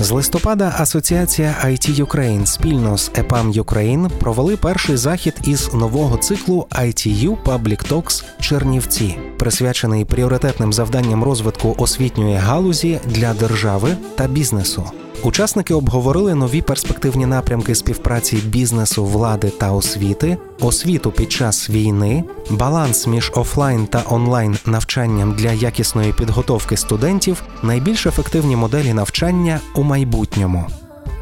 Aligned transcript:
З 0.00 0.10
листопада 0.10 0.74
Асоціація 0.78 1.56
IT 1.64 2.04
Ukraine 2.04 2.46
спільно 2.46 2.98
з 2.98 3.10
EPAM 3.10 3.62
Ukraine 3.62 4.08
провели 4.08 4.56
перший 4.56 4.96
захід 4.96 5.34
із 5.44 5.74
нового 5.74 6.16
циклу 6.16 6.66
ITU 6.70 7.36
Public 7.44 7.88
Talks 7.92 8.24
Чернівці, 8.40 9.18
присвячений 9.38 10.04
пріоритетним 10.04 10.72
завданням 10.72 11.24
розвитку 11.24 11.74
освітньої 11.78 12.36
галузі 12.36 13.00
для 13.06 13.34
держави 13.34 13.96
та 14.14 14.28
бізнесу. 14.28 14.90
Учасники 15.22 15.74
обговорили 15.74 16.34
нові 16.34 16.62
перспективні 16.62 17.26
напрямки 17.26 17.74
співпраці 17.74 18.36
бізнесу, 18.36 19.04
влади 19.04 19.50
та 19.50 19.72
освіти, 19.72 20.36
освіту 20.60 21.12
під 21.12 21.32
час 21.32 21.70
війни, 21.70 22.24
баланс 22.50 23.06
між 23.06 23.32
офлайн 23.34 23.86
та 23.86 24.02
онлайн 24.10 24.58
навчанням 24.66 25.34
для 25.34 25.52
якісної 25.52 26.12
підготовки 26.12 26.76
студентів, 26.76 27.42
найбільш 27.62 28.06
ефективні 28.06 28.56
моделі 28.56 28.92
навчання 28.92 29.60
у 29.74 29.82
майбутньому. 29.82 30.66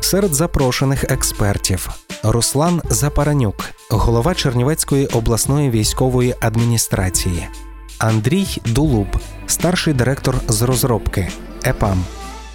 Серед 0.01 0.35
запрошених 0.35 1.05
експертів 1.05 1.89
Руслан 2.23 2.83
Запаранюк, 2.91 3.65
голова 3.91 4.35
Чернівецької 4.35 5.07
обласної 5.07 5.71
військової 5.71 6.35
адміністрації, 6.41 7.47
Андрій 7.99 8.47
Дулуб, 8.67 9.07
старший 9.47 9.95
директор 9.95 10.35
з 10.49 10.63
розробки. 10.63 11.29
ЕПАМ, 11.65 12.05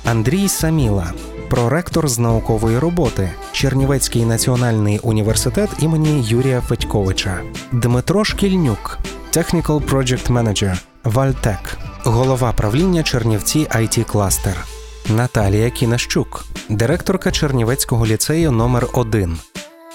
Андрій 0.06 0.50
Саміла, 0.50 1.14
проректор 1.50 2.08
з 2.08 2.20
наукової 2.20 2.80
роботи, 2.80 3.30
Чернівецький 3.52 4.26
національний 4.26 5.00
університет 5.00 5.70
імені 5.80 6.24
Юрія 6.28 6.62
Федьковича, 6.62 7.42
Дмитро 7.72 8.24
Шкільнюк, 8.24 9.00
Technical 9.34 9.90
Project 9.90 10.32
Manager, 10.32 10.78
Вальтек, 11.04 11.78
голова 12.04 12.52
правління 12.52 13.04
Чернівці 13.04 13.60
IT 13.60 14.04
Кластер, 14.04 14.66
Наталія 15.10 15.70
Кінащук, 15.70 16.46
директорка 16.70 17.32
Чернівецького 17.32 18.06
ліцею 18.06 18.52
номер 18.52 18.88
1 18.94 19.38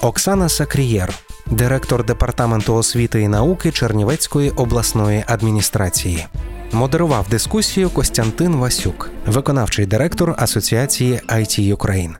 Оксана 0.03 0.48
Сакрієр, 0.48 1.15
директор 1.47 2.05
департаменту 2.05 2.75
освіти 2.75 3.20
і 3.20 3.28
науки 3.28 3.72
Чернівецької 3.72 4.50
обласної 4.50 5.25
адміністрації. 5.27 6.27
Модерував 6.73 7.29
дискусію 7.31 7.91
Костянтин 7.91 8.57
Васюк, 8.57 9.11
виконавчий 9.27 9.87
директор 9.87 10.35
Асоціації 10.39 11.21
IT 11.29 11.77
Ukraine. 11.77 12.15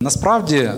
Насправді, 0.00 0.70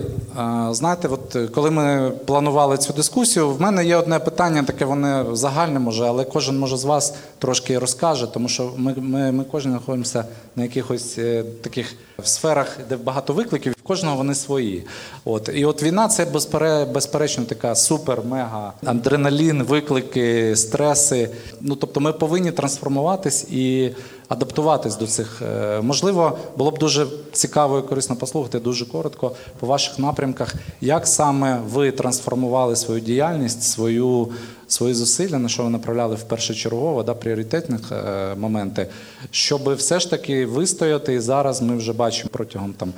знаєте, 0.70 1.08
от 1.08 1.36
е, 1.36 1.46
коли 1.46 1.70
ми 1.70 2.12
планували 2.26 2.78
цю 2.78 2.92
дискусію, 2.92 3.50
в 3.50 3.60
мене 3.60 3.84
є 3.84 3.96
одне 3.96 4.18
питання, 4.18 4.62
таке 4.62 4.84
воно 4.84 5.36
загальне 5.36 5.78
може, 5.78 6.04
але 6.04 6.24
кожен 6.24 6.58
може 6.58 6.76
з 6.76 6.84
вас 6.84 7.14
трошки 7.38 7.78
розкаже, 7.78 8.26
тому 8.34 8.48
що 8.48 8.72
ми 8.76 8.94
ми, 8.96 9.32
ми 9.32 9.44
кожен 9.44 9.72
знаходимося 9.72 10.24
на 10.56 10.62
якихось 10.62 11.18
е, 11.18 11.44
таких 11.62 11.94
сферах, 12.22 12.78
де 12.88 12.96
багато 12.96 13.32
викликів, 13.32 13.74
кожного 13.88 14.16
вони 14.16 14.34
свої. 14.34 14.84
От 15.24 15.50
І 15.54 15.64
от 15.64 15.82
війна 15.82 16.08
це 16.08 16.24
безпере, 16.24 16.84
безперечно 16.84 17.44
така 17.44 17.74
супер, 17.74 18.22
мега 18.24 18.72
адреналін, 18.84 19.62
виклики, 19.62 20.56
стреси. 20.56 21.30
Ну 21.60 21.76
тобто, 21.76 22.00
ми 22.00 22.12
повинні 22.12 22.52
трансформуватись 22.52 23.44
і 23.44 23.90
адаптуватись 24.28 24.96
до 24.96 25.06
цих. 25.06 25.42
Можливо, 25.82 26.38
було 26.56 26.70
б 26.70 26.78
дуже 26.78 27.06
цікаво 27.32 27.78
і 27.78 27.82
корисно 27.82 28.16
послухати 28.16 28.58
дуже 28.58 28.86
коротко 28.86 29.32
по 29.60 29.66
ваших 29.66 29.98
напрямках, 29.98 30.54
як 30.80 31.06
саме 31.06 31.60
ви 31.68 31.90
трансформували 31.90 32.76
свою 32.76 33.00
діяльність, 33.00 33.62
свою, 33.62 34.28
свої 34.68 34.94
зусилля, 34.94 35.38
на 35.38 35.48
що 35.48 35.62
ви 35.62 35.70
направляли 35.70 36.14
в 36.14 36.22
першочергово, 36.22 37.02
да, 37.02 37.14
пріоритетних 37.14 37.92
е, 37.92 38.34
моменти, 38.34 38.86
щоб 39.30 39.74
все 39.74 40.00
ж 40.00 40.10
таки 40.10 40.46
вистояти. 40.46 41.14
І 41.14 41.20
зараз 41.20 41.62
ми 41.62 41.76
вже 41.76 41.92
бачимо 41.92 42.30
протягом 42.32 42.72
там 42.72 42.92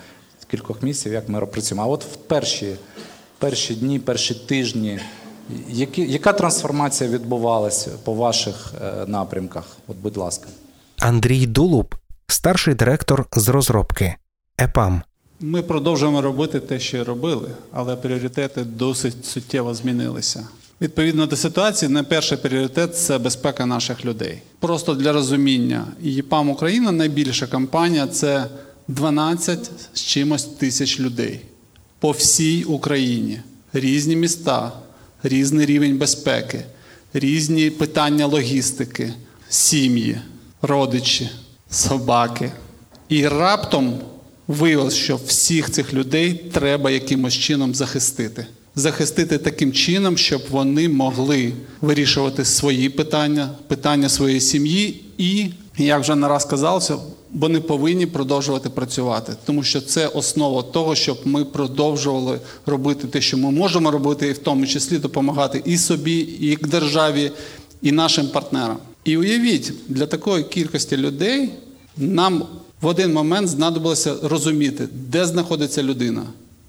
кількох 0.50 0.82
місяців, 0.82 1.12
як 1.12 1.28
ми 1.28 1.46
працюємо. 1.46 1.82
А 1.82 1.86
от 1.86 2.04
в 2.04 2.16
перші, 2.16 2.76
перші 3.38 3.74
дні, 3.74 3.98
перші 3.98 4.34
тижні. 4.34 5.00
Які, 5.68 6.02
яка 6.02 6.32
трансформація 6.32 7.10
відбувалася 7.10 7.90
по 8.04 8.14
ваших 8.14 8.74
е, 8.82 9.06
напрямках? 9.06 9.64
От, 9.88 9.96
будь 9.96 10.16
ласка. 10.16 10.48
Андрій 10.98 11.46
Дулуб, 11.46 11.94
старший 12.26 12.74
директор 12.74 13.26
з 13.36 13.48
розробки 13.48 14.14
ЕПАМ. 14.58 15.02
Ми 15.40 15.62
продовжуємо 15.62 16.22
робити 16.22 16.60
те, 16.60 16.80
що 16.80 17.04
робили, 17.04 17.48
але 17.72 17.96
пріоритети 17.96 18.64
досить 18.64 19.24
суттєво 19.24 19.74
змінилися. 19.74 20.48
Відповідно 20.80 21.26
до 21.26 21.36
ситуації, 21.36 21.88
найперший 21.88 22.38
пріоритет 22.38 22.96
це 22.96 23.18
безпека 23.18 23.66
наших 23.66 24.04
людей. 24.04 24.42
Просто 24.58 24.94
для 24.94 25.12
розуміння, 25.12 25.84
ЄПАМ 26.00 26.48
Україна 26.48 26.92
найбільша 26.92 27.46
компанія 27.46 28.06
це 28.06 28.46
12 28.88 29.70
з 29.94 30.00
чимось 30.00 30.44
тисяч 30.44 31.00
людей 31.00 31.40
по 31.98 32.10
всій 32.10 32.64
Україні. 32.64 33.40
Різні 33.72 34.16
міста, 34.16 34.72
різний 35.22 35.66
рівень 35.66 35.98
безпеки, 35.98 36.64
різні 37.14 37.70
питання 37.70 38.26
логістики, 38.26 39.14
сім'ї, 39.48 40.20
родичі, 40.62 41.30
собаки. 41.70 42.52
І 43.08 43.28
раптом 43.28 43.98
виявилось, 44.48 44.94
що 44.94 45.16
всіх 45.26 45.70
цих 45.70 45.94
людей 45.94 46.34
треба 46.52 46.90
якимось 46.90 47.34
чином 47.34 47.74
захистити. 47.74 48.46
Захистити 48.74 49.38
таким 49.38 49.72
чином, 49.72 50.16
щоб 50.16 50.42
вони 50.50 50.88
могли 50.88 51.52
вирішувати 51.80 52.44
свої 52.44 52.88
питання, 52.88 53.50
питання 53.68 54.08
своєї 54.08 54.40
сім'ї, 54.40 55.04
і, 55.18 55.46
як 55.78 56.00
вже 56.00 56.14
не 56.14 56.28
раз 56.28 56.44
казалося, 56.44 56.96
вони 57.34 57.60
повинні 57.60 58.06
продовжувати 58.06 58.70
працювати, 58.70 59.32
тому 59.44 59.62
що 59.62 59.80
це 59.80 60.06
основа 60.06 60.62
того, 60.62 60.94
щоб 60.94 61.18
ми 61.24 61.44
продовжували 61.44 62.40
робити 62.66 63.08
те, 63.08 63.20
що 63.20 63.38
ми 63.38 63.50
можемо 63.50 63.90
робити, 63.90 64.28
і 64.28 64.32
в 64.32 64.38
тому 64.38 64.66
числі 64.66 64.98
допомагати 64.98 65.62
і 65.64 65.78
собі, 65.78 66.18
і 66.40 66.56
державі, 66.56 67.30
і 67.82 67.92
нашим 67.92 68.28
партнерам. 68.28 68.76
І 69.04 69.16
уявіть, 69.16 69.72
для 69.88 70.06
такої 70.06 70.44
кількості 70.44 70.96
людей 70.96 71.50
нам 71.96 72.44
в 72.80 72.86
один 72.86 73.12
момент 73.12 73.48
знадобилося 73.48 74.14
розуміти, 74.22 74.88
де 74.92 75.26
знаходиться 75.26 75.82
людина, 75.82 76.22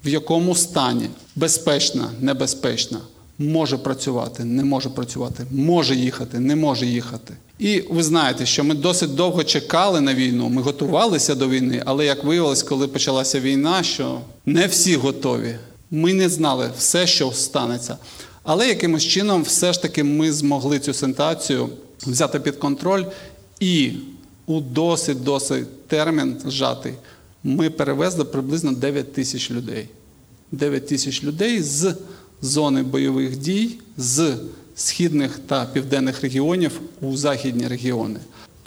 в 0.04 0.08
якому 0.08 0.54
стані 0.54 1.08
безпечна, 1.36 2.10
небезпечна, 2.20 2.98
може 3.38 3.78
працювати, 3.78 4.44
не 4.44 4.64
може 4.64 4.88
працювати, 4.88 5.46
може 5.50 5.96
їхати, 5.96 6.40
не 6.40 6.56
може 6.56 6.86
їхати. 6.86 7.34
І 7.58 7.80
ви 7.90 8.02
знаєте, 8.02 8.46
що 8.46 8.64
ми 8.64 8.74
досить 8.74 9.14
довго 9.14 9.44
чекали 9.44 10.00
на 10.00 10.14
війну, 10.14 10.48
ми 10.48 10.62
готувалися 10.62 11.34
до 11.34 11.48
війни, 11.48 11.82
але 11.86 12.04
як 12.04 12.24
виявилось, 12.24 12.62
коли 12.62 12.88
почалася 12.88 13.40
війна, 13.40 13.82
що 13.82 14.20
не 14.46 14.66
всі 14.66 14.96
готові. 14.96 15.56
Ми 15.90 16.14
не 16.14 16.28
знали 16.28 16.70
все, 16.78 17.06
що 17.06 17.32
станеться. 17.32 17.96
Але 18.42 18.68
якимось 18.68 19.02
чином, 19.02 19.42
все 19.42 19.72
ж 19.72 19.82
таки, 19.82 20.04
ми 20.04 20.32
змогли 20.32 20.78
цю 20.78 20.94
ситуацію 20.94 21.68
взяти 22.06 22.40
під 22.40 22.56
контроль 22.56 23.04
і 23.60 23.92
у 24.46 24.60
досить 24.60 25.24
досить 25.24 25.86
термін 25.86 26.36
зжатий, 26.46 26.92
ми 27.44 27.70
перевезли 27.70 28.24
приблизно 28.24 28.72
9 28.72 29.12
тисяч 29.12 29.50
людей. 29.50 29.88
9 30.52 30.86
тисяч 30.86 31.24
людей 31.24 31.62
з 31.62 31.94
зони 32.42 32.82
бойових 32.82 33.36
дій, 33.36 33.70
з 33.96 34.34
східних 34.76 35.40
та 35.46 35.64
південних 35.64 36.22
регіонів 36.22 36.80
у 37.00 37.16
західні 37.16 37.68
регіони. 37.68 38.20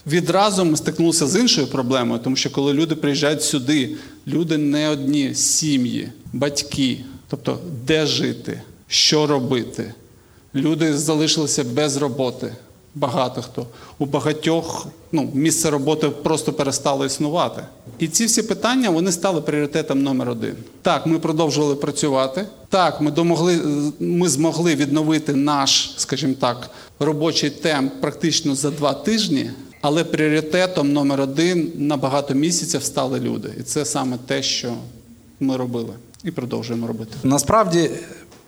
Відразу 0.07 0.65
ми 0.65 0.77
стикнулися 0.77 1.27
з 1.27 1.39
іншою 1.39 1.67
проблемою, 1.67 2.21
тому 2.23 2.35
що 2.35 2.51
коли 2.51 2.73
люди 2.73 2.95
приїжджають 2.95 3.43
сюди, 3.43 3.95
люди 4.27 4.57
не 4.57 4.89
одні 4.89 5.35
сім'ї, 5.35 6.09
батьки, 6.33 6.99
тобто 7.27 7.59
де 7.85 8.05
жити, 8.05 8.61
що 8.87 9.27
робити. 9.27 9.93
Люди 10.55 10.97
залишилися 10.97 11.63
без 11.63 11.97
роботи 11.97 12.53
багато 12.95 13.41
хто. 13.41 13.67
У 13.99 14.05
багатьох 14.05 14.87
ну, 15.11 15.29
місце 15.33 15.69
роботи 15.69 16.09
просто 16.09 16.53
перестало 16.53 17.05
існувати. 17.05 17.61
І 17.99 18.07
ці 18.07 18.25
всі 18.25 18.41
питання 18.41 18.89
вони 18.89 19.11
стали 19.11 19.41
пріоритетом 19.41 20.03
номер 20.03 20.29
один. 20.29 20.55
Так, 20.81 21.05
ми 21.05 21.19
продовжували 21.19 21.75
працювати. 21.75 22.45
Так, 22.69 23.01
ми 23.01 23.11
домогли, 23.11 23.61
ми 23.99 24.29
змогли 24.29 24.75
відновити 24.75 25.33
наш, 25.33 25.93
скажімо 25.97 26.33
так, 26.39 26.69
робочий 26.99 27.49
темп 27.49 27.93
практично 28.01 28.55
за 28.55 28.71
два 28.71 28.93
тижні. 28.93 29.51
Але 29.81 30.03
пріоритетом 30.03 30.93
номер 30.93 31.21
один 31.21 31.71
на 31.77 31.97
багато 31.97 32.33
місяців 32.33 32.83
стали 32.83 33.19
люди, 33.19 33.53
і 33.59 33.63
це 33.63 33.85
саме 33.85 34.17
те, 34.25 34.43
що 34.43 34.73
ми 35.39 35.57
робили 35.57 35.93
і 36.23 36.31
продовжуємо 36.31 36.87
робити. 36.87 37.11
Насправді 37.23 37.89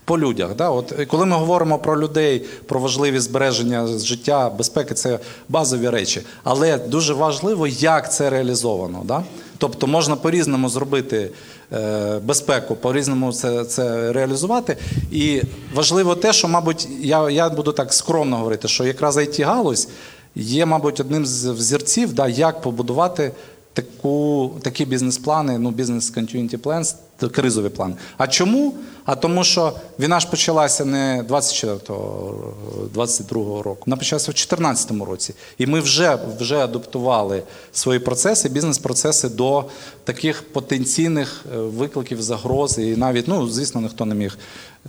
по 0.07 0.17
людях. 0.17 0.55
Да? 0.55 0.69
От 0.69 0.93
Коли 1.07 1.25
ми 1.25 1.35
говоримо 1.35 1.79
про 1.79 2.01
людей, 2.01 2.45
про 2.65 2.79
важливість 2.79 3.25
збереження 3.25 3.87
життя, 3.87 4.49
безпеки 4.57 4.93
це 4.93 5.19
базові 5.49 5.89
речі. 5.89 6.21
Але 6.43 6.77
дуже 6.77 7.13
важливо, 7.13 7.67
як 7.67 8.13
це 8.13 8.29
реалізовано. 8.29 9.01
Да? 9.05 9.23
Тобто 9.57 9.87
можна 9.87 10.15
по-різному 10.15 10.69
зробити 10.69 11.29
е, 11.73 12.19
безпеку, 12.19 12.75
по-різному 12.75 13.33
це 13.33 13.65
це 13.65 14.13
реалізувати. 14.13 14.77
І 15.11 15.41
важливо 15.73 16.15
те, 16.15 16.33
що, 16.33 16.47
мабуть, 16.47 16.87
я 17.01 17.29
я 17.29 17.49
буду 17.49 17.71
так 17.71 17.93
скромно 17.93 18.37
говорити, 18.37 18.67
що 18.67 18.83
якраз 18.83 19.17
it 19.17 19.43
галузь 19.43 19.87
є, 20.35 20.65
мабуть, 20.65 20.99
одним 20.99 21.25
з 21.25 21.45
взірців, 21.45 22.13
да, 22.13 22.27
як 22.27 22.61
побудувати 22.61 23.31
таку, 23.77 24.51
такі 24.61 24.85
бізнес-плани, 24.85 25.59
ну, 25.59 25.71
бізнес 25.71 26.13
continuity 26.13 26.57
plans, 26.57 26.95
кризові 27.31 27.69
плани. 27.69 27.95
А 28.17 28.27
чому? 28.27 28.73
А 29.05 29.15
тому, 29.15 29.43
що 29.43 29.73
війна 29.99 30.19
ж 30.19 30.29
почалася 30.29 30.85
не 30.85 31.25
24-го, 31.29 32.53
22-го 32.95 33.63
року, 33.63 33.83
вона 33.85 33.97
почалася 33.97 34.31
в 34.31 34.33
2014 34.33 34.91
році. 34.91 35.33
І 35.57 35.65
ми 35.65 35.79
вже, 35.79 36.17
вже 36.39 36.57
адаптували 36.57 37.43
свої 37.71 37.99
процеси, 37.99 38.49
бізнес-процеси 38.49 39.29
до 39.29 39.65
таких 40.03 40.43
потенційних 40.43 41.45
е, 41.53 41.57
викликів, 41.57 42.21
загроз. 42.21 42.77
І 42.77 42.95
навіть, 42.95 43.27
ну, 43.27 43.49
звісно, 43.49 43.81
ніхто 43.81 44.05
не 44.05 44.15
міг 44.15 44.37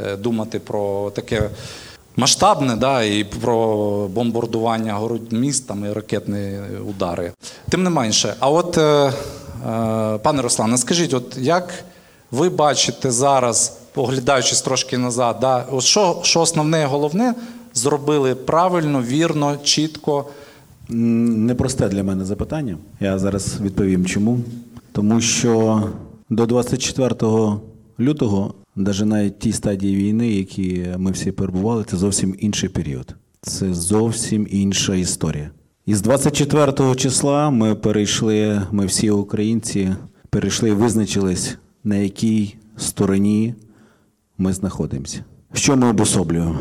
е, 0.00 0.16
думати 0.16 0.58
про 0.58 1.10
таке. 1.10 1.50
Масштабне, 2.18 2.76
да, 2.76 3.02
і 3.02 3.24
про 3.24 4.08
бомбардування 4.08 4.94
город 4.94 5.32
міст 5.32 5.68
там, 5.68 5.84
і 5.84 5.92
ракетні 5.92 6.58
удари. 6.88 7.32
Тим 7.70 7.82
не 7.82 7.90
менше, 7.90 8.34
а 8.40 8.50
от, 8.50 8.78
е, 8.78 8.82
е, 8.82 9.12
пане 10.18 10.42
Руслане, 10.42 10.78
скажіть, 10.78 11.14
от 11.14 11.36
як 11.40 11.84
ви 12.30 12.48
бачите 12.48 13.10
зараз, 13.10 13.78
поглядаючись 13.92 14.62
трошки 14.62 14.98
назад, 14.98 15.36
да, 15.40 15.64
от 15.70 15.82
що, 15.82 16.20
що 16.22 16.40
основне 16.40 16.82
і 16.82 16.84
головне 16.84 17.34
зробили 17.74 18.34
правильно, 18.34 19.02
вірно, 19.02 19.56
чітко? 19.64 20.24
Непросте 20.88 21.88
для 21.88 22.02
мене 22.02 22.24
запитання. 22.24 22.76
Я 23.00 23.18
зараз 23.18 23.60
відповім 23.60 24.06
чому. 24.06 24.38
Тому 24.92 25.20
що 25.20 25.82
до 26.30 26.46
24 26.46 27.14
лютого, 28.00 28.54
навіть 28.78 29.06
навіть 29.06 29.38
ті 29.38 29.52
стадії 29.52 29.96
війни, 29.96 30.32
які 30.32 30.86
ми 30.98 31.10
всі 31.10 31.32
перебували, 31.32 31.84
це 31.84 31.96
зовсім 31.96 32.34
інший 32.38 32.68
період. 32.68 33.14
Це 33.40 33.74
зовсім 33.74 34.46
інша 34.50 34.94
історія. 34.94 35.50
І 35.86 35.94
з 35.94 36.02
24 36.02 36.94
числа 36.94 37.50
ми 37.50 37.74
перейшли, 37.74 38.62
ми 38.72 38.86
всі 38.86 39.10
українці 39.10 39.94
перейшли 40.30 40.68
і 40.68 40.72
визначились, 40.72 41.58
на 41.84 41.96
якій 41.96 42.54
стороні 42.76 43.54
ми 44.38 44.52
знаходимося. 44.52 45.24
Що 45.52 45.76
ми 45.76 45.88
обособлюємо? 45.88 46.58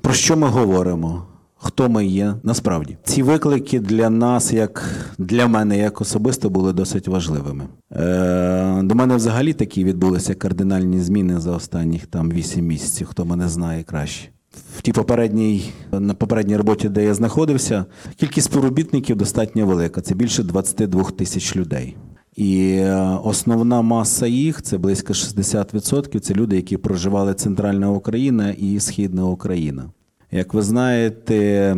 Про 0.00 0.12
що 0.14 0.36
ми 0.36 0.46
говоримо? 0.48 1.26
Хто 1.62 1.88
ми 1.88 2.06
є 2.06 2.34
насправді? 2.42 2.96
Ці 3.04 3.22
виклики 3.22 3.80
для 3.80 4.10
нас, 4.10 4.52
як 4.52 4.84
для 5.18 5.46
мене, 5.46 5.78
як 5.78 6.00
особисто, 6.00 6.50
були 6.50 6.72
досить 6.72 7.08
важливими. 7.08 7.64
Е, 7.92 8.82
до 8.82 8.94
мене 8.94 9.16
взагалі 9.16 9.52
такі 9.52 9.84
відбулися 9.84 10.34
кардинальні 10.34 11.00
зміни 11.00 11.40
за 11.40 11.50
останніх 11.50 12.06
там 12.06 12.30
8 12.30 12.66
місяців, 12.66 13.06
хто 13.06 13.24
мене 13.24 13.48
знає 13.48 13.82
краще. 13.82 14.28
В 14.76 14.82
тій 14.82 14.92
попередній 14.92 15.72
на 15.92 16.14
попередній 16.14 16.56
роботі, 16.56 16.88
де 16.88 17.04
я 17.04 17.14
знаходився, 17.14 17.84
кількість 18.16 18.46
співробітників 18.46 19.16
достатньо 19.16 19.66
велика. 19.66 20.00
Це 20.00 20.14
більше 20.14 20.42
22 20.42 21.04
тисяч 21.04 21.56
людей. 21.56 21.96
І 22.36 22.70
е, 22.70 23.18
основна 23.24 23.82
маса 23.82 24.26
їх 24.26 24.62
це 24.62 24.78
близько 24.78 25.12
60%. 25.12 26.20
Це 26.20 26.34
люди, 26.34 26.56
які 26.56 26.76
проживали 26.76 27.34
центральна 27.34 27.90
Україна 27.90 28.50
і 28.50 28.80
Східна 28.80 29.24
Україна. 29.24 29.90
Як 30.32 30.54
ви 30.54 30.62
знаєте, 30.62 31.76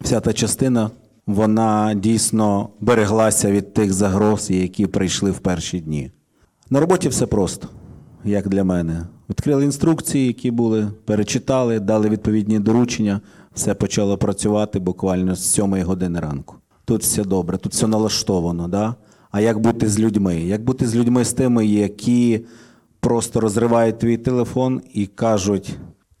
вся 0.00 0.20
та 0.20 0.32
частина 0.32 0.90
вона 1.26 1.94
дійсно 1.94 2.68
береглася 2.80 3.50
від 3.50 3.74
тих 3.74 3.92
загроз, 3.92 4.50
які 4.50 4.86
прийшли 4.86 5.30
в 5.30 5.38
перші 5.38 5.80
дні. 5.80 6.10
На 6.70 6.80
роботі 6.80 7.08
все 7.08 7.26
просто, 7.26 7.68
як 8.24 8.48
для 8.48 8.64
мене. 8.64 9.06
Відкрили 9.30 9.64
інструкції, 9.64 10.26
які 10.26 10.50
були, 10.50 10.88
перечитали, 11.04 11.80
дали 11.80 12.08
відповідні 12.08 12.58
доручення, 12.58 13.20
все 13.54 13.74
почало 13.74 14.18
працювати 14.18 14.78
буквально 14.78 15.34
з 15.34 15.52
7 15.52 15.82
години 15.82 16.20
ранку. 16.20 16.56
Тут 16.84 17.02
все 17.02 17.24
добре, 17.24 17.58
тут 17.58 17.72
все 17.72 17.86
налаштовано. 17.86 18.68
Да? 18.68 18.94
А 19.30 19.40
як 19.40 19.58
бути 19.58 19.88
з 19.88 19.98
людьми? 19.98 20.40
Як 20.40 20.64
бути 20.64 20.86
з 20.86 20.96
людьми 20.96 21.24
з 21.24 21.32
тими, 21.32 21.66
які 21.66 22.40
просто 23.00 23.40
розривають 23.40 23.98
твій 23.98 24.16
телефон 24.16 24.82
і 24.94 25.06
кажуть: 25.06 25.76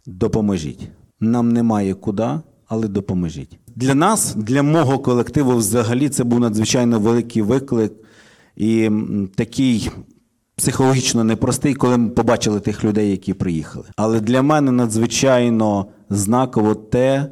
допоможіть. 0.06 0.88
Нам 1.20 1.52
немає 1.52 1.94
куди, 1.94 2.28
але 2.66 2.88
допоможіть. 2.88 3.58
Для 3.76 3.94
нас, 3.94 4.34
для 4.34 4.62
мого 4.62 4.98
колективу, 4.98 5.56
взагалі, 5.56 6.08
це 6.08 6.24
був 6.24 6.40
надзвичайно 6.40 7.00
великий 7.00 7.42
виклик 7.42 7.92
і 8.56 8.90
такий 9.34 9.90
психологічно 10.56 11.24
непростий, 11.24 11.74
коли 11.74 11.96
ми 11.98 12.08
побачили 12.08 12.60
тих 12.60 12.84
людей, 12.84 13.10
які 13.10 13.34
приїхали. 13.34 13.84
Але 13.96 14.20
для 14.20 14.42
мене 14.42 14.72
надзвичайно 14.72 15.86
знаково 16.10 16.74
те, 16.74 17.30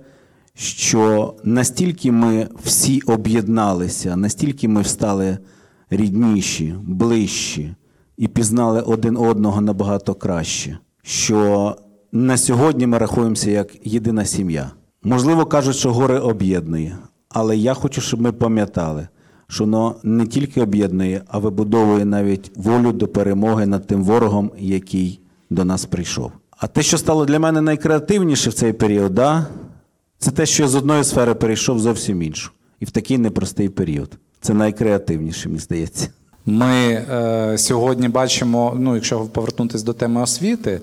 що 0.55 1.34
настільки 1.44 2.12
ми 2.12 2.49
всі 2.64 3.00
об'єдналися, 3.00 4.17
настільки 4.17 4.69
ми 4.69 4.84
стали 4.84 5.38
рідніші, 5.90 6.75
ближчі 6.82 7.75
і 8.17 8.29
пізнали 8.29 8.81
один 8.81 9.17
одного 9.17 9.61
набагато 9.61 10.14
краще, 10.14 10.79
що 11.02 11.76
на 12.12 12.36
сьогодні 12.36 12.86
ми 12.86 12.98
рахуємося 12.98 13.50
як 13.50 13.68
єдина 13.84 14.24
сім'я. 14.24 14.70
Можливо, 15.02 15.46
кажуть, 15.46 15.76
що 15.76 15.92
горе 15.92 16.18
об'єднує, 16.18 16.96
але 17.28 17.56
я 17.56 17.74
хочу, 17.74 18.00
щоб 18.00 18.20
ми 18.20 18.32
пам'ятали, 18.32 19.08
що 19.48 19.64
воно 19.64 19.96
не 20.02 20.26
тільки 20.26 20.62
об'єднує, 20.62 21.22
а 21.28 21.38
вибудовує 21.38 22.04
навіть 22.04 22.52
волю 22.56 22.92
до 22.92 23.08
перемоги 23.08 23.66
над 23.66 23.86
тим 23.86 24.04
ворогом, 24.04 24.50
який 24.58 25.20
до 25.50 25.64
нас 25.64 25.84
прийшов. 25.84 26.32
А 26.50 26.66
те, 26.66 26.82
що 26.82 26.98
стало 26.98 27.24
для 27.24 27.38
мене 27.38 27.60
найкреативніше 27.60 28.50
в 28.50 28.54
цей 28.54 28.72
період, 28.72 29.14
да, 29.14 29.46
це 30.18 30.30
те, 30.30 30.46
що 30.46 30.62
я 30.62 30.68
з 30.68 30.74
одної 30.74 31.04
сфери 31.04 31.34
перейшов 31.34 31.78
зовсім 31.78 32.22
іншу. 32.22 32.50
І 32.80 32.84
в 32.84 32.90
такий 32.90 33.18
непростий 33.18 33.68
період. 33.68 34.18
Це 34.40 34.54
найкреативніше, 34.54 35.48
мені 35.48 35.60
здається. 35.60 36.08
Ми 36.46 36.66
е, 36.66 37.58
сьогодні 37.58 38.08
бачимо, 38.08 38.76
ну, 38.78 38.94
якщо 38.94 39.20
повернутися 39.20 39.84
до 39.84 39.92
теми 39.92 40.20
освіти, 40.20 40.80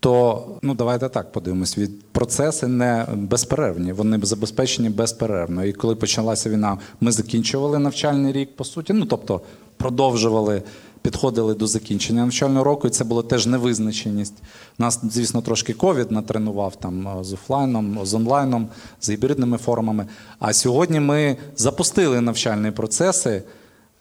то 0.00 0.46
ну 0.62 0.74
давайте 0.74 1.08
так 1.08 1.32
подивимось. 1.32 1.78
Від 1.78 2.02
процеси 2.02 2.66
не 2.66 3.06
безперервні, 3.14 3.92
вони 3.92 4.18
забезпечені 4.22 4.88
безперервно. 4.88 5.64
І 5.64 5.72
коли 5.72 5.94
почалася 5.94 6.50
війна, 6.50 6.78
ми 7.00 7.12
закінчували 7.12 7.78
навчальний 7.78 8.32
рік, 8.32 8.56
по 8.56 8.64
суті. 8.64 8.92
Ну 8.92 9.06
тобто 9.06 9.40
продовжували, 9.76 10.62
підходили 11.02 11.54
до 11.54 11.66
закінчення 11.66 12.22
навчального 12.22 12.64
року, 12.64 12.86
і 12.88 12.90
це 12.90 13.04
було 13.04 13.22
теж 13.22 13.46
невизначеність. 13.46 14.34
Нас, 14.78 15.00
звісно, 15.10 15.42
трошки 15.42 15.72
ковід 15.72 16.10
натренував 16.10 16.76
там 16.76 17.08
е, 17.08 17.24
з 17.24 17.32
офлайном, 17.32 17.98
з 18.02 18.14
онлайном, 18.14 18.68
з 19.00 19.10
гібридними 19.10 19.58
формами. 19.58 20.06
А 20.38 20.52
сьогодні 20.52 21.00
ми 21.00 21.36
запустили 21.56 22.20
навчальні 22.20 22.70
процеси. 22.70 23.42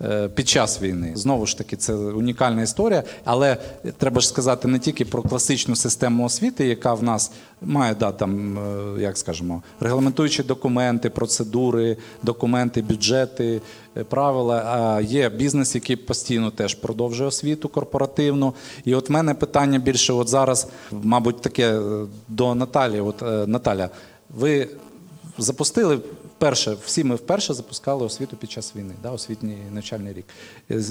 Е, 0.02 0.28
Під 0.28 0.50
час 0.50 0.82
війни 0.82 1.12
знову 1.16 1.46
ж 1.46 1.58
таки 1.58 1.76
це 1.76 1.94
унікальна 1.94 2.62
історія, 2.62 3.04
але 3.26 3.58
треба 3.98 4.22
ж 4.22 4.28
сказати 4.28 4.68
не 4.68 4.80
тільки 4.80 5.06
про 5.06 5.22
класичну 5.22 5.76
систему 5.76 6.26
освіти, 6.26 6.68
яка 6.68 6.94
в 6.94 7.04
нас 7.04 7.32
має 7.62 7.96
да, 7.96 8.12
там, 8.12 8.58
е, 8.58 9.02
як 9.02 9.18
скажемо, 9.18 9.64
регламентуючі 9.80 10.44
документи, 10.44 11.10
процедури, 11.10 11.98
документи, 12.24 12.82
бюджети, 12.82 13.62
е, 13.98 14.04
правила. 14.04 14.64
А 14.66 15.02
є 15.02 15.30
бізнес, 15.30 15.76
який 15.76 15.96
постійно 15.96 16.52
теж 16.52 16.74
продовжує 16.74 17.28
освіту 17.28 17.70
корпоративну. 17.70 18.54
І 18.86 18.96
от 18.96 19.10
в 19.10 19.12
мене 19.12 19.34
питання 19.34 19.80
більше, 19.80 20.14
от 20.14 20.28
зараз, 20.28 20.68
мабуть, 20.92 21.42
таке 21.42 21.80
до 22.28 22.56
Наталі. 22.56 23.00
От 23.00 23.48
Наталя, 23.48 23.90
ви 24.30 24.68
запустили 25.38 26.00
вперше, 26.40 26.78
всі 26.86 27.04
ми 27.04 27.16
вперше 27.16 27.54
запускали 27.54 28.06
освіту 28.06 28.38
під 28.38 28.52
час 28.52 28.76
війни, 28.76 28.94
да, 29.04 29.12
освітній 29.12 29.58
навчальний 29.74 30.14
рік. 30.14 30.26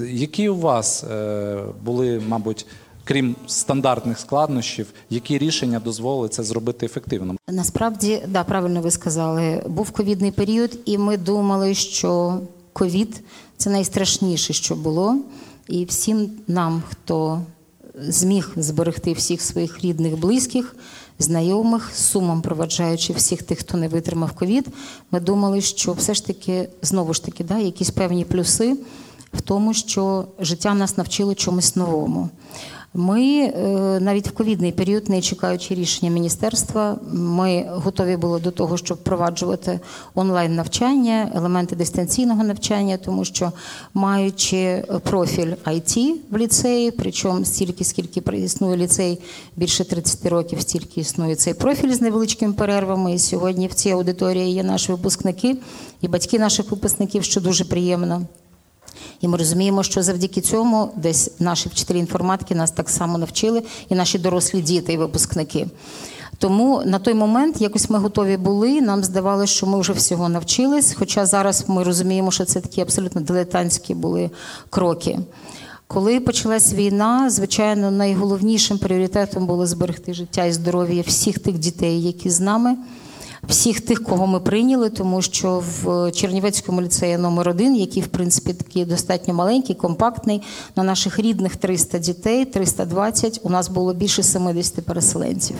Які 0.09 0.49
у 0.49 0.55
вас 0.55 1.03
е, 1.03 1.63
були, 1.83 2.21
мабуть, 2.27 2.65
крім 3.03 3.35
стандартних 3.47 4.19
складнощів, 4.19 4.87
які 5.09 5.37
рішення 5.37 5.79
дозволили 5.79 6.29
це 6.29 6.43
зробити 6.43 6.85
ефективно? 6.85 7.35
Насправді, 7.47 8.21
да, 8.27 8.43
правильно 8.43 8.81
ви 8.81 8.91
сказали, 8.91 9.63
був 9.67 9.91
ковідний 9.91 10.31
період, 10.31 10.79
і 10.85 10.97
ми 10.97 11.17
думали, 11.17 11.73
що 11.73 12.39
ковід 12.73 13.21
це 13.57 13.69
найстрашніше, 13.69 14.53
що 14.53 14.75
було. 14.75 15.17
І 15.67 15.85
всім 15.85 16.31
нам, 16.47 16.83
хто 16.89 17.41
зміг 18.01 18.51
зберегти 18.55 19.13
всіх 19.13 19.41
своїх 19.41 19.81
рідних, 19.81 20.17
близьких, 20.17 20.75
знайомих, 21.19 21.91
сумом 21.95 22.41
проваджаючи 22.41 23.13
всіх 23.13 23.43
тих, 23.43 23.59
хто 23.59 23.77
не 23.77 23.87
витримав 23.87 24.31
ковід, 24.31 24.67
ми 25.11 25.19
думали, 25.19 25.61
що 25.61 25.93
все 25.93 26.13
ж 26.13 26.25
таки, 26.25 26.69
знову 26.81 27.13
ж 27.13 27.25
таки, 27.25 27.43
да, 27.43 27.57
якісь 27.57 27.89
певні 27.89 28.25
плюси 28.25 28.77
в 29.33 29.41
тому, 29.41 29.73
що 29.73 30.25
життя 30.39 30.73
нас 30.73 30.97
навчило 30.97 31.35
чомусь 31.35 31.75
новому. 31.75 32.29
Ми 32.93 33.21
е, 33.21 33.51
навіть 33.99 34.27
в 34.27 34.31
ковідний 34.31 34.71
період, 34.71 35.09
не 35.09 35.21
чекаючи 35.21 35.75
рішення 35.75 36.11
міністерства, 36.11 36.97
ми 37.13 37.65
готові 37.69 38.17
були 38.17 38.39
до 38.39 38.51
того, 38.51 38.77
щоб 38.77 38.97
впроваджувати 38.97 39.79
онлайн 40.15 40.55
навчання, 40.55 41.31
елементи 41.35 41.75
дистанційного 41.75 42.43
навчання, 42.43 42.97
тому 42.97 43.25
що 43.25 43.51
маючи 43.93 44.83
профіль 45.03 45.53
IT 45.65 46.13
в 46.31 46.37
ліцеї, 46.37 46.91
причому 46.91 47.45
стільки, 47.45 47.83
скільки 47.83 48.37
існує 48.37 48.77
ліцей, 48.77 49.19
більше 49.55 49.83
30 49.83 50.25
років, 50.25 50.61
стільки 50.61 51.01
існує 51.01 51.35
цей 51.35 51.53
профіль 51.53 51.93
з 51.93 52.01
невеличкими 52.01 52.53
перервами. 52.53 53.13
І 53.13 53.19
сьогодні 53.19 53.67
в 53.67 53.73
цій 53.73 53.91
аудиторії 53.91 54.53
є 54.53 54.63
наші 54.63 54.91
випускники 54.91 55.57
і 56.01 56.07
батьки 56.07 56.39
наших 56.39 56.71
випускників, 56.71 57.23
що 57.23 57.41
дуже 57.41 57.65
приємно. 57.65 58.21
І 59.21 59.27
ми 59.27 59.37
розуміємо, 59.37 59.83
що 59.83 60.03
завдяки 60.03 60.41
цьому 60.41 60.91
десь 60.95 61.31
наші 61.39 61.69
вчителі 61.69 61.99
інформатики 61.99 62.55
нас 62.55 62.71
так 62.71 62.89
само 62.89 63.17
навчили, 63.17 63.63
і 63.89 63.95
наші 63.95 64.19
дорослі 64.19 64.61
діти 64.61 64.93
і 64.93 64.97
випускники. 64.97 65.67
Тому 66.37 66.81
на 66.85 66.99
той 66.99 67.13
момент 67.13 67.61
якось 67.61 67.89
ми 67.89 67.99
готові 67.99 68.37
були. 68.37 68.81
Нам 68.81 69.03
здавалося, 69.03 69.53
що 69.53 69.67
ми 69.67 69.79
вже 69.79 69.93
всього 69.93 70.29
навчились. 70.29 70.95
Хоча 70.99 71.25
зараз 71.25 71.65
ми 71.67 71.83
розуміємо, 71.83 72.31
що 72.31 72.45
це 72.45 72.61
такі 72.61 72.81
абсолютно 72.81 73.21
дилетантські 73.21 73.93
були 73.93 74.29
кроки. 74.69 75.19
Коли 75.87 76.19
почалась 76.19 76.73
війна, 76.73 77.29
звичайно, 77.29 77.91
найголовнішим 77.91 78.77
пріоритетом 78.77 79.45
було 79.45 79.67
зберегти 79.67 80.13
життя 80.13 80.45
і 80.45 80.51
здоров'я 80.51 81.03
всіх 81.07 81.39
тих 81.39 81.57
дітей, 81.57 82.03
які 82.03 82.29
з 82.29 82.39
нами 82.39 82.77
всіх 83.49 83.81
тих, 83.81 84.03
кого 84.03 84.27
ми 84.27 84.39
прийняли, 84.39 84.89
тому 84.89 85.21
що 85.21 85.63
в 85.83 86.11
Чернівецькому 86.11 86.81
ліцеї 86.81 87.17
номер 87.17 87.49
1 87.49 87.75
який 87.75 88.03
в 88.03 88.07
принципі 88.07 88.53
такий 88.53 88.85
достатньо 88.85 89.33
маленький, 89.33 89.75
компактний, 89.75 90.41
на 90.75 90.83
наших 90.83 91.19
рідних 91.19 91.55
300 91.55 91.99
дітей, 91.99 92.45
320, 92.45 93.39
у 93.43 93.49
нас 93.49 93.69
було 93.69 93.93
більше 93.93 94.23
70 94.23 94.85
переселенців. 94.85 95.55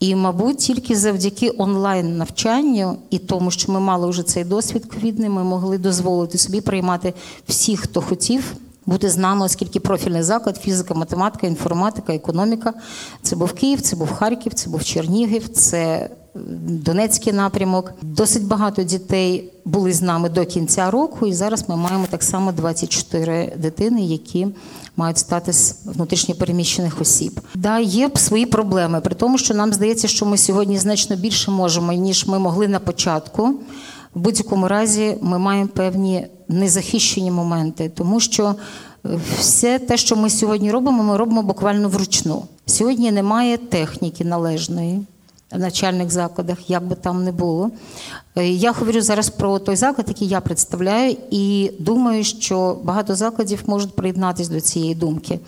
І, 0.00 0.14
мабуть, 0.14 0.58
тільки 0.58 0.96
завдяки 0.96 1.52
онлайн 1.58 2.16
навчанню 2.16 2.98
і 3.10 3.18
тому, 3.18 3.50
що 3.50 3.72
ми 3.72 3.80
мали 3.80 4.06
вже 4.06 4.22
цей 4.22 4.44
досвід 4.44 4.86
ковідний, 4.86 5.28
ми 5.28 5.44
могли 5.44 5.78
дозволити 5.78 6.38
собі 6.38 6.60
приймати 6.60 7.14
всіх, 7.48 7.80
хто 7.80 8.00
хотів. 8.00 8.54
Бути 8.86 9.10
з 9.10 9.16
нами, 9.16 9.44
оскільки 9.44 9.80
профільний 9.80 10.22
заклад, 10.22 10.56
фізика, 10.56 10.94
математика, 10.94 11.46
інформатика, 11.46 12.14
економіка. 12.14 12.74
Це 13.22 13.36
був 13.36 13.52
Київ, 13.52 13.80
це 13.80 13.96
був 13.96 14.12
Харків, 14.12 14.54
це 14.54 14.70
був 14.70 14.84
Чернігів, 14.84 15.48
це 15.48 16.10
Донецький 16.68 17.32
напрямок. 17.32 17.92
Досить 18.02 18.44
багато 18.44 18.82
дітей 18.82 19.52
були 19.64 19.92
з 19.92 20.02
нами 20.02 20.28
до 20.28 20.44
кінця 20.44 20.90
року, 20.90 21.26
і 21.26 21.32
зараз 21.32 21.68
ми 21.68 21.76
маємо 21.76 22.06
так 22.10 22.22
само 22.22 22.52
24 22.52 23.56
дитини, 23.56 24.02
які 24.02 24.46
мають 24.96 25.18
статус 25.18 25.74
внутрішньопереміщених 25.84 27.00
осіб. 27.00 27.40
Да, 27.54 27.78
є 27.78 28.10
свої 28.14 28.46
проблеми, 28.46 29.00
при 29.00 29.14
тому, 29.14 29.38
що 29.38 29.54
нам 29.54 29.72
здається, 29.72 30.08
що 30.08 30.26
ми 30.26 30.38
сьогодні 30.38 30.78
значно 30.78 31.16
більше 31.16 31.50
можемо, 31.50 31.92
ніж 31.92 32.26
ми 32.26 32.38
могли 32.38 32.68
на 32.68 32.78
початку. 32.78 33.48
В 34.14 34.20
будь-якому 34.20 34.68
разі 34.68 35.16
ми 35.20 35.38
маємо 35.38 35.68
певні 35.68 36.26
незахищені 36.48 37.30
моменти, 37.30 37.92
тому 37.94 38.20
що 38.20 38.54
все 39.38 39.78
те, 39.78 39.96
що 39.96 40.16
ми 40.16 40.30
сьогодні 40.30 40.70
робимо, 40.70 41.02
ми 41.02 41.16
робимо 41.16 41.42
буквально 41.42 41.88
вручну. 41.88 42.42
Сьогодні 42.66 43.12
немає 43.12 43.56
техніки 43.56 44.24
належної 44.24 45.02
в 45.52 45.58
начальних 45.58 46.10
закладах, 46.10 46.70
як 46.70 46.86
би 46.86 46.94
там 46.94 47.24
не 47.24 47.32
було. 47.32 47.70
Я 48.36 48.72
говорю 48.72 49.00
зараз 49.00 49.30
про 49.30 49.58
той 49.58 49.76
заклад, 49.76 50.08
який 50.08 50.28
я 50.28 50.40
представляю, 50.40 51.16
і 51.30 51.72
думаю, 51.78 52.24
що 52.24 52.78
багато 52.82 53.14
закладів 53.14 53.62
можуть 53.66 53.96
приєднатися 53.96 54.52
до 54.52 54.60
цієї 54.60 54.94
думки. 54.94 55.40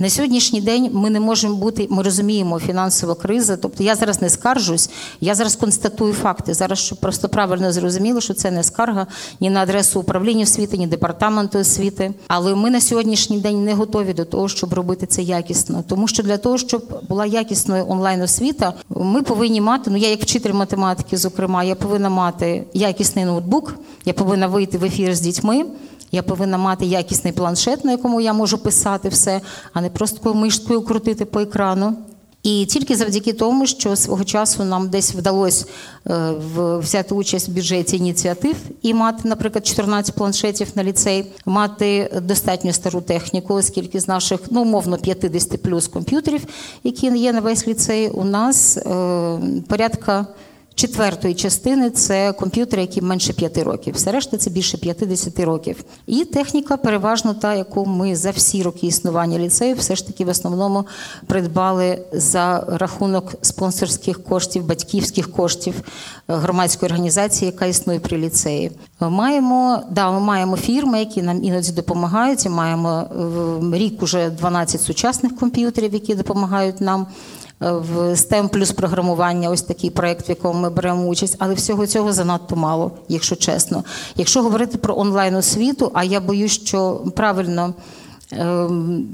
На 0.00 0.10
сьогоднішній 0.10 0.60
день 0.60 0.90
ми 0.92 1.10
не 1.10 1.20
можемо 1.20 1.54
бути, 1.54 1.86
ми 1.90 2.02
розуміємо 2.02 2.58
фінансова 2.58 3.14
криза. 3.14 3.56
Тобто 3.56 3.84
я 3.84 3.94
зараз 3.94 4.22
не 4.22 4.30
скаржусь, 4.30 4.90
я 5.20 5.34
зараз 5.34 5.56
констатую 5.56 6.12
факти. 6.12 6.54
Зараз 6.54 6.78
щоб 6.78 6.98
просто 6.98 7.28
правильно 7.28 7.72
зрозуміло, 7.72 8.20
що 8.20 8.34
це 8.34 8.50
не 8.50 8.62
скарга 8.62 9.06
ні 9.40 9.50
на 9.50 9.62
адресу 9.62 10.00
управління 10.00 10.42
освіти, 10.42 10.78
ні 10.78 10.86
департаменту 10.86 11.58
освіти. 11.58 12.12
Але 12.28 12.54
ми 12.54 12.70
на 12.70 12.80
сьогоднішній 12.80 13.40
день 13.40 13.64
не 13.64 13.74
готові 13.74 14.12
до 14.12 14.24
того, 14.24 14.48
щоб 14.48 14.74
робити 14.74 15.06
це 15.06 15.22
якісно. 15.22 15.84
Тому 15.88 16.08
що 16.08 16.22
для 16.22 16.36
того, 16.36 16.58
щоб 16.58 17.00
була 17.08 17.26
якісною 17.26 17.84
онлайн 17.88 18.22
освіта, 18.22 18.72
ми 18.88 19.22
повинні 19.22 19.60
мати. 19.60 19.90
Ну 19.90 19.96
я 19.96 20.08
як 20.08 20.22
вчитель 20.22 20.52
математики, 20.52 21.16
зокрема, 21.16 21.64
я 21.64 21.74
повинна 21.74 22.08
мати 22.08 22.64
якісний 22.74 23.24
ноутбук, 23.24 23.74
я 24.04 24.12
повинна 24.12 24.46
вийти 24.46 24.78
в 24.78 24.84
ефір 24.84 25.14
з 25.14 25.20
дітьми. 25.20 25.64
Я 26.12 26.22
повинна 26.22 26.58
мати 26.58 26.86
якісний 26.86 27.32
планшет, 27.32 27.84
на 27.84 27.92
якому 27.92 28.20
я 28.20 28.32
можу 28.32 28.58
писати 28.58 29.08
все, 29.08 29.40
а 29.72 29.80
не 29.80 29.90
просто 29.90 30.34
мишкою 30.34 30.82
крутити 30.82 31.24
по 31.24 31.40
екрану. 31.40 31.96
І 32.42 32.66
тільки 32.66 32.96
завдяки 32.96 33.32
тому, 33.32 33.66
що 33.66 33.96
свого 33.96 34.24
часу 34.24 34.64
нам 34.64 34.88
десь 34.88 35.14
вдалося 35.14 35.66
е, 36.06 36.32
взяти 36.56 37.14
участь 37.14 37.48
в 37.48 37.52
бюджеті 37.52 37.96
ініціатив 37.96 38.56
і 38.82 38.94
мати, 38.94 39.28
наприклад, 39.28 39.66
14 39.66 40.14
планшетів 40.14 40.68
на 40.74 40.84
ліцей, 40.84 41.26
мати 41.46 42.20
достатньо 42.22 42.72
стару 42.72 43.00
техніку, 43.00 43.54
оскільки 43.54 44.00
з 44.00 44.08
наших 44.08 44.40
ну 44.50 44.62
умовно 44.62 44.98
50 44.98 45.62
плюс 45.62 45.88
комп'ютерів, 45.88 46.46
які 46.84 47.06
є 47.06 47.32
на 47.32 47.40
весь 47.40 47.68
ліцей, 47.68 48.08
у 48.08 48.24
нас 48.24 48.76
е, 48.76 48.82
порядка 49.68 50.26
четвертої 50.74 51.34
частини 51.34 51.90
це 51.90 52.32
комп'ютери, 52.32 52.82
які 52.82 53.02
менше 53.02 53.32
п'яти 53.32 53.62
років. 53.62 53.94
Все 53.94 54.12
решта 54.12 54.36
це 54.36 54.50
більше 54.50 54.78
50 54.78 55.40
років. 55.40 55.84
І 56.06 56.24
техніка, 56.24 56.76
переважно 56.76 57.34
та, 57.34 57.54
яку 57.54 57.86
ми 57.86 58.16
за 58.16 58.30
всі 58.30 58.62
роки 58.62 58.86
існування 58.86 59.38
ліцею, 59.38 59.74
все 59.74 59.96
ж 59.96 60.06
таки 60.06 60.24
в 60.24 60.28
основному 60.28 60.86
придбали 61.26 61.98
за 62.12 62.64
рахунок 62.68 63.34
спонсорських 63.42 64.24
коштів, 64.24 64.64
батьківських 64.64 65.32
коштів 65.32 65.74
е, 65.78 66.34
громадської 66.34 66.92
організації, 66.92 67.50
яка 67.50 67.66
існує 67.66 68.00
при 68.00 68.18
ліцеї. 68.18 68.72
Ми 69.00 69.10
маємо 69.10 69.82
да, 69.90 70.10
ми 70.10 70.20
маємо 70.20 70.56
фірми, 70.56 70.98
які 70.98 71.22
нам 71.22 71.44
іноді 71.44 71.72
допомагають. 71.72 72.46
Маємо 72.48 73.04
рік 73.72 74.02
уже 74.02 74.30
12 74.30 74.80
сучасних 74.80 75.36
комп'ютерів, 75.36 75.94
які 75.94 76.14
допомагають 76.14 76.80
нам 76.80 77.06
в 77.60 78.10
STEM 78.10 78.48
плюс 78.48 78.72
програмування, 78.72 79.50
ось 79.50 79.62
такий 79.62 79.90
проект, 79.90 80.28
в 80.28 80.30
якому 80.30 80.60
ми 80.60 80.70
беремо 80.70 81.06
участь, 81.06 81.36
але 81.38 81.54
всього 81.54 81.86
цього 81.86 82.12
занадто 82.12 82.56
мало, 82.56 82.92
якщо 83.08 83.36
чесно. 83.36 83.84
Якщо 84.16 84.42
говорити 84.42 84.78
про 84.78 84.98
онлайн 84.98 85.34
освіту, 85.34 85.90
а 85.94 86.04
я 86.04 86.20
боюсь, 86.20 86.52
що 86.52 87.02
правильно 87.16 87.74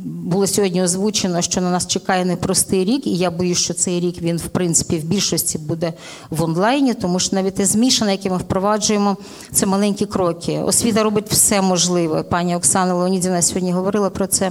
було 0.05 0.47
сьогодні 0.47 0.83
озвучено, 0.83 1.43
що 1.43 1.61
на 1.61 1.71
нас 1.71 1.87
чекає 1.87 2.25
непростий 2.25 2.85
рік, 2.85 3.07
і 3.07 3.17
я 3.17 3.31
боюсь, 3.31 3.59
що 3.59 3.75
цей 3.75 4.01
рік 4.01 4.23
він, 4.23 4.37
в 4.37 4.49
принципі, 4.49 4.97
в 4.97 5.05
більшості 5.05 5.59
буде 5.59 5.93
в 6.31 6.43
онлайні, 6.43 6.95
тому 6.95 7.19
що 7.19 7.37
навіть 7.37 7.55
те 7.55 7.67
змішане, 7.67 8.13
яке 8.13 8.31
ми 8.31 8.37
впроваджуємо, 8.37 9.17
це 9.53 9.67
маленькі 9.67 10.07
кроки. 10.07 10.59
Освіта 10.59 11.03
робить 11.03 11.25
все 11.29 11.63
можливе. 11.63 12.23
Пані 12.23 12.57
Оксана 12.57 12.95
Леонідівна 12.95 13.43
сьогодні 13.43 13.73
говорила 13.73 14.11
про 14.11 14.27
це. 14.27 14.51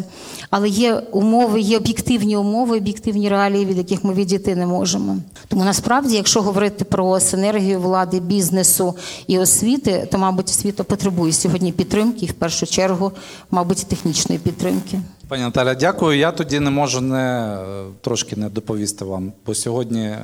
Але 0.49 0.69
є 0.69 0.93
умови, 1.11 1.61
є 1.61 1.77
об'єктивні 1.77 2.37
умови, 2.37 2.77
об'єктивні 2.77 3.29
реалії, 3.29 3.65
від 3.65 3.77
яких 3.77 4.03
ми 4.03 4.13
відійти 4.13 4.55
не 4.55 4.65
можемо. 4.65 5.17
Тому 5.47 5.63
насправді, 5.63 6.15
якщо 6.15 6.41
говорити 6.41 6.85
про 6.85 7.19
синергію 7.19 7.79
влади, 7.79 8.19
бізнесу 8.19 8.95
і 9.27 9.39
освіти, 9.39 10.07
то, 10.11 10.17
мабуть, 10.17 10.49
освіта 10.49 10.83
потребує 10.83 11.33
сьогодні 11.33 11.71
підтримки, 11.71 12.25
і 12.25 12.29
в 12.29 12.33
першу 12.33 12.65
чергу, 12.65 13.11
мабуть, 13.51 13.85
технічної 13.87 14.39
підтримки 14.39 14.54
підтримки. 14.55 14.99
Пані 15.27 15.43
Наталя, 15.43 15.75
дякую. 15.75 16.17
Я 16.17 16.31
тоді 16.31 16.59
не 16.59 16.69
можу 16.69 17.01
не 17.01 17.57
трошки 18.01 18.35
не 18.35 18.49
доповісти 18.49 19.05
вам. 19.05 19.33
Бо 19.45 19.55
сьогодні 19.55 20.05
е, 20.05 20.17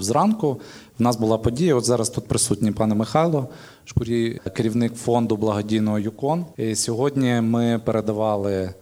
зранку 0.00 0.60
в 0.98 1.02
нас 1.02 1.16
була 1.16 1.38
подія. 1.38 1.74
От 1.74 1.84
зараз 1.84 2.10
тут 2.10 2.28
присутній 2.28 2.72
пане 2.72 2.94
Михайло 2.94 3.48
Шкурій, 3.84 4.40
керівник 4.56 4.94
фонду 4.94 5.36
благодійного 5.36 5.98
ЮКОН. 5.98 6.46
І 6.56 6.74
Сьогодні 6.74 7.40
ми 7.40 7.80
передавали. 7.84 8.74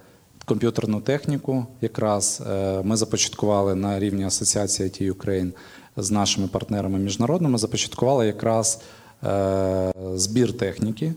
Комп'ютерну 0.45 1.01
техніку, 1.01 1.67
якраз 1.81 2.43
е, 2.51 2.83
ми 2.85 2.97
започаткували 2.97 3.75
на 3.75 4.01
рівні 4.01 4.25
Асоціації 4.25 4.89
IT 4.89 5.13
Ukraine 5.13 5.53
з 5.97 6.11
нашими 6.11 6.47
партнерами 6.47 6.99
міжнародними. 6.99 7.59
Започаткували 7.59 8.27
якраз 8.27 8.81
Е, 8.81 8.83
збір 10.15 10.53
техніки, 10.53 11.13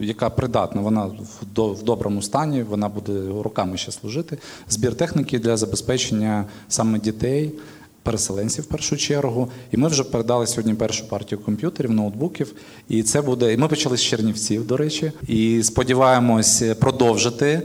яка 0.00 0.30
придатна, 0.30 0.80
вона 0.80 1.10
в 1.56 1.82
доброму 1.82 2.22
стані, 2.22 2.62
вона 2.62 2.88
буде 2.88 3.12
роками 3.42 3.76
ще 3.76 3.92
служити. 3.92 4.38
Збір 4.68 4.94
техніки 4.94 5.38
для 5.38 5.56
забезпечення 5.56 6.44
саме 6.68 6.98
дітей. 6.98 7.52
Переселенців 8.02 8.64
в 8.64 8.66
першу 8.66 8.96
чергу, 8.96 9.48
і 9.70 9.76
ми 9.76 9.88
вже 9.88 10.04
передали 10.04 10.46
сьогодні 10.46 10.74
першу 10.74 11.08
партію 11.08 11.38
комп'ютерів, 11.38 11.90
ноутбуків. 11.90 12.54
І 12.88 13.02
це 13.02 13.22
буде. 13.22 13.52
І 13.52 13.56
ми 13.56 13.68
почали 13.68 13.96
з 13.96 14.02
Чернівців, 14.02 14.66
до 14.66 14.76
речі, 14.76 15.12
і 15.26 15.62
сподіваємось 15.62 16.62
продовжити 16.78 17.46
Е, 17.46 17.62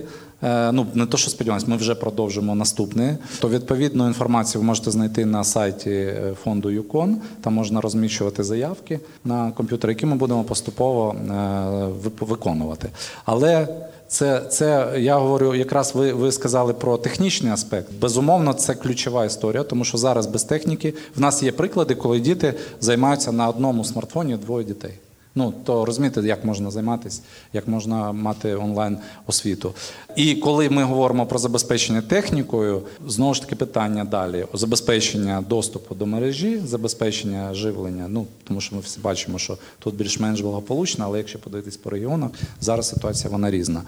Ну, 0.72 0.88
не 0.94 1.06
то, 1.06 1.18
що 1.18 1.30
сподіваємось, 1.30 1.68
ми 1.68 1.78
вже 1.78 1.96
продовжимо 1.96 2.56
наступне. 2.56 3.18
То 3.40 3.50
відповідну 3.50 4.08
інформацію 4.08 4.62
ви 4.62 4.68
можете 4.68 4.92
знайти 4.92 5.26
на 5.26 5.44
сайті 5.44 5.90
е, 5.90 6.34
фонду 6.44 6.70
ЮКОН. 6.70 7.18
Там 7.42 7.54
можна 7.54 7.82
розміщувати 7.82 8.44
заявки 8.44 9.00
на 9.24 9.52
комп'ютер, 9.52 9.90
які 9.90 10.06
ми 10.06 10.16
будемо 10.16 10.44
поступово 10.44 11.16
е, 11.16 12.16
виконувати. 12.20 12.90
Але 13.26 13.68
це, 14.08 14.42
це 14.50 14.94
я 14.98 15.18
говорю, 15.18 15.56
якраз 15.56 15.96
ви, 15.96 16.14
ви 16.14 16.32
сказали 16.32 16.74
про 16.74 16.98
технічний 16.98 17.54
аспект. 17.54 17.94
Безумовно, 18.02 18.54
це 18.54 18.76
ключова 18.76 19.26
історія, 19.26 19.64
тому 19.64 19.84
що 19.84 19.98
зараз 19.98 20.28
без 20.28 20.44
техніки 20.44 20.94
в 21.16 21.22
нас 21.22 21.44
є 21.44 21.52
приклади, 21.52 21.96
коли 21.96 22.20
діти 22.20 22.54
займаються 22.82 23.32
на 23.32 23.50
одному 23.50 23.84
смартфоні 23.84 24.38
двоє 24.38 24.66
дітей. 24.66 24.94
Ну 25.38 25.54
то 25.64 25.86
розумієте, 25.86 26.22
як 26.22 26.46
можна 26.46 26.72
займатися, 26.72 27.22
як 27.54 27.68
можна 27.68 28.12
мати 28.12 28.56
онлайн 28.56 28.98
освіту. 29.28 29.74
І 30.16 30.36
коли 30.36 30.70
ми 30.70 30.84
говоримо 30.84 31.26
про 31.26 31.40
забезпечення 31.40 32.02
технікою, 32.02 32.82
знову 33.08 33.34
ж 33.34 33.42
таки 33.42 33.56
питання 33.56 34.06
далі: 34.06 34.46
забезпечення 34.54 35.44
доступу 35.50 35.96
до 35.96 36.06
мережі, 36.06 36.62
забезпечення 36.66 37.54
живлення. 37.54 38.06
Ну 38.10 38.26
тому 38.44 38.62
що 38.62 38.76
ми 38.76 38.82
всі 38.82 39.00
бачимо, 39.00 39.38
що 39.38 39.58
тут 39.80 39.96
більш-менш 39.96 40.42
благополучно, 40.42 41.06
але 41.06 41.18
якщо 41.18 41.40
подивитись 41.40 41.78
по 41.78 41.90
регіонах, 41.90 42.32
зараз 42.62 42.90
ситуація 42.90 43.30
вона 43.30 43.52
різна. 43.52 43.82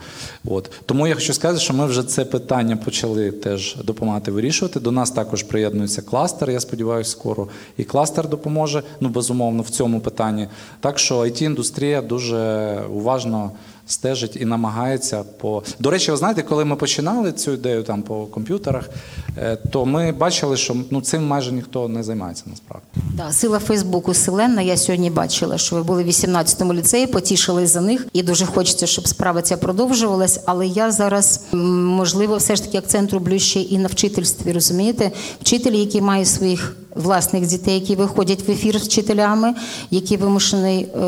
От 0.46 0.72
тому 0.86 1.08
я 1.08 1.16
хочу 1.16 1.34
сказати, 1.34 1.60
що 1.60 1.74
ми 1.74 1.86
вже 1.86 2.04
це 2.04 2.26
питання 2.26 2.78
почали 2.78 3.32
теж 3.32 3.76
допомагати 3.84 4.32
вирішувати. 4.32 4.80
До 4.80 4.92
нас 4.92 5.12
також 5.12 5.44
приєднується 5.44 6.02
кластер. 6.02 6.52
Я 6.52 6.60
сподіваюся, 6.60 7.12
скоро 7.12 7.48
і 7.78 7.84
кластер 7.84 8.30
допоможе. 8.30 8.84
Ну 9.00 9.10
безумовно 9.10 9.64
в 9.64 9.70
цьому 9.70 10.00
питанні. 10.00 10.48
Так 10.80 11.00
що 11.00 11.26
it 11.42 11.46
індустрія 11.46 12.02
дуже 12.02 12.82
уважно 12.94 13.52
стежить 13.88 14.36
і 14.36 14.46
намагається 14.46 15.24
по 15.24 15.64
до 15.80 15.90
речі, 15.90 16.12
ви 16.12 16.18
знаєте, 16.18 16.42
коли 16.42 16.66
ми 16.66 16.76
починали 16.76 17.32
цю 17.32 17.52
ідею 17.52 17.84
там 17.84 18.02
по 18.02 18.26
комп'ютерах, 18.26 18.90
е, 19.38 19.56
то 19.56 19.86
ми 19.86 20.12
бачили, 20.12 20.58
що 20.58 20.76
ну 20.92 21.02
цим 21.02 21.28
майже 21.28 21.52
ніхто 21.52 21.88
не 21.88 22.04
займається 22.04 22.44
насправді. 22.48 22.88
Да, 23.14 23.32
сила 23.32 23.60
Фейсбуку 23.60 24.14
силенна. 24.14 24.62
Я 24.62 24.78
сьогодні 24.78 25.10
бачила, 25.10 25.58
що 25.58 25.76
ви 25.76 25.84
були 25.84 26.04
в 26.04 26.08
18-му 26.08 26.74
ліцеї, 26.74 27.08
потішились 27.08 27.74
за 27.74 27.82
них, 27.82 28.08
і 28.14 28.24
дуже 28.24 28.46
хочеться, 28.46 28.88
щоб 28.88 29.08
справа 29.08 29.42
ця 29.42 29.58
продовжувалась. 29.58 30.40
Але 30.46 30.68
я 30.68 30.92
зараз 30.92 31.42
можливо 31.52 32.38
все 32.38 32.56
ж 32.56 32.64
таки 32.64 32.78
акцент 32.78 33.14
роблю 33.14 33.40
ще 33.40 33.60
і 33.62 33.78
на 33.78 33.88
вчительстві. 33.88 34.52
Розумієте, 34.52 35.12
вчителі, 35.42 35.80
які 35.80 36.02
мають 36.02 36.28
своїх. 36.28 36.76
Власних 36.98 37.48
дітей, 37.48 37.74
які 37.74 37.96
виходять 37.96 38.48
в 38.48 38.52
ефір 38.52 38.80
з 38.80 38.88
вчителями, 38.88 39.54
які 39.92 40.18
вимушені 40.18 40.88
е, 40.96 41.00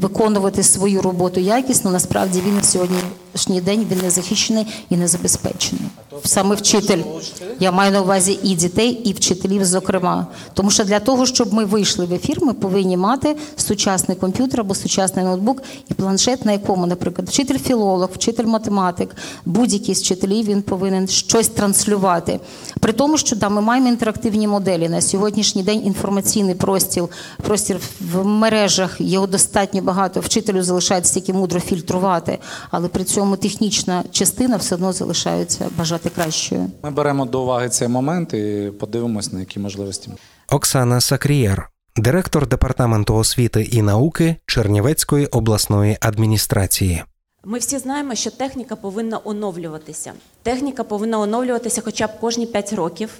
виконувати 0.00 0.62
свою 0.62 1.02
роботу 1.02 1.40
якісно. 1.40 1.90
Насправді 1.90 2.42
він 2.46 2.54
на 2.54 2.62
сьогоднішній 2.62 3.60
день 3.60 3.86
він 3.90 3.98
не 4.02 4.10
захищений 4.10 4.66
і 4.90 4.96
не 4.96 5.08
забезпечений. 5.08 5.84
Саме 6.24 6.54
вчитель. 6.54 7.02
Я 7.60 7.72
маю 7.72 7.92
на 7.92 8.00
увазі 8.00 8.38
і 8.42 8.54
дітей, 8.54 8.90
і 8.90 9.12
вчителів, 9.12 9.64
зокрема. 9.64 10.26
Тому 10.54 10.70
що 10.70 10.84
для 10.84 11.00
того, 11.00 11.26
щоб 11.26 11.54
ми 11.54 11.64
вийшли 11.64 12.06
в 12.06 12.12
ефір, 12.12 12.38
ми 12.44 12.52
повинні 12.52 12.96
мати 12.96 13.36
сучасний 13.56 14.16
комп'ютер 14.16 14.60
або 14.60 14.74
сучасний 14.74 15.24
ноутбук 15.24 15.62
і 15.90 15.94
планшет, 15.94 16.44
на 16.44 16.52
якому, 16.52 16.86
наприклад, 16.86 17.28
вчитель 17.28 17.58
філолог, 17.58 18.08
вчитель 18.14 18.44
математик, 18.44 19.16
будь-який 19.46 19.94
з 19.94 20.00
вчителів 20.00 20.46
він 20.46 20.62
повинен 20.62 21.08
щось 21.08 21.48
транслювати. 21.48 22.40
При 22.80 22.92
тому, 22.92 23.18
що 23.18 23.36
да, 23.36 23.48
ми 23.48 23.60
маємо 23.60 23.88
інтерактивні 23.88 24.48
моделі 24.48 24.88
на 24.88 25.00
сьогоднішній 25.32 25.62
день. 25.62 25.86
Інформаційний 25.86 26.54
простір, 26.54 27.04
простір 27.42 27.78
в 28.00 28.24
мережах 28.24 28.96
його 29.00 29.26
достатньо 29.26 29.82
багато. 29.82 30.20
Вчителю 30.20 30.62
залишається 30.62 31.14
тільки 31.14 31.32
мудро 31.32 31.60
фільтрувати, 31.60 32.38
але 32.70 32.88
при 32.88 33.04
цьому 33.04 33.36
технічна 33.36 34.04
частина 34.10 34.56
все 34.56 34.74
одно 34.74 34.92
залишається 34.92 35.64
бажати 35.78 36.08
кращою. 36.08 36.70
Ми 36.82 36.90
беремо 36.90 37.26
до 37.26 37.42
уваги 37.42 37.68
цей 37.68 37.88
момент 37.88 38.34
і 38.34 38.72
подивимось, 38.80 39.32
на 39.32 39.40
які 39.40 39.60
можливості. 39.60 40.10
Оксана 40.50 41.00
Сакрієр, 41.00 41.70
директор 41.96 42.46
департаменту 42.46 43.14
освіти 43.14 43.62
і 43.62 43.82
науки 43.82 44.36
Чернівецької 44.46 45.26
обласної 45.26 45.96
адміністрації. 46.00 47.02
Ми 47.44 47.58
всі 47.58 47.78
знаємо, 47.78 48.14
що 48.14 48.30
техніка 48.30 48.76
повинна 48.76 49.20
оновлюватися. 49.24 50.12
Техніка 50.42 50.84
повинна 50.84 51.18
оновлюватися 51.18 51.80
хоча 51.84 52.06
б 52.06 52.10
кожні 52.20 52.46
5 52.46 52.72
років. 52.72 53.10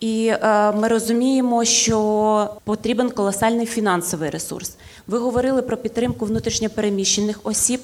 І 0.00 0.26
е, 0.26 0.72
ми 0.72 0.88
розуміємо, 0.88 1.64
що 1.64 2.50
потрібен 2.64 3.10
колосальний 3.10 3.66
фінансовий 3.66 4.30
ресурс. 4.30 4.76
Ви 5.06 5.18
говорили 5.18 5.62
про 5.62 5.76
підтримку 5.76 6.24
внутрішньопереміщених 6.24 7.40
осіб. 7.44 7.80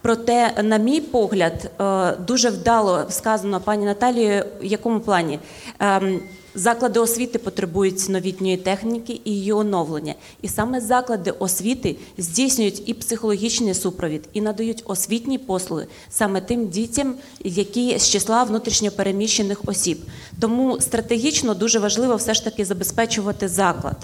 Проте, 0.00 0.62
на 0.62 0.76
мій 0.76 1.00
погляд, 1.00 1.70
е, 1.80 2.16
дуже 2.16 2.50
вдало 2.50 3.04
сказано 3.08 3.60
пані 3.60 3.84
Наталією, 3.84 4.44
в 4.60 4.64
якому 4.64 5.00
плані. 5.00 5.38
Ем, 5.78 6.20
Заклади 6.54 7.00
освіти 7.00 7.38
потребують 7.38 8.08
новітньої 8.08 8.56
техніки 8.56 9.20
і 9.24 9.30
її 9.30 9.52
оновлення. 9.52 10.14
І 10.42 10.48
саме 10.48 10.80
заклади 10.80 11.30
освіти 11.30 11.96
здійснюють 12.18 12.82
і 12.86 12.94
психологічний 12.94 13.74
супровід, 13.74 14.28
і 14.32 14.40
надають 14.40 14.82
освітні 14.86 15.38
послуги 15.38 15.86
саме 16.10 16.40
тим 16.40 16.68
дітям, 16.68 17.14
які 17.44 17.98
з 17.98 18.08
числа 18.08 18.44
внутрішньопереміщених 18.44 19.60
осіб. 19.66 19.98
Тому 20.40 20.80
стратегічно 20.80 21.54
дуже 21.54 21.78
важливо 21.78 22.16
все 22.16 22.34
ж 22.34 22.44
таки 22.44 22.64
забезпечувати 22.64 23.48
заклад. 23.48 23.96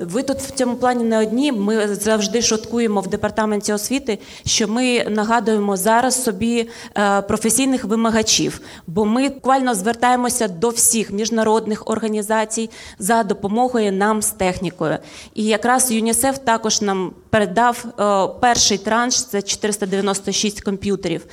Ви 0.00 0.22
тут 0.22 0.38
в 0.38 0.50
цьому 0.50 0.76
плані 0.76 1.04
не 1.04 1.18
одні. 1.18 1.52
Ми 1.52 1.94
завжди 1.94 2.42
шуткуємо 2.42 3.00
в 3.00 3.06
департаменті 3.06 3.72
освіти, 3.72 4.18
що 4.46 4.68
ми 4.68 5.04
нагадуємо 5.04 5.76
зараз 5.76 6.24
собі 6.24 6.68
е, 6.96 7.22
професійних 7.22 7.84
вимагачів, 7.84 8.60
бо 8.86 9.04
ми 9.04 9.28
буквально 9.28 9.74
звертаємося 9.74 10.48
до 10.48 10.68
всіх 10.68 11.12
міжнародних 11.12 11.90
організацій 11.90 12.70
за 12.98 13.22
допомогою 13.22 13.92
нам 13.92 14.22
з 14.22 14.30
технікою. 14.30 14.98
І 15.34 15.44
якраз 15.44 15.92
ЮНІСЕФ 15.92 16.38
також 16.38 16.82
нам 16.82 17.12
передав 17.30 17.84
е, 17.84 18.38
перший 18.40 18.78
транш 18.78 19.24
це 19.24 19.42
496 19.42 20.60
комп'ютерів. 20.60 21.26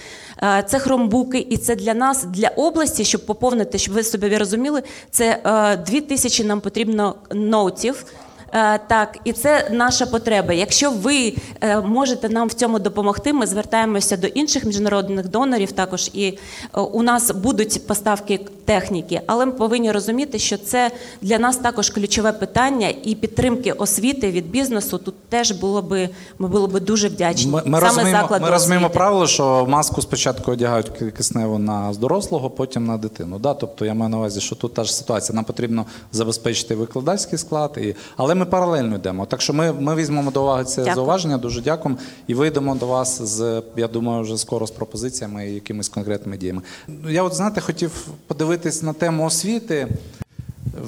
Е, 0.44 0.64
Це 0.68 0.80
хромбуки, 0.80 1.48
і 1.50 1.58
це 1.58 1.76
для 1.76 1.94
нас, 1.94 2.24
для 2.24 2.48
області, 2.48 3.06
щоб 3.06 3.26
поповнити, 3.26 3.78
щоб 3.78 3.94
ви 3.96 4.04
собі 4.04 4.38
розуміли, 4.38 4.84
це 5.12 5.40
дві 5.88 6.00
2 6.00 6.08
тисячі 6.08 6.44
нам 6.44 6.62
потрібно 6.62 7.16
ноутів. 7.32 8.06
Е, 8.54 8.80
Так, 8.88 9.18
і 9.24 9.34
це 9.34 9.70
наша 9.72 10.06
потреба. 10.06 10.54
Якщо 10.54 10.92
ви 10.92 11.34
е, 11.62 11.82
можете 11.82 12.30
нам 12.30 12.48
в 12.48 12.54
цьому 12.54 12.80
допомогти, 12.80 13.34
ми 13.34 13.48
звертаємося 13.48 14.18
до 14.18 14.28
інших 14.28 14.66
міжнародних 14.66 15.30
донорів. 15.30 15.72
Також 15.72 16.10
і 16.14 16.26
е, 16.28 16.82
у 16.82 17.04
нас 17.04 17.32
будуть 17.32 17.88
поставки 17.88 18.40
техніки, 18.66 19.22
але 19.28 19.46
ми 19.46 19.52
повинні 19.52 19.92
розуміти, 19.92 20.40
що 20.40 20.58
це 20.58 20.92
для 21.22 21.40
нас 21.40 21.58
також 21.58 21.90
ключове 21.90 22.32
питання, 22.32 22.94
і 23.04 23.16
підтримки 23.16 23.72
освіти 23.72 24.32
від 24.32 24.50
бізнесу 24.52 24.98
тут 24.98 25.16
теж 25.30 25.52
було 25.52 25.82
би 25.82 26.10
ми 26.40 26.48
були 26.48 26.68
би 26.68 26.80
дуже 26.80 27.08
вдячні. 27.08 27.52
Ми, 27.52 27.62
ми 27.66 27.80
Саме 27.80 27.88
розуміємо, 27.88 28.38
ми 28.42 28.50
розуміємо 28.50 28.90
правило, 28.90 29.28
що 29.28 29.66
маску 29.70 30.02
спочатку 30.02 30.52
одягають 30.52 30.90
ки- 30.90 31.12
кисневу 31.12 31.58
на 31.60 31.94
дорослого, 32.00 32.50
потім 32.50 32.86
на 32.86 32.98
дитину. 32.98 33.40
Да? 33.40 33.54
Тобто 33.54 33.86
я 33.86 33.94
маю 33.94 34.10
на 34.10 34.18
увазі, 34.18 34.42
що 34.42 34.56
тут 34.56 34.74
та 34.74 34.84
ж 34.84 34.96
ситуація. 34.96 35.36
Нам 35.36 35.46
потрібно 35.46 35.86
забезпечити 36.12 36.76
викладацький 36.76 37.40
склад, 37.40 37.78
і... 37.82 37.96
але 38.18 38.36
ми 38.36 38.41
паралельно 38.46 38.96
йдемо. 38.96 39.26
Так 39.26 39.42
що 39.42 39.54
ми, 39.54 39.74
ми 39.74 39.96
візьмемо 39.96 40.32
до 40.32 40.44
уваги 40.44 40.64
це 40.64 40.76
Дякую. 40.76 40.96
зауваження, 40.96 41.38
дуже 41.38 41.62
дякуємо. 41.62 42.02
І 42.28 42.34
вийдемо 42.34 42.76
до 42.76 42.88
вас 42.88 43.22
з, 43.22 43.64
я 43.78 43.88
думаю, 43.88 44.22
вже 44.22 44.38
скоро 44.38 44.68
з 44.68 44.72
пропозиціями 44.72 45.50
і 45.50 45.54
якимись 45.54 45.90
конкретними 45.90 46.38
діями. 46.38 46.62
Я 47.10 47.24
от 47.24 47.34
знаєте, 47.34 47.62
хотів 47.62 48.08
подивитись 48.28 48.84
на 48.84 48.94
тему 48.94 49.26
освіти. 49.26 49.88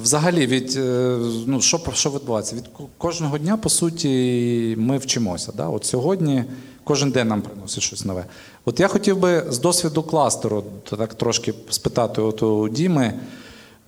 Взагалі, 0.02 0.46
від 0.46 0.76
е, 0.76 1.16
ну 1.46 1.60
що 1.60 1.80
що 1.92 2.10
відбувається? 2.10 2.56
Від 2.56 2.64
кожного 2.98 3.38
дня, 3.38 3.56
по 3.56 3.68
суті, 3.68 4.74
ми 4.78 4.98
вчимося. 4.98 5.52
Да? 5.56 5.68
От 5.68 5.84
сьогодні 5.84 6.44
кожен 6.84 7.10
день 7.10 7.28
нам 7.28 7.42
приносить 7.42 7.82
щось 7.82 8.04
нове. 8.04 8.24
От 8.64 8.80
я 8.80 8.88
хотів 8.88 9.18
би 9.18 9.44
з 9.50 9.58
досвіду 9.58 10.02
кластеру 10.02 10.64
так 10.98 11.14
трошки 11.14 11.54
спитати 11.70 12.22
от 12.22 12.42
у 12.42 12.68
Діми. 12.68 13.14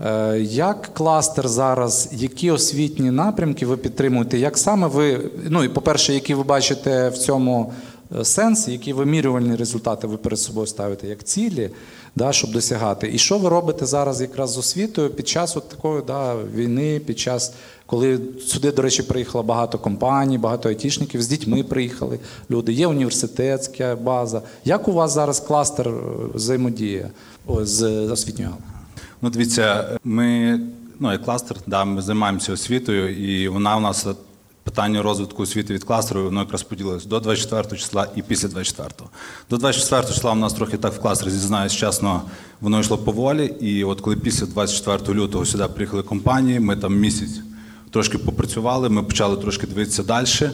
Е, 0.01 0.39
Як 0.41 0.91
кластер 0.95 1.49
зараз, 1.49 2.09
які 2.13 2.51
освітні 2.51 3.11
напрямки 3.11 3.67
ви 3.67 3.77
підтримуєте? 3.77 4.39
Як 4.39 4.59
саме 4.59 4.87
ви, 4.87 5.31
ну 5.49 5.65
і 5.65 5.69
по-перше, 5.69 6.15
які 6.15 6.35
ви 6.35 6.43
бачите 6.43 7.09
в 7.09 7.19
цьому 7.19 7.73
е, 8.21 8.25
сенс, 8.25 8.69
які 8.69 8.93
вимірювальні 8.93 9.57
результати 9.57 10.07
ви 10.07 10.17
перед 10.17 10.39
собою 10.39 10.67
ставите 10.67 11.09
як 11.09 11.25
цілі, 11.25 11.71
да, 12.17 12.33
щоб 12.33 12.53
досягати? 12.53 13.11
І 13.13 13.19
що 13.19 13.39
ви 13.39 13.49
робите 13.49 13.87
зараз 13.87 14.21
якраз 14.21 14.51
з 14.51 14.59
освітою 14.59 15.11
під 15.11 15.29
час 15.29 15.57
от 15.57 15.69
такої 15.69 16.03
да, 16.07 16.37
війни, 16.55 17.01
під 17.07 17.19
час, 17.19 17.53
коли 17.87 18.19
сюди, 18.47 18.73
до 18.73 18.83
речі, 18.83 19.03
приїхало 19.03 19.45
багато 19.45 19.79
компаній, 19.79 20.39
багато 20.39 20.69
айтішників, 20.69 21.23
з 21.23 21.29
дітьми 21.29 21.63
приїхали 21.63 22.19
люди, 22.51 22.73
є 22.73 22.87
університетська 22.87 23.97
база. 23.97 24.43
Як 24.65 24.89
у 24.89 24.93
вас 24.93 25.13
зараз 25.13 25.41
кластер 25.41 25.89
е, 25.89 25.93
взаємодіє 26.35 27.11
з 27.63 27.85
освітньою 27.89 28.51
галузю? 28.51 28.76
Ну, 29.23 29.31
дивіться, 29.31 29.99
ми, 30.05 30.61
ну, 31.01 31.13
як 31.13 31.25
кластер, 31.25 31.57
да, 31.67 31.85
ми 31.85 32.03
займаємося 32.03 32.53
освітою, 32.53 33.17
і 33.17 33.49
вона 33.49 33.77
у 33.77 33.81
нас 33.81 34.07
питання 34.63 35.03
розвитку 35.03 35.43
освіти 35.43 35.75
від 35.75 35.85
кластеру, 35.85 36.25
воно 36.25 36.41
якраз 36.41 36.63
поділилось 36.63 37.07
до 37.07 37.21
24 37.21 37.81
числа 37.81 38.09
і 38.17 38.23
після 38.23 38.49
24. 38.49 39.11
До 39.51 39.57
24 39.57 40.15
числа 40.15 40.33
у 40.33 40.35
нас 40.35 40.53
трохи 40.53 40.77
так 40.77 40.93
в 40.93 41.01
кластері, 41.01 41.31
зізнаюсь 41.31 41.73
чесно, 41.73 42.23
воно 42.61 42.81
йшло 42.81 42.99
поволі. 42.99 43.47
І 43.61 43.85
от 43.85 44.01
коли 44.01 44.17
після 44.17 44.47
24 44.47 45.21
лютого 45.21 45.45
сюди 45.45 45.65
приїхали 45.65 46.03
компанії, 46.03 46.61
ми 46.61 46.77
там 46.77 46.97
місяць 46.97 47.41
трошки 47.91 48.19
попрацювали, 48.19 48.89
ми 48.89 49.03
почали 49.03 49.37
трошки 49.37 49.67
дивитися 49.67 50.03
далі, 50.03 50.51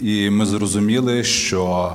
і 0.00 0.30
ми 0.30 0.46
зрозуміли, 0.46 1.24
що 1.24 1.92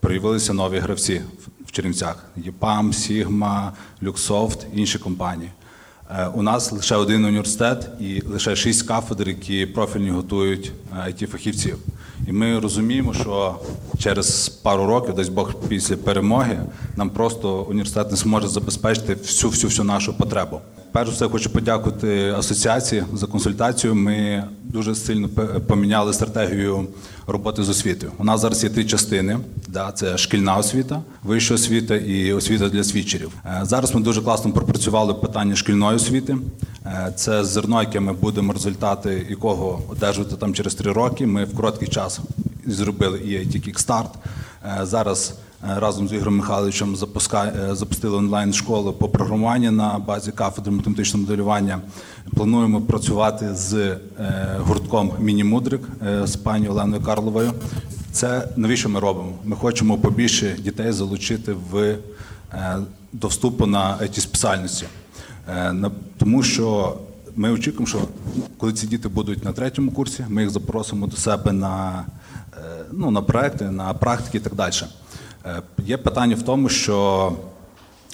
проявилися 0.00 0.52
нові 0.52 0.78
гравці 0.78 1.22
в- 1.70 1.72
Чернівцях: 1.72 2.24
ЄПАМ, 2.36 2.92
Сігма, 2.92 3.72
Люксофт, 4.02 4.66
інші 4.74 4.98
компанії. 4.98 5.50
Е, 6.10 6.26
У 6.34 6.42
нас 6.42 6.72
лише 6.72 6.96
один 6.96 7.24
університет 7.24 7.88
і 8.00 8.20
лише 8.26 8.56
шість 8.56 8.82
кафедр, 8.82 9.28
які 9.28 9.66
профільні 9.66 10.10
готують 10.10 10.72
it 11.08 11.26
фахівців. 11.26 11.76
І 12.28 12.32
ми 12.32 12.58
розуміємо, 12.58 13.14
що 13.14 13.54
через 13.98 14.48
пару 14.48 14.86
років, 14.86 15.14
десь 15.14 15.28
Бог 15.28 15.54
після 15.68 15.96
перемоги, 15.96 16.60
нам 16.96 17.10
просто 17.10 17.62
університет 17.62 18.10
не 18.10 18.16
зможе 18.16 18.48
забезпечити 18.48 19.14
всю 19.14 19.50
всю 19.50 19.68
всю 19.68 19.84
нашу 19.84 20.14
потребу. 20.18 20.60
Перш 20.92 21.08
за 21.08 21.14
все, 21.14 21.28
хочу 21.28 21.50
подякувати 21.50 22.30
асоціації 22.30 23.04
за 23.14 23.26
консультацію. 23.26 23.94
Ми 23.94 24.44
дуже 24.64 24.94
сильно 24.94 25.28
поміняли 25.66 26.12
стратегію 26.12 26.86
роботи 27.32 27.62
з 27.62 27.68
освітою. 27.68 28.12
У 28.18 28.24
нас 28.24 28.40
зараз 28.40 28.64
є 28.64 28.70
три 28.70 28.84
частини: 28.84 29.38
да, 29.68 29.92
це 29.92 30.18
шкільна 30.18 30.56
освіта, 30.56 31.02
вища 31.22 31.54
освіта 31.54 31.96
і 31.96 32.32
освіта 32.32 32.68
для 32.68 32.84
свідчерів. 32.84 33.32
Е, 33.44 33.60
Зараз 33.62 33.94
ми 33.94 34.00
дуже 34.00 34.22
класно 34.22 34.52
пропрацювали 34.52 35.14
питання 35.14 35.56
шкільної 35.56 35.96
освіти. 35.96 36.36
Е, 36.86 37.12
Це 37.16 37.44
зерно, 37.44 37.82
яке 37.82 38.00
ми 38.00 38.12
будемо 38.12 38.52
результати 38.52 39.26
якого 39.30 39.82
одержувати 39.88 40.36
там 40.36 40.54
через 40.54 40.74
три 40.74 40.92
роки. 40.92 41.26
Ми 41.26 41.44
в 41.44 41.56
короткий 41.56 41.88
час 41.88 42.20
зробили 42.66 43.18
і 43.18 43.28
IT 43.38 43.68
Kickstart. 43.68 44.10
Е, 44.64 44.86
Зараз 44.86 45.34
разом 45.62 46.08
з 46.08 46.12
Ігорем 46.12 46.36
Михайловичем 46.36 46.96
е, 47.34 47.74
запустили 47.74 48.16
онлайн-школу 48.16 48.92
по 48.92 49.08
програмуванню 49.08 49.70
на 49.70 49.98
базі 49.98 50.32
кафедри 50.32 50.72
математичного 50.72 51.22
моделювання. 51.22 51.80
Плануємо 52.34 52.80
працювати 52.80 53.54
з 53.54 53.74
е, 53.74 53.98
гуртком 54.58 55.12
Міні-Мудрик 55.18 55.88
е, 56.06 56.26
з 56.26 56.36
пані 56.36 56.68
Оленою 56.68 57.02
Карловою. 57.02 57.52
Це 58.12 58.48
навіщо 58.56 58.88
ми 58.88 59.00
робимо? 59.00 59.32
Ми 59.44 59.56
хочемо 59.56 59.98
побільше 59.98 60.56
дітей 60.58 60.92
залучити 60.92 61.52
в, 61.70 61.96
е, 62.52 62.78
до 63.12 63.28
вступу 63.28 63.66
на 63.66 64.08
ці 64.12 64.20
спеціальності. 64.20 64.86
Е, 65.48 65.74
Тому 66.18 66.42
що 66.42 66.96
ми 67.36 67.50
очікуємо, 67.50 67.86
що 67.86 67.98
коли 68.58 68.72
ці 68.72 68.86
діти 68.86 69.08
будуть 69.08 69.44
на 69.44 69.52
третьому 69.52 69.90
курсі, 69.90 70.24
ми 70.28 70.42
їх 70.42 70.50
запросимо 70.50 71.06
до 71.06 71.16
себе 71.16 71.52
на, 71.52 72.04
е, 72.52 72.84
ну, 72.92 73.10
на 73.10 73.22
проекти, 73.22 73.64
на 73.64 73.94
практики 73.94 74.38
і 74.38 74.40
так 74.40 74.54
далі. 74.54 74.72
Е, 75.46 75.62
Є 75.86 75.96
питання 75.96 76.36
в 76.36 76.42
тому, 76.42 76.68
що 76.68 77.32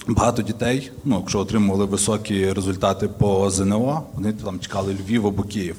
багато 0.07 0.41
дітей, 0.41 0.91
ну, 1.05 1.17
якщо 1.19 1.39
отримували 1.39 1.85
високі 1.85 2.53
результати 2.53 3.07
по 3.07 3.49
ЗНО, 3.49 4.03
вони 4.13 4.33
там 4.33 4.59
чекали 4.59 4.93
Львів 4.93 5.27
або 5.27 5.43
Київ. 5.43 5.75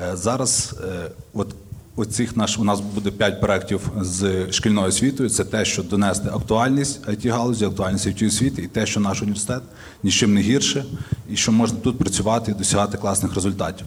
Е, 0.00 0.16
Зараз 0.16 0.74
е, 0.84 1.10
от 1.34 1.54
Оцих 1.98 2.36
наш 2.36 2.58
у 2.58 2.64
нас 2.64 2.80
буде 2.80 3.10
п'ять 3.10 3.40
проєктів 3.40 3.90
з 4.00 4.46
шкільною 4.52 4.88
освітою. 4.88 5.30
Це 5.30 5.44
те, 5.44 5.64
що 5.64 5.82
донести 5.82 6.28
актуальність 6.28 7.08
it 7.08 7.30
галузі, 7.30 7.64
актуальність 7.64 8.06
it 8.06 8.26
освіти, 8.26 8.62
і 8.62 8.66
те, 8.66 8.86
що 8.86 9.00
наш 9.00 9.22
університет 9.22 9.62
нічим 10.02 10.34
не 10.34 10.40
гірше, 10.40 10.84
і 11.30 11.36
що 11.36 11.52
можна 11.52 11.78
тут 11.78 11.98
працювати 11.98 12.50
і 12.50 12.54
досягати 12.54 12.98
класних 12.98 13.34
результатів. 13.34 13.86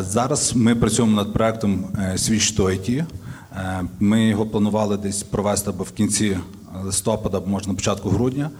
Зараз 0.00 0.52
ми 0.56 0.74
працюємо 0.74 1.16
над 1.16 1.32
проєктом 1.32 1.84
Switch 2.14 2.56
to 2.56 2.64
IT. 2.64 3.04
Е, 3.52 3.84
Ми 4.00 4.24
його 4.24 4.46
планували 4.46 4.96
десь 4.96 5.22
провести 5.22 5.70
або 5.70 5.84
в 5.84 5.92
кінці 5.92 6.38
листопада, 6.84 7.36
або 7.36 7.46
може 7.46 7.68
на 7.68 7.74
початку 7.74 8.10
грудня. 8.10 8.50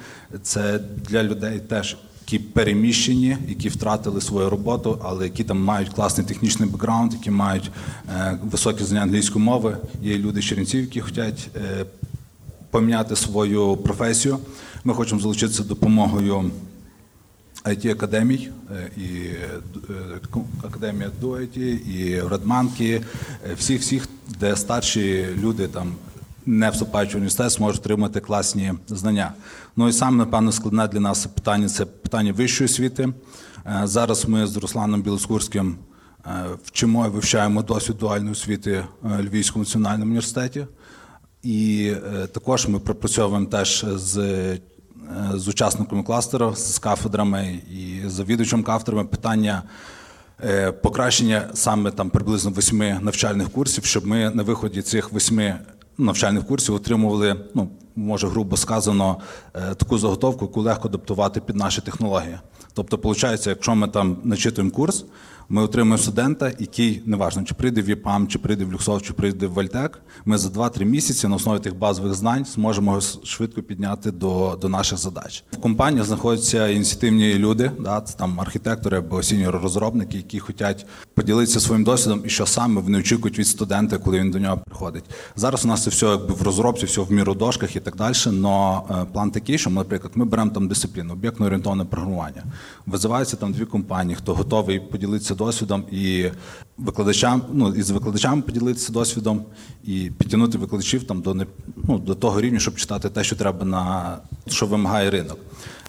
Це 0.42 0.80
для 1.08 1.22
людей 1.22 1.60
теж 1.60 1.96
які 2.32 2.44
переміщені, 2.44 3.36
які 3.48 3.68
втратили 3.68 4.20
свою 4.20 4.50
роботу, 4.50 4.98
але 5.04 5.24
які 5.24 5.44
там 5.44 5.64
мають 5.64 5.88
класний 5.88 6.26
технічний 6.26 6.68
бекграунд, 6.68 7.12
які 7.12 7.30
мають 7.30 7.70
е, 8.16 8.38
високі 8.50 8.84
знання 8.84 9.02
англійської 9.02 9.44
мови. 9.44 9.76
Є 10.02 10.18
люди 10.18 10.40
з 10.40 10.44
Чернівців, 10.44 10.80
які 10.80 11.00
хочуть 11.00 11.48
е, 11.56 11.84
поміняти 12.70 13.16
свою 13.16 13.76
професію. 13.76 14.38
Ми 14.84 14.94
хочемо 14.94 15.20
залучитися 15.20 15.62
допомогою 15.62 16.50
it 17.64 17.90
академій 17.92 18.50
е, 18.70 18.90
і 18.96 19.10
е, 19.90 20.30
академія 20.64 21.10
Дуеті, 21.20 21.70
і 21.70 22.20
Радманки, 22.20 23.02
е, 23.50 23.54
всіх, 23.54 23.80
всіх, 23.80 24.08
де 24.40 24.56
старші 24.56 25.26
люди 25.38 25.68
там. 25.68 25.92
Не 26.46 26.70
вступаючи 26.70 27.12
в 27.12 27.16
університет, 27.16 27.50
зможуть 27.50 27.80
отримати 27.80 28.20
класні 28.20 28.72
знання. 28.86 29.32
Ну 29.76 29.88
і 29.88 29.92
саме, 29.92 30.16
напевно, 30.16 30.52
складне 30.52 30.88
для 30.88 31.00
нас 31.00 31.26
питання 31.26 31.68
це 31.68 31.84
питання 31.84 32.32
вищої 32.32 32.70
освіти. 32.70 33.08
Зараз 33.84 34.28
ми 34.28 34.46
з 34.46 34.56
Русланом 34.56 35.02
Білоскурським 35.02 35.76
вчимо 36.64 37.06
і 37.06 37.08
вивчаємо 37.08 37.62
досвід 37.62 37.96
дуальної 37.98 38.32
освіти 38.32 38.84
Львівському 39.20 39.64
національному 39.64 40.04
університеті. 40.04 40.66
І 41.42 41.92
також 42.32 42.68
ми 42.68 42.78
пропрацьовуємо 42.78 43.46
теж 43.46 43.84
з, 43.94 44.16
з 45.34 45.48
учасниками 45.48 46.02
кластеру, 46.02 46.54
з 46.54 46.78
кафедрами 46.78 47.60
і 47.70 48.08
завідувачем 48.08 48.62
кафедрами 48.62 49.04
питання 49.04 49.62
е, 50.44 50.72
покращення 50.72 51.48
саме 51.54 51.90
там 51.90 52.10
приблизно 52.10 52.50
восьми 52.50 52.98
навчальних 53.02 53.50
курсів, 53.50 53.84
щоб 53.84 54.06
ми 54.06 54.30
на 54.30 54.42
виході 54.42 54.82
цих 54.82 55.12
восьми 55.12 55.58
навчальних 55.98 56.46
курсів 56.46 56.74
отримували, 56.74 57.36
ну 57.54 57.68
може 57.96 58.28
грубо 58.28 58.56
сказано, 58.56 59.16
е, 59.54 59.74
таку 59.74 59.98
заготовку, 59.98 60.44
яку 60.44 60.62
легко 60.62 60.88
адаптувати 60.88 61.40
під 61.40 61.56
наші 61.56 61.80
технології. 61.80 62.38
Тобто, 62.74 62.96
виходить, 62.96 63.46
якщо 63.46 63.74
ми 63.74 63.88
там 63.88 64.16
начитуємо 64.24 64.70
курс, 64.70 65.04
ми 65.48 65.62
отримуємо 65.62 65.98
студента, 65.98 66.52
який 66.58 67.02
неважно, 67.06 67.42
чи 67.44 67.54
прийде 67.54 67.82
в 67.82 67.88
EPAM, 67.88 68.28
чи 68.28 68.38
прийде 68.38 68.64
в 68.64 68.72
Luxoft, 68.72 69.02
чи 69.02 69.12
прийде 69.12 69.46
в 69.46 69.52
Valtech. 69.52 70.00
Ми 70.24 70.38
за 70.38 70.48
2-3 70.48 70.84
місяці 70.84 71.28
на 71.28 71.36
основі 71.36 71.58
тих 71.58 71.76
базових 71.76 72.14
знань 72.14 72.44
зможемо 72.44 72.90
його 72.90 73.00
швидко 73.24 73.62
підняти 73.62 74.10
до, 74.10 74.58
до 74.60 74.68
наших 74.68 74.98
задач. 74.98 75.44
В 75.52 75.56
компанії 75.56 76.04
знаходяться 76.04 76.68
ініціативні 76.68 77.34
люди, 77.34 77.70
да, 77.80 78.00
там 78.00 78.40
архітектори 78.40 78.98
або 78.98 79.22
senior 79.22 79.60
розробники, 79.62 80.16
які 80.16 80.38
хочуть 80.38 80.86
поділитися 81.14 81.60
своїм 81.60 81.84
досвідом 81.84 82.22
і 82.24 82.28
що 82.28 82.46
саме 82.46 82.80
вони 82.80 82.98
очікують 82.98 83.38
від 83.38 83.46
студента, 83.46 83.98
коли 83.98 84.20
він 84.20 84.30
до 84.30 84.38
нього 84.38 84.58
приходить. 84.66 85.04
Зараз 85.36 85.64
у 85.64 85.68
нас 85.68 85.84
це 85.84 85.90
все 85.90 86.06
якби 86.06 86.34
в 86.34 86.42
розробці, 86.42 86.86
все 86.86 87.00
в 87.00 87.12
Miro 87.12 87.34
дошках 87.34 87.76
і 87.76 87.80
так 87.80 87.96
далі. 87.96 88.14
Но 88.26 88.84
е, 88.90 89.12
план 89.12 89.30
такий, 89.30 89.58
що 89.58 89.70
ми, 89.70 89.76
наприклад, 89.76 90.12
ми 90.14 90.24
беремо 90.24 90.50
там 90.50 90.68
дисципліну, 90.68 91.12
об'єктно 91.12 91.46
орієнтоване 91.46 91.84
програмування. 91.84 92.44
Визиваються 92.86 93.36
там 93.36 93.52
дві 93.52 93.64
компанії, 93.64 94.16
хто 94.16 94.34
готовий 94.34 94.80
поділитися 94.80 95.34
досвідом 95.38 95.84
і 95.92 96.30
викладачам, 96.78 97.42
ну 97.52 97.74
і 97.74 97.82
з 97.82 97.90
викладачами 97.90 98.42
поділитися 98.42 98.92
досвідом, 98.92 99.44
і 99.84 100.10
підтягнути 100.18 100.58
викладачів 100.58 101.04
там 101.04 101.20
до 101.20 101.34
не 101.34 101.46
ну, 101.88 101.98
до 101.98 102.14
того 102.14 102.40
рівня, 102.40 102.58
щоб 102.58 102.76
читати 102.76 103.08
те, 103.08 103.24
що 103.24 103.36
треба 103.36 103.64
на 103.64 104.16
що 104.46 104.66
вимагає 104.66 105.10
ринок. 105.10 105.38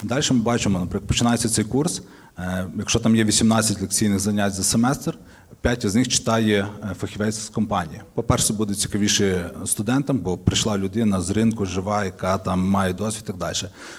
Далі 0.04 0.24
ми 0.32 0.40
бачимо, 0.40 0.80
наприклад, 0.80 1.08
починається 1.08 1.50
цей 1.50 1.66
курс. 1.66 2.02
е, 2.40 2.68
Якщо 2.78 3.00
там 3.00 3.16
є 3.16 3.24
18 3.24 3.82
лекційних 3.82 4.20
занять 4.20 4.54
за 4.54 4.64
семестр, 4.64 5.18
П'ять 5.62 5.86
з 5.90 5.96
них 5.96 6.08
читає 6.08 6.68
е, 6.84 6.96
фахівець 7.00 7.40
з 7.40 7.50
компанії. 7.50 8.02
По-перше, 8.14 8.54
буде 8.54 8.74
цікавіше 8.76 9.50
студентам, 9.66 10.18
бо 10.18 10.38
прийшла 10.38 10.78
людина 10.78 11.22
з 11.22 11.30
ринку 11.30 11.66
жива, 11.66 12.06
яка 12.06 12.38
там 12.38 12.70
має 12.70 12.94
досвід 12.94 13.22
і 13.24 13.28
так 13.28 13.38
далі. 13.38 13.56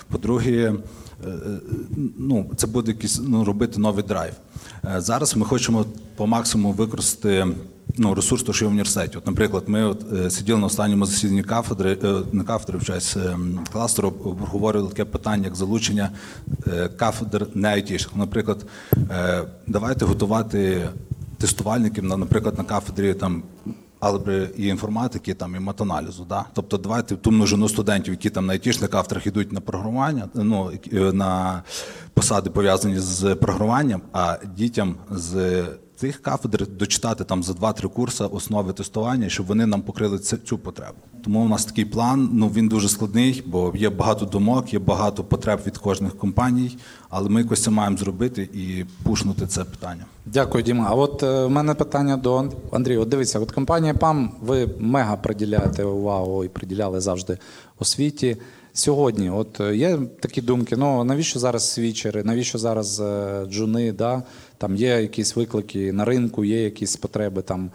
По-друге, 0.09 0.75
ну, 2.19 2.51
це 2.57 2.67
буде 2.67 2.93
якийсь 2.93 3.21
ну, 3.29 3.45
робити 3.45 3.81
новий 3.81 4.05
драйв. 4.05 4.33
Е, 4.85 5.01
Зараз 5.01 5.37
ми 5.37 5.45
хочемо 5.45 5.85
по 6.17 6.27
максимуму 6.27 6.73
використати 6.73 7.47
ну, 7.97 8.15
ресурс, 8.15 8.45
що 8.51 8.65
є 8.65 8.69
в 8.69 8.71
університеті. 8.71 9.19
От, 9.19 9.27
наприклад, 9.27 9.65
ми 9.67 9.85
от, 9.85 10.13
е, 10.13 10.31
сиділи 10.31 10.59
на 10.59 10.67
останньому 10.67 11.07
засіданні 11.07 11.43
кафедри, 11.43 11.99
е, 12.05 12.15
не 12.33 12.45
кафедри, 12.45 12.79
вчась, 12.79 13.17
кластеру, 13.73 14.09
обговорювали 14.25 14.91
таке 14.91 15.05
питання, 15.05 15.45
як 15.45 15.57
залучення 15.57 16.11
е, 16.67 16.89
кафедр 16.89 17.47
не 17.55 17.69
айтішних. 17.69 18.17
Наприклад, 18.17 18.67
е, 19.11 19.43
давайте 19.67 20.05
готувати 20.05 20.89
тестувальників, 21.39 22.05
на, 22.05 22.17
наприклад, 22.17 22.59
на 22.59 22.65
кафедрі 22.65 23.15
там. 23.15 23.43
Алгебри 24.01 24.51
і 24.57 24.67
інформатики, 24.67 25.35
там 25.35 25.57
і 25.57 25.59
матаналізу. 25.59 26.25
Да? 26.25 26.45
Тобто 26.53 26.77
давайте 26.77 27.17
ту 27.17 27.31
множину 27.31 27.69
студентів, 27.69 28.15
які 28.15 28.31
там 28.31 28.47
на 28.47 28.53
айтішних 28.53 28.91
кафедрах 28.91 29.27
йдуть 29.27 29.53
на 29.53 29.61
програмування, 29.61 30.29
ну 30.35 30.73
е, 30.93 31.13
на 31.13 31.63
посади 32.15 32.51
пов'язані 32.51 32.99
з 32.99 33.35
програмуванням, 33.35 34.03
а 34.13 34.39
дітям 34.57 34.97
з 35.11 35.65
цих 36.01 36.23
кафедр 36.23 36.67
дочитати 36.69 37.25
там 37.25 37.43
за 37.43 37.53
2-3 37.53 37.89
курси 37.89 38.25
основи 38.25 38.73
тестування, 38.73 39.29
щоб 39.29 39.47
вони 39.47 39.67
нам 39.67 39.83
покрили 39.83 40.19
цю 40.19 40.59
потребу. 40.59 40.99
Тому 41.25 41.41
у 41.41 41.49
нас 41.49 41.65
такий 41.65 41.85
план. 41.85 42.31
Ну 42.33 42.49
він 42.49 42.69
дуже 42.69 42.89
складний, 42.89 43.43
бо 43.47 43.73
є 43.77 43.91
багато 43.91 44.25
думок, 44.25 44.73
є 44.73 44.79
багато 44.79 45.25
потреб 45.25 45.61
від 45.67 45.79
кожних 45.79 46.19
компаній, 46.19 46.79
але 47.09 47.29
ми 47.29 47.41
якось 47.41 47.63
це 47.63 47.71
маємо 47.71 47.97
зробити 47.97 48.49
і 48.55 48.85
пушнути 49.03 49.47
це 49.47 49.65
питання. 49.65 50.05
Дякую, 50.27 50.65
Діма. 50.65 50.87
А 50.91 50.95
от 50.95 51.23
е, 51.23 51.45
в 51.45 51.51
мене 51.51 51.75
питання 51.75 52.17
до 52.17 52.37
Ан- 52.37 52.53
Андрія. 52.73 53.01
От 53.01 53.09
дивіться, 53.09 53.41
от 53.41 53.53
компанія 53.53 53.95
ПАМ, 53.95 54.33
ви 54.41 54.71
мега 54.79 55.17
приділяєте 55.17 55.85
увагу 55.85 56.45
і 56.45 56.49
приділяли 56.49 57.01
завжди 57.01 57.39
освіті. 57.79 58.37
Сьогодні, 58.73 59.31
от 59.31 59.61
е, 59.61 59.77
є 59.77 59.99
такі 60.21 60.43
думки: 60.43 60.77
ну 60.77 61.05
навіщо 61.05 61.39
зараз 61.39 61.71
свічери, 61.71 62.25
навіщо 62.25 62.59
зараз 62.59 63.01
е, 63.01 63.47
джуни? 63.51 63.93
Да? 63.93 64.23
Там 64.59 64.77
є 64.77 64.89
якісь 65.03 65.37
виклики 65.37 65.93
на 65.93 66.05
ринку, 66.05 66.45
є 66.45 66.65
якісь 66.65 66.97
потреби 66.97 67.43
там. 67.43 67.71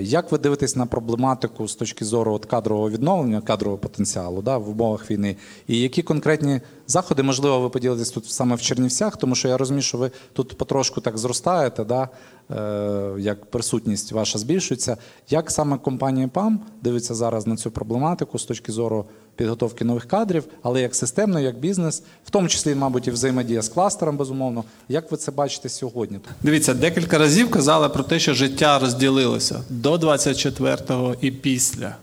Як 0.00 0.32
ви 0.32 0.38
дивитесь 0.38 0.76
на 0.76 0.86
проблематику 0.86 1.68
з 1.68 1.74
точки 1.74 2.04
зору 2.04 2.34
от 2.34 2.44
кадрового 2.44 2.90
відновлення, 2.90 3.40
кадрового 3.40 3.78
потенціалу 3.78 4.42
да, 4.42 4.58
в 4.58 4.70
умовах 4.70 5.10
війни? 5.10 5.36
І 5.66 5.80
які 5.80 6.02
конкретні 6.02 6.60
заходи, 6.88 7.22
можливо, 7.22 7.60
ви 7.60 7.68
поділитесь 7.68 8.10
тут 8.10 8.30
саме 8.30 8.56
в 8.56 8.60
Чернівцях, 8.60 9.16
тому 9.16 9.34
що 9.34 9.48
я 9.48 9.56
розумію, 9.56 9.82
що 9.82 9.98
ви 9.98 10.10
тут 10.32 10.58
потрошку 10.58 11.00
так 11.00 11.18
зростаєте, 11.18 11.84
да, 11.84 12.08
е, 12.50 13.20
як 13.20 13.50
присутність 13.50 14.12
ваша 14.12 14.38
збільшується. 14.38 14.96
Як 15.30 15.50
саме 15.50 15.78
компанія 15.78 16.28
ПАМ 16.28 16.60
дивиться 16.82 17.14
зараз 17.14 17.46
на 17.46 17.56
цю 17.56 17.70
проблематику 17.70 18.38
з 18.38 18.44
точки 18.44 18.72
зору 18.72 19.04
підготовки 19.36 19.84
нових 19.84 20.04
кадрів, 20.04 20.44
але 20.62 20.80
як 20.80 20.94
системно, 20.94 21.40
як 21.40 21.58
бізнес, 21.58 22.02
в 22.24 22.30
тому 22.30 22.48
числі, 22.48 22.74
мабуть, 22.74 23.08
і 23.08 23.10
взаємодія 23.10 23.62
з 23.62 23.68
кластером, 23.68 24.16
безумовно. 24.16 24.64
Як 24.88 25.10
ви 25.10 25.16
це 25.16 25.32
бачите 25.32 25.68
сьогодні? 25.68 26.20
Дивіться, 26.42 26.74
декілька 26.74 27.18
разів 27.18 27.50
казали 27.50 27.88
про 27.88 28.04
те, 28.04 28.18
що 28.18 28.34
життя 28.34 28.78
розділилося 28.78 29.62
до 29.68 29.94
24-го 29.94 31.14
і 31.20 31.30
після, 31.30 31.96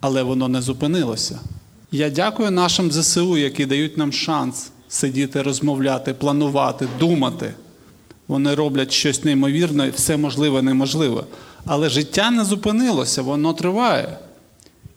але 0.00 0.22
воно 0.22 0.48
не 0.48 0.62
зупинилося. 0.62 1.38
Я 1.92 2.10
дякую 2.10 2.50
нашим 2.50 2.92
ЗСУ, 2.92 3.36
які 3.36 3.66
дають 3.66 3.98
нам 3.98 4.12
шанс 4.12 4.70
сидіти, 4.88 5.42
розмовляти, 5.42 6.14
планувати, 6.14 6.88
думати. 6.98 7.54
Вони 8.28 8.54
роблять 8.54 8.92
щось 8.92 9.24
неймовірне, 9.24 9.90
все 9.90 10.16
можливе, 10.16 10.62
неможливе. 10.62 11.24
Але 11.66 11.88
життя 11.88 12.30
не 12.30 12.44
зупинилося, 12.44 13.22
воно 13.22 13.52
триває. 13.52 14.18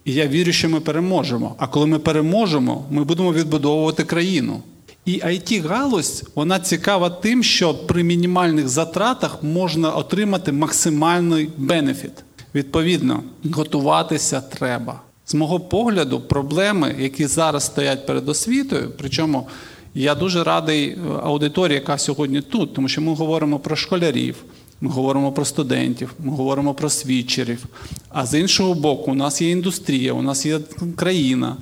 І 0.06 0.14
я 0.14 0.28
вірю, 0.28 0.52
що 0.52 0.70
ми 0.70 0.80
переможемо. 0.80 1.56
А 1.58 1.68
коли 1.68 1.86
ми 1.86 2.00
переможемо, 2.00 2.86
ми 2.90 3.04
будемо 3.04 3.34
відбудовувати 3.34 4.04
країну. 4.04 4.62
І 5.06 5.12
it 5.12 5.68
галузь 5.68 6.24
вона 6.36 6.60
цікава 6.60 7.10
тим, 7.10 7.44
що 7.44 7.74
при 7.74 8.04
мінімальних 8.04 8.70
затратах 8.70 9.44
можна 9.44 9.92
отримати 9.92 10.52
максимальний 10.52 11.50
бенефіт. 11.58 12.24
Відповідно, 12.56 13.24
готуватися 13.52 14.42
треба. 14.42 15.02
З 15.26 15.34
мого 15.34 15.60
погляду, 15.60 16.20
проблеми, 16.20 16.96
які 17.00 17.28
зараз 17.28 17.66
стоять 17.66 18.06
перед 18.06 18.30
освітою, 18.30 18.92
причому 18.98 19.48
я 19.94 20.16
дуже 20.16 20.44
радий 20.44 20.90
е, 20.90 20.98
аудиторії, 21.24 21.76
яка 21.76 21.98
сьогодні 21.98 22.42
тут, 22.42 22.74
тому 22.74 22.88
що 22.88 23.02
ми 23.02 23.16
говоримо 23.16 23.60
про 23.60 23.76
школярів, 23.76 24.36
ми 24.82 24.90
говоримо 24.90 25.32
про 25.32 25.46
студентів, 25.46 26.14
ми 26.20 26.32
говоримо 26.32 26.74
про 26.74 26.90
свідчерів. 26.90 27.66
А 28.10 28.26
з 28.26 28.40
іншого 28.40 28.74
боку, 28.74 29.12
у 29.12 29.16
нас 29.16 29.42
є 29.42 29.50
індустрія, 29.50 30.14
у 30.14 30.22
нас 30.22 30.46
є 30.46 30.60
країна. 30.96 31.58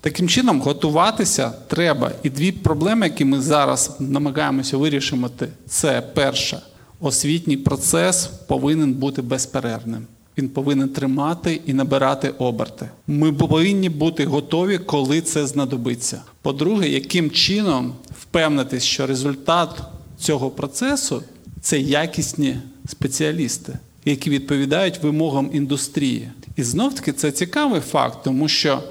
Таким 0.00 0.28
чином, 0.28 0.60
готуватися 0.60 1.52
треба. 1.68 2.12
І 2.22 2.30
дві 2.30 2.52
проблеми, 2.52 3.06
які 3.06 3.24
ми 3.24 3.40
зараз 3.40 3.96
намагаємося 3.98 4.76
вирішити, 4.76 5.48
це 5.66 6.02
перше, 6.14 6.62
освітній 7.00 7.56
процес 7.56 8.26
повинен 8.26 8.92
бути 8.92 9.22
безперервним. 9.22 10.06
Він 10.38 10.48
повинен 10.48 10.88
тримати 10.88 11.60
і 11.66 11.74
набирати 11.74 12.28
оберти. 12.28 12.88
Ми 13.06 13.32
повинні 13.32 13.88
бути 13.88 14.24
готові, 14.24 14.78
коли 14.78 15.20
це 15.20 15.46
знадобиться. 15.46 16.22
По-друге, 16.42 16.88
яким 16.88 17.30
чином 17.30 17.92
впевнитись, 18.20 18.84
що 18.84 19.06
результат 19.06 19.82
цього 20.18 20.50
процесу 20.50 21.22
це 21.60 21.78
якісні 21.78 22.56
спеціалісти, 22.88 23.78
які 24.04 24.30
відповідають 24.30 25.02
вимогам 25.02 25.50
індустрії. 25.52 26.28
І 26.56 26.62
знов 26.62 26.94
таки 26.94 27.12
це 27.12 27.32
цікавий 27.32 27.80
факт, 27.80 28.18
тому 28.24 28.48
що 28.48 28.82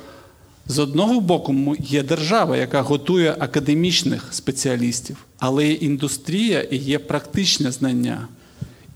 з 0.68 0.80
одного 0.80 1.22
боку 1.22 1.76
є 1.80 2.04
держава, 2.04 2.58
яка 2.58 2.82
готує 2.82 3.36
академічних 3.40 4.28
спеціалістів, 4.32 5.18
але 5.40 5.68
є 5.68 5.74
індустрія 5.74 6.62
і 6.62 6.78
є 6.78 7.00
практичне 7.00 7.72
знання. 7.72 8.28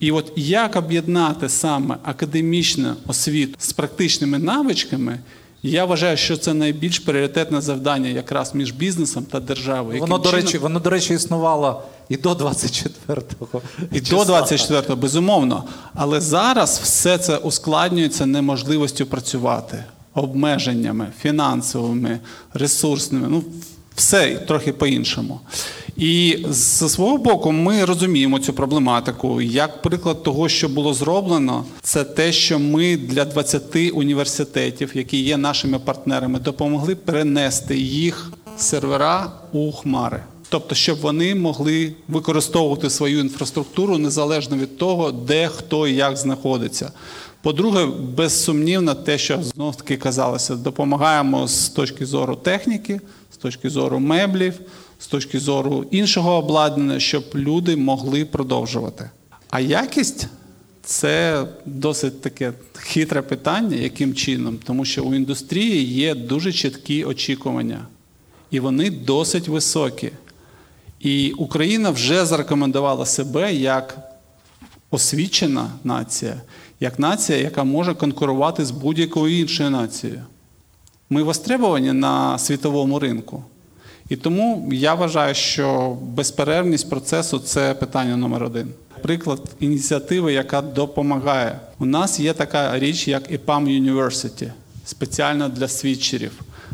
І 0.04 0.12
от 0.12 0.32
як 0.36 0.76
об'єднати 0.76 1.50
саме 1.50 1.98
академічну 2.04 2.96
освіту 3.08 3.56
з 3.60 3.74
практичними 3.74 4.40
навичками, 4.40 5.20
я 5.64 5.86
вважаю, 5.86 6.18
що 6.18 6.38
це 6.38 6.54
найбільш 6.54 7.00
пріоритетне 7.00 7.62
завдання 7.62 8.10
якраз 8.10 8.56
між 8.56 8.72
бізнесом 8.72 9.26
та 9.32 9.40
державою. 9.40 10.00
Воно, 10.00 10.16
Яким 10.16 10.24
до 10.24 10.30
чином- 10.30 10.46
речі, 10.46 10.58
воно, 10.58 10.80
до 10.80 10.90
речі, 10.90 11.14
існувало 11.14 11.84
і 12.10 12.18
до 12.18 12.34
24-го. 12.34 13.62
і 13.92 14.02
до 14.02 14.24
24-го, 14.24 14.96
безумовно. 14.96 15.64
Але 15.94 16.22
зараз 16.22 16.80
все 16.84 17.18
це 17.18 17.38
ускладнюється 17.38 18.26
неможливістю 18.26 19.06
працювати, 19.06 19.84
обмеженнями 20.14 21.08
фінансовими, 21.22 22.20
ресурсними. 22.54 23.28
Ну, 23.30 23.44
все 23.96 24.36
трохи 24.36 24.74
по-іншому. 24.74 25.40
І 25.98 26.46
з 26.50 26.90
свого 26.90 27.18
боку, 27.18 27.52
ми 27.52 27.86
розуміємо 27.86 28.40
цю 28.40 28.54
проблематику. 28.54 29.42
Як 29.42 29.82
приклад 29.82 30.24
того, 30.24 30.50
що 30.50 30.70
було 30.70 30.94
зроблено, 30.94 31.66
це 31.82 32.04
те, 32.04 32.32
що 32.32 32.60
ми 32.60 32.98
для 32.98 33.26
20 33.26 33.64
університетів, 33.94 34.92
які 34.94 35.22
є 35.22 35.38
нашими 35.38 35.80
партнерами, 35.80 36.40
допомогли 36.40 36.96
перенести 36.96 37.78
їх 37.78 38.32
сервера 38.58 39.32
у 39.52 39.72
хмари. 39.72 40.24
Тобто, 40.50 40.76
щоб 40.76 41.00
вони 41.02 41.36
могли 41.36 41.94
використовувати 42.08 42.90
свою 42.90 43.20
інфраструктуру 43.20 43.98
незалежно 43.98 44.58
від 44.58 44.78
того, 44.78 45.12
де 45.12 45.48
хто 45.48 45.88
і 45.88 45.96
як 45.96 46.18
знаходиться. 46.18 46.92
По-друге, 47.44 47.86
безсумнівно, 47.86 48.96
те, 48.96 49.18
що 49.18 49.44
знов 49.44 49.76
таки 49.76 49.98
казалося, 49.98 50.56
допомагаємо 50.56 51.48
з 51.48 51.70
точки 51.70 52.06
зору 52.06 52.36
техніки, 52.36 53.02
з 53.34 53.38
точки 53.38 53.70
зору 53.70 54.00
меблів, 54.00 54.60
з 55.00 55.08
точки 55.08 55.40
зору 55.40 55.86
іншого 55.92 56.34
обладнання, 56.34 57.00
щоб 57.00 57.24
люди 57.36 57.76
могли 57.76 58.26
продовжувати. 58.26 59.10
А 59.50 59.60
якість 59.60 60.28
це 60.84 61.46
досить 61.66 62.22
таке 62.22 62.54
хитре 62.74 63.22
питання, 63.22 63.76
яким 63.76 64.14
чином, 64.14 64.60
тому 64.64 64.86
що 64.86 65.04
у 65.04 65.16
індустрії 65.16 65.84
є 65.84 66.16
дуже 66.16 66.52
чіткі 66.52 67.04
очікування, 67.04 67.86
і 68.52 68.60
вони 68.60 68.92
досить 68.92 69.48
високі. 69.48 70.12
І 71.00 71.32
Україна 71.32 71.90
вже 71.90 72.26
зарекомендувала 72.26 73.06
себе 73.06 73.54
як 73.54 73.98
освічена 74.92 75.70
нація, 75.84 76.42
як 76.84 77.00
нація, 77.00 77.38
яка 77.38 77.64
може 77.64 77.94
конкурувати 77.94 78.66
з 78.66 78.72
будь-якою 78.72 79.40
іншою 79.40 79.70
нацією. 79.70 80.22
Ми 81.10 81.24
востребовані 81.24 81.94
на 81.94 82.38
світовому 82.38 83.00
ринку. 83.00 83.44
І 84.10 84.16
тому 84.16 84.70
я 84.72 84.94
вважаю, 84.94 85.36
що 85.36 85.98
безперервність 86.02 86.90
процесу 86.90 87.40
це 87.40 87.74
питання 87.74 88.18
номер 88.18 88.44
один. 88.44 88.68
Приклад 89.02 89.42
ініціативи, 89.60 90.34
яка 90.34 90.62
допомагає. 90.62 91.60
У 91.80 91.86
нас 91.86 92.20
є 92.20 92.34
така 92.34 92.80
річ, 92.80 93.08
як 93.08 93.32
EPAM 93.32 93.82
University, 93.82 94.52
спеціально 94.86 95.50
для 95.50 95.68
свідчерів. 95.68 96.32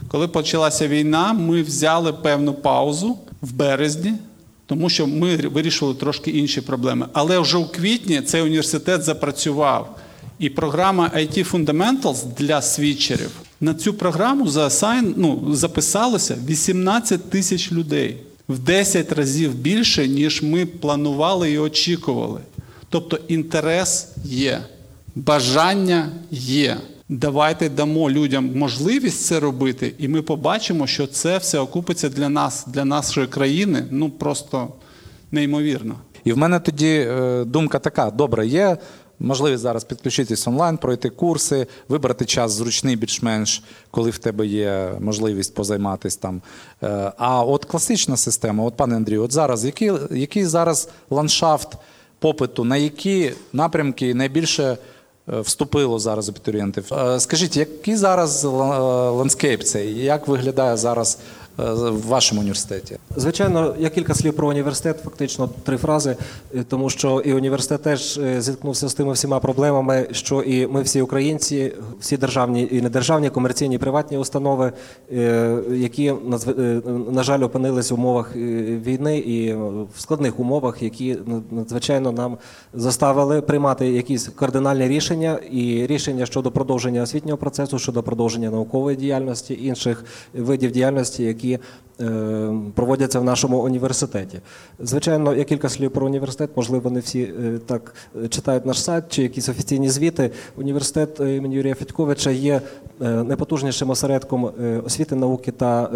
Коли 0.08 0.28
почалася 0.28 0.88
війна, 0.88 1.34
ми 1.34 1.62
взяли 1.62 2.13
певну 2.13 2.54
паузу 2.54 3.17
в 3.41 3.52
березні, 3.52 4.13
тому 4.65 4.89
що 4.89 5.08
ми 5.08 5.36
вирішили 5.36 5.93
трошки 5.93 6.32
інші 6.32 6.62
проблеми. 6.62 7.06
Але 7.13 7.39
вже 7.39 7.58
у 7.58 7.65
квітні 7.65 8.22
цей 8.22 8.41
університет 8.41 9.04
запрацював. 9.04 9.98
І 10.39 10.49
програма 10.49 11.12
IT 11.15 11.52
Fundamentals 11.52 12.25
для 12.38 12.62
свідчерів. 12.62 13.32
На 13.62 13.73
цю 13.73 13.93
програму 13.93 14.47
заасайн, 14.47 15.13
ну, 15.17 15.56
записалося 15.56 16.38
18 16.47 17.30
тисяч 17.30 17.71
людей 17.71 18.17
в 18.49 18.60
10 18.60 19.12
разів 19.12 19.56
більше, 19.56 20.08
ніж 20.08 20.43
ми 20.43 20.65
планували 20.65 21.52
і 21.52 21.58
очікували. 21.58 22.41
Тобто 22.89 23.19
інтерес 23.28 24.08
є, 24.25 24.62
бажання 25.15 26.12
є. 26.32 26.78
Давайте 27.10 27.69
дамо 27.69 28.12
людям 28.12 28.52
можливість 28.56 29.25
це 29.25 29.39
робити, 29.39 29.93
і 29.97 30.08
ми 30.08 30.21
побачимо, 30.21 30.88
що 30.88 31.08
це 31.08 31.38
все 31.38 31.60
окупиться 31.60 32.10
для 32.10 32.30
нас, 32.30 32.65
для 32.67 32.86
нашої 32.86 33.28
країни, 33.28 33.86
ну 33.91 34.10
просто 34.10 34.67
неймовірно. 35.32 35.95
І 36.23 36.34
в 36.34 36.38
мене 36.38 36.60
тоді 36.60 37.08
е, 37.10 37.43
думка 37.45 37.80
така: 37.80 38.12
добре, 38.12 38.47
є 38.47 38.78
можливість 39.19 39.63
зараз 39.63 39.84
підключитись 39.84 40.47
онлайн, 40.47 40.77
пройти 40.77 41.10
курси, 41.10 41.67
вибрати 41.89 42.25
час 42.25 42.51
зручний 42.51 42.95
більш-менш, 42.95 43.63
коли 43.91 44.10
в 44.10 44.17
тебе 44.17 44.47
є 44.47 44.91
можливість 44.99 45.53
позайматись 45.53 46.15
там. 46.15 46.41
Е, 46.84 47.12
а 47.17 47.43
от 47.43 47.65
класична 47.65 48.17
система, 48.17 48.63
от 48.63 48.75
пане 48.77 48.95
Андрію, 48.95 49.23
от 49.23 49.32
зараз, 49.32 49.65
який, 49.65 49.91
який 50.12 50.45
зараз 50.45 50.89
ландшафт 51.10 51.77
попиту, 52.19 52.63
на 52.63 52.77
які 52.77 53.34
напрямки 53.53 54.13
найбільше 54.13 54.77
е, 55.34 55.39
вступило 55.41 55.99
зараз 55.99 56.29
абітурієнтів. 56.29 56.93
Е, 56.93 57.19
Скажіть, 57.19 57.58
який 57.58 57.95
зараз 57.95 58.45
ла- 58.45 59.12
ландскейп 59.12 59.63
цей? 59.63 59.95
Як 60.03 60.27
виглядає 60.27 60.77
зараз 60.77 61.17
в 61.74 62.08
вашому 62.08 62.41
університеті? 62.41 62.98
Звичайно, 63.15 63.76
я 63.80 63.89
кілька 63.89 64.13
слів 64.13 64.34
про 64.34 64.48
університет, 64.48 65.00
фактично 65.04 65.50
три 65.63 65.78
фрази, 65.78 66.15
е, 66.56 66.63
тому 66.69 66.89
що 66.89 67.22
і 67.26 67.34
університет 67.34 67.82
теж 67.82 68.17
е, 68.17 68.41
зіткнувся 68.41 68.88
з 68.88 68.93
тими 68.93 69.13
всіма 69.13 69.39
проблемами, 69.39 70.08
що 70.12 70.41
і 70.41 70.67
ми 70.67 70.82
всі 70.82 71.02
українці, 71.02 71.74
всі 72.00 72.17
державні 72.17 72.67
і 72.72 72.82
недержавні, 72.82 73.30
комерційні, 73.30 73.78
приватні 73.78 74.17
установи, 74.17 74.72
е, 75.12 75.58
які 75.72 76.06
е, 76.06 76.15
на 77.12 77.24
жаль 77.24 77.43
опинились 77.43 77.91
в 77.91 77.93
умовах 77.93 78.36
е, 78.36 78.39
війни 78.86 79.17
і 79.17 79.54
в 79.54 79.88
складних 79.98 80.39
умовах, 80.39 80.84
які 80.84 81.17
надзвичайно 81.52 82.12
нам 82.12 82.38
заставили 82.74 83.41
приймати 83.41 83.88
якісь 83.88 84.28
кардинальні 84.28 84.88
рішення 84.88 85.39
і 85.52 85.88
рішення 85.88 86.26
щодо 86.26 86.52
продовження 86.52 87.02
освітнього 87.02 87.38
процесу, 87.38 87.80
щодо 87.80 88.04
продовження 88.04 88.50
наукової 88.50 88.98
діяльності, 88.98 89.60
інших 89.63 90.06
видів 90.34 90.72
діяльності, 90.72 91.24
які 91.24 91.48
е, 91.53 92.51
проводяться 92.75 93.19
в 93.19 93.23
нашому 93.23 93.59
університеті. 93.59 94.39
Звичайно, 94.79 95.35
є 95.35 95.43
кілька 95.43 95.69
слів 95.69 95.91
про 95.91 96.05
університет. 96.05 96.49
Можливо, 96.55 96.89
не 96.89 96.99
всі 96.99 97.21
е, 97.21 97.59
так 97.65 97.93
е, 98.23 98.27
читають 98.27 98.65
наш 98.65 98.83
сайт 98.83 99.03
чи 99.09 99.23
якісь 99.23 99.49
офіційні 99.49 99.89
звіти. 99.89 100.31
Університет 100.57 101.19
імені 101.19 101.55
Юрія 101.55 101.75
Федьковича 101.75 102.31
є 102.31 102.62
найпотужнішим 102.99 103.89
осередком 103.89 104.51
освіти, 104.85 105.15
науки 105.15 105.51
та 105.51 105.89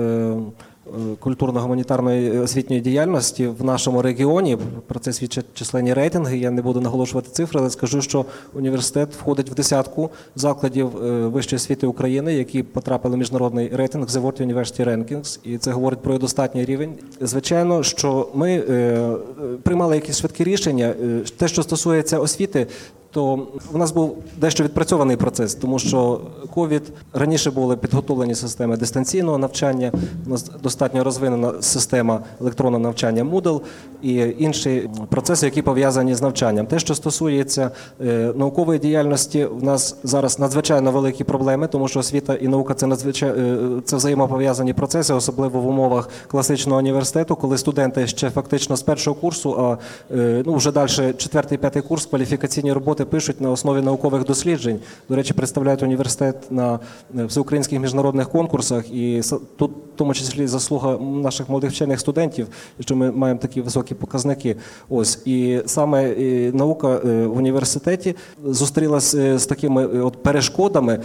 культурно-гуманітарної 1.20 2.40
освітньої 2.44 2.82
діяльності 2.82 3.48
в 3.48 3.64
нашому 3.64 4.02
регіоні. 4.02 4.58
Про 4.88 5.00
це 5.00 5.14
свідчать 5.14 5.46
численні 5.54 5.94
рейтинги. 5.94 6.38
Я 6.38 6.52
не 6.52 6.62
буду 6.62 6.82
наголошувати 6.82 7.30
цифри, 7.32 7.60
але 7.60 7.70
скажу, 7.70 8.02
що 8.02 8.26
університет 8.54 9.16
входить 9.16 9.50
в 9.50 9.54
десятку 9.54 10.10
закладів 10.36 11.06
е, 11.06 11.28
вищої 11.28 11.58
освіти 11.58 11.88
України, 11.88 12.34
які 12.34 12.64
потрапили 12.64 13.16
в 13.16 13.18
міжнародний 13.18 13.72
рейтинг 13.74 14.06
The 14.06 14.22
World 14.22 14.54
University 14.54 14.86
Rankings, 14.90 15.40
і 15.44 15.58
це 15.58 15.72
говорить 15.72 16.00
про 16.00 16.18
достатній 16.18 16.66
рівень. 16.66 16.94
Звичайно, 17.22 17.84
що 17.84 18.30
ми 18.34 18.52
е, 18.52 18.74
е, 18.74 19.16
приймали 19.64 19.96
якісь 19.96 20.20
швидкі 20.20 20.44
рішення. 20.44 20.94
Те, 21.38 21.48
що 21.48 21.64
стосується 21.64 22.20
освіти, 22.20 22.68
то 23.14 23.48
в 23.72 23.78
нас 23.78 23.92
був 23.92 24.18
дещо 24.38 24.64
відпрацьований 24.64 25.18
процес, 25.18 25.56
тому 25.56 25.80
що 25.80 26.22
ковід 26.54 26.94
раніше 27.14 27.52
були 27.52 27.78
підготовлені 27.78 28.36
системи 28.36 28.78
дистанційного 28.78 29.38
навчання. 29.38 29.92
У 30.28 30.30
нас 30.30 30.52
достатньо 30.64 31.04
розвинена 31.04 31.54
система 31.60 32.20
електронного 32.42 32.84
навчання 32.84 33.24
Moodle 33.24 33.62
і 34.02 34.34
інші 34.38 34.90
процеси, 35.10 35.46
які 35.46 35.62
пов'язані 35.62 36.16
з 36.16 36.22
навчанням. 36.22 36.66
Те, 36.66 36.80
що 36.80 36.96
стосується 36.96 37.72
е, 38.02 38.34
наукової 38.36 38.80
діяльності, 38.80 39.46
в 39.46 39.64
нас 39.64 39.96
зараз 40.04 40.40
надзвичайно 40.40 40.92
великі 40.92 41.24
проблеми, 41.24 41.68
тому 41.68 41.88
що 41.88 42.00
освіта 42.00 42.34
і 42.36 42.48
наука 42.48 42.74
це 42.74 42.88
надзвичайно 42.88 43.82
це 43.86 43.96
взаємопов'язані 43.96 44.74
процеси, 44.74 45.14
особливо 45.14 45.60
в 45.60 45.68
умовах 45.68 46.10
класичного 46.28 46.80
університету, 46.80 47.36
коли 47.36 47.58
студенти 47.58 48.08
ще 48.08 48.30
фактично 48.30 48.76
з 48.76 48.82
першого 48.82 49.16
курсу, 49.16 49.56
а 49.60 49.78
е, 50.16 50.44
ну 50.46 50.56
вже 50.56 50.72
далі 50.72 51.14
четвертий, 51.18 51.58
п'ятий 51.58 51.82
курс 51.82 52.06
кваліфікаційні 52.06 52.74
роботи 52.74 53.03
пишуть 53.06 53.42
на 53.42 53.52
основі 53.52 53.82
наукових 53.82 54.26
досліджень. 54.26 54.80
До 55.10 55.16
речі, 55.16 55.34
представляють 55.34 55.84
університет 55.84 56.52
на 56.52 56.80
е, 57.20 57.26
всеукраїнських 57.26 57.80
міжнародних 57.80 58.30
конкурсах, 58.30 58.92
і 58.92 59.22
тут 59.56 59.72
в 59.72 59.96
тому 59.96 60.14
числі 60.14 60.48
заслуга 60.48 60.98
наших 60.98 61.50
молодих 61.50 61.72
вчених 61.72 62.00
студентів, 62.00 62.48
що 62.80 62.96
ми 62.96 63.12
маємо 63.12 63.40
такі 63.40 63.62
високі 63.62 63.96
показники. 63.96 64.56
Ось 64.90 65.22
і 65.26 65.62
саме 65.66 66.04
е, 66.04 66.52
наука 66.54 66.88
е, 67.06 67.28
в 67.28 67.38
університеті 67.38 68.16
зустрілася 68.46 69.40
з 69.40 69.46
такими 69.46 69.86
от 69.86 70.24
перешкодами, 70.24 71.00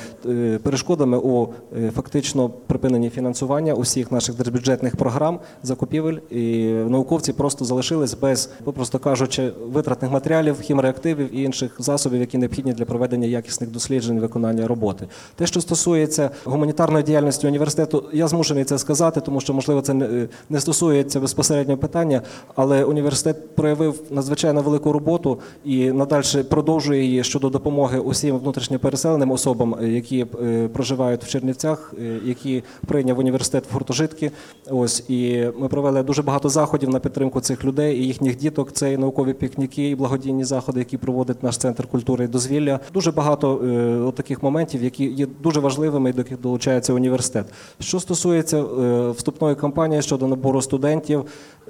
перешкодами 0.62 1.18
у 1.18 1.48
фактично 1.94 2.48
припиненні 2.48 3.11
фінансування 3.11 3.74
усіх 3.74 4.12
наших 4.12 4.34
держбюджетних 4.34 4.96
програм, 4.96 5.40
закупівель, 5.62 6.18
і 6.30 6.68
науковці 6.68 7.32
просто 7.32 7.64
залишились 7.64 8.14
без, 8.14 8.50
попросту 8.64 8.98
кажучи, 8.98 9.52
витратних 9.72 10.11
матеріалів, 10.11 10.61
хімреактивів 10.61 11.34
і 11.34 11.42
інших 11.42 11.76
засобів, 11.88 12.20
які 12.20 12.38
необхідні 12.38 12.72
для 12.72 12.85
проведення 12.85 13.27
якісних 13.27 13.70
досліджень 13.70 14.20
виконання 14.20 14.66
роботи. 14.66 15.07
Те, 15.37 15.46
що 15.46 15.61
стосується 15.61 16.31
гуманітарної 16.44 17.05
діяльності 17.05 17.46
університету, 17.46 18.05
я 18.12 18.29
змушений 18.29 18.64
це 18.64 18.79
сказати, 18.79 19.20
тому 19.20 19.40
що 19.40 19.55
можливо 19.55 19.81
це 19.81 19.94
не, 19.94 20.29
не 20.48 20.61
стосується 20.61 21.20
безпосередньо 21.20 21.77
питання, 21.77 22.22
але 22.55 22.85
університет 22.85 23.57
проявив 23.57 24.03
надзвичайно 24.11 24.62
велику 24.62 24.92
роботу 24.92 25.38
і 25.64 25.92
надальше 25.92 26.44
продовжує 26.44 27.05
її 27.05 27.24
щодо 27.24 27.48
допомоги 27.48 27.98
усім 27.98 28.38
внутрішньо 28.38 28.79
переселеним 28.79 29.31
особам, 29.31 29.74
е, 29.74 29.88
які 29.88 30.27
е, 30.42 30.68
проживають 30.68 31.24
в 31.24 31.29
Чернівцях, 31.29 31.94
е, 31.98 32.20
які 32.24 32.62
прийняв 32.87 33.18
університет 33.18 33.64
в 33.70 33.74
гуртожитки. 33.74 34.31
Ось 34.70 35.05
і 35.09 35.46
ми 35.59 35.68
провели 35.68 36.03
дуже 36.03 36.22
багато 36.22 36.48
заходів 36.48 36.88
на 36.88 37.01
підтримку 37.01 37.40
цих 37.40 37.64
людей 37.64 37.98
і 37.98 38.07
їхніх 38.07 38.37
діток. 38.37 38.72
Це 38.72 38.92
і 38.92 38.96
наукові 38.96 39.33
пікніки, 39.33 39.90
і 39.90 39.94
благодійні 39.94 40.44
заходи, 40.44 40.79
які 40.79 40.96
проводить 40.96 41.42
наш 41.42 41.59
центр 41.59 41.78
культури 41.87 42.25
і 42.25 42.29
дозвілля. 42.29 42.81
Дуже 42.95 43.12
багато 43.12 43.61
е, 44.09 44.12
таких 44.12 44.43
моментів, 44.43 44.85
які 44.85 45.05
є 45.05 45.27
дуже 45.43 45.61
важливими 45.61 46.12
до 46.12 46.19
яких 46.19 46.41
долучається 46.41 46.93
університет. 46.93 47.47
Що 47.81 48.01
стосується 48.01 48.59
е, 48.59 49.11
вступної 49.11 49.55
кампанії 49.55 50.03
щодо 50.03 50.27
набору 50.27 50.62
студентів, 50.62 51.25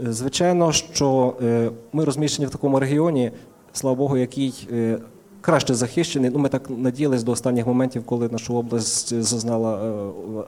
е, 0.07 0.13
звичайно, 0.13 0.73
що 0.73 1.35
е, 1.43 1.71
ми 1.93 2.05
розміщені 2.05 2.47
в 2.47 2.51
такому 2.51 2.81
регіоні, 2.81 3.31
слава 3.73 3.97
Богу, 3.97 4.17
який 4.17 4.69
е, 4.73 4.99
краще 5.41 5.75
захищений. 5.75 6.31
Ну, 6.31 6.39
ми 6.39 6.49
так 6.49 6.71
надіялись 6.71 7.23
до 7.23 7.33
останніх 7.33 7.67
моментів, 7.67 8.03
коли 8.07 8.29
нашу 8.29 8.55
область 8.55 9.23
зазнала 9.23 9.81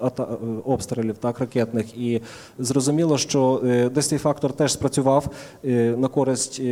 е, 0.03 0.23
е, 0.23 0.25
обстрілів 0.65 1.17
так 1.17 1.41
ракетних. 1.41 1.99
І 1.99 2.21
зрозуміло, 2.59 3.19
що 3.19 3.63
е, 3.65 3.89
десь 3.89 4.09
цей 4.09 4.19
фактор 4.19 4.53
теж 4.53 4.73
спрацював 4.73 5.27
на 5.97 6.09
користь 6.09 6.63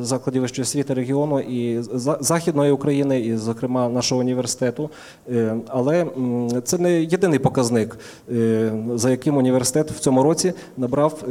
закладів 0.00 0.42
вищої 0.42 0.62
освіти 0.62 0.94
регіону 0.94 1.40
і 1.40 1.82
західної 2.20 2.72
України, 2.72 3.20
і, 3.20 3.36
зокрема, 3.36 3.88
нашого 3.88 4.20
університету. 4.20 4.90
Але 5.68 6.06
це 6.64 6.78
не 6.78 7.02
єдиний 7.02 7.38
показник, 7.38 7.98
за 8.94 9.10
яким 9.10 9.36
університет 9.36 9.90
в 9.90 9.98
цьому 9.98 10.22
році 10.22 10.52
набрав. 10.76 11.24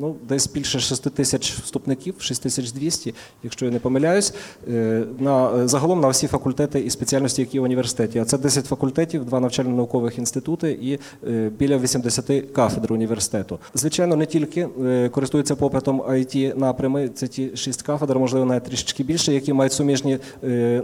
Ну, 0.00 0.16
десь 0.28 0.52
більше 0.52 0.80
6 0.80 1.10
тисяч 1.10 1.52
вступників, 1.52 2.14
6200, 2.18 3.14
якщо 3.42 3.66
я 3.66 3.72
не 3.72 3.78
помиляюсь, 3.78 4.34
е, 4.68 5.04
на 5.18 5.50
е, 5.58 5.68
загалом 5.68 6.00
на 6.00 6.08
всі 6.08 6.26
факультети 6.26 6.80
і 6.80 6.90
спеціальності, 6.90 7.42
які 7.42 7.60
в 7.60 7.62
університеті. 7.62 8.18
А 8.18 8.24
це 8.24 8.38
10 8.38 8.66
факультетів, 8.66 9.24
два 9.24 9.40
навчально-наукових 9.40 10.18
інститути 10.18 10.78
і 10.82 10.98
е, 11.28 11.50
біля 11.58 11.78
80 11.78 12.50
кафедр 12.52 12.92
університету. 12.92 13.58
Звичайно, 13.74 14.16
не 14.16 14.26
тільки 14.26 14.68
користуються 15.10 15.56
попитом 15.56 16.02
it 16.02 16.58
напрями. 16.58 17.08
Це 17.08 17.26
ті 17.26 17.56
6 17.56 17.82
кафедр, 17.82 18.18
можливо, 18.18 18.46
навіть 18.46 18.64
трішечки 18.64 19.04
більше, 19.04 19.32
які 19.32 19.52
мають 19.52 19.72
суміжні 19.72 20.18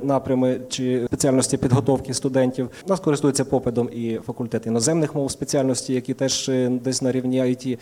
напрями 0.02 0.60
чи 0.68 1.04
спеціальності 1.06 1.56
підготовки 1.56 2.14
студентів. 2.14 2.70
У 2.86 2.90
нас 2.90 3.00
користуються 3.00 3.44
попитом 3.44 3.88
і 3.92 4.18
факультет 4.26 4.66
іноземних 4.66 5.14
мов 5.14 5.30
спеціальності, 5.30 5.94
які 5.94 6.14
теж 6.14 6.50
десь 6.70 7.02
на 7.02 7.12
рівні 7.12 7.42
IT 7.42 7.78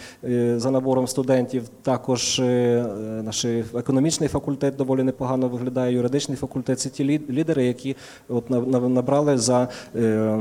за 0.59 0.71
набором 0.71 1.07
студентів. 1.07 1.24
Також 1.83 2.39
е, 2.39 2.85
наш 3.25 3.45
економічний 3.75 4.29
факультет 4.29 4.77
доволі 4.77 5.03
непогано 5.03 5.49
виглядає, 5.49 5.95
юридичний 5.95 6.37
факультет. 6.37 6.81
Це 6.81 6.89
ті 6.89 7.05
лі- 7.05 7.31
лідери, 7.31 7.65
які 7.67 7.97
от 8.29 8.51
на- 8.51 8.61
на- 8.61 8.89
набрали 8.89 9.39
за 9.39 9.69
е, 9.97 10.39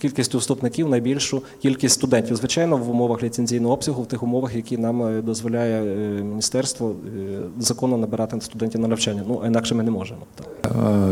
кількістю 0.00 0.38
вступників 0.38 0.88
найбільшу 0.88 1.42
кількість 1.62 1.94
студентів. 1.94 2.36
Звичайно, 2.36 2.76
в 2.76 2.90
умовах 2.90 3.22
ліцензійного 3.22 3.74
обсягу, 3.74 4.02
в 4.02 4.06
тих 4.06 4.22
умовах, 4.22 4.54
які 4.56 4.78
нам 4.78 5.02
е, 5.02 5.22
дозволяє 5.22 5.82
міністерство 6.22 6.94
законно 7.58 7.96
набирати 7.96 8.40
студентів 8.40 8.80
на 8.80 8.88
навчання. 8.88 9.22
Ну 9.28 9.42
інакше 9.46 9.74
ми 9.74 9.82
не 9.82 9.90
можемо. 9.90 10.20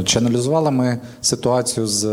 Чи 0.04 0.18
аналізували 0.18 0.70
ми 0.70 0.98
ситуацію 1.20 1.86
з 1.86 2.04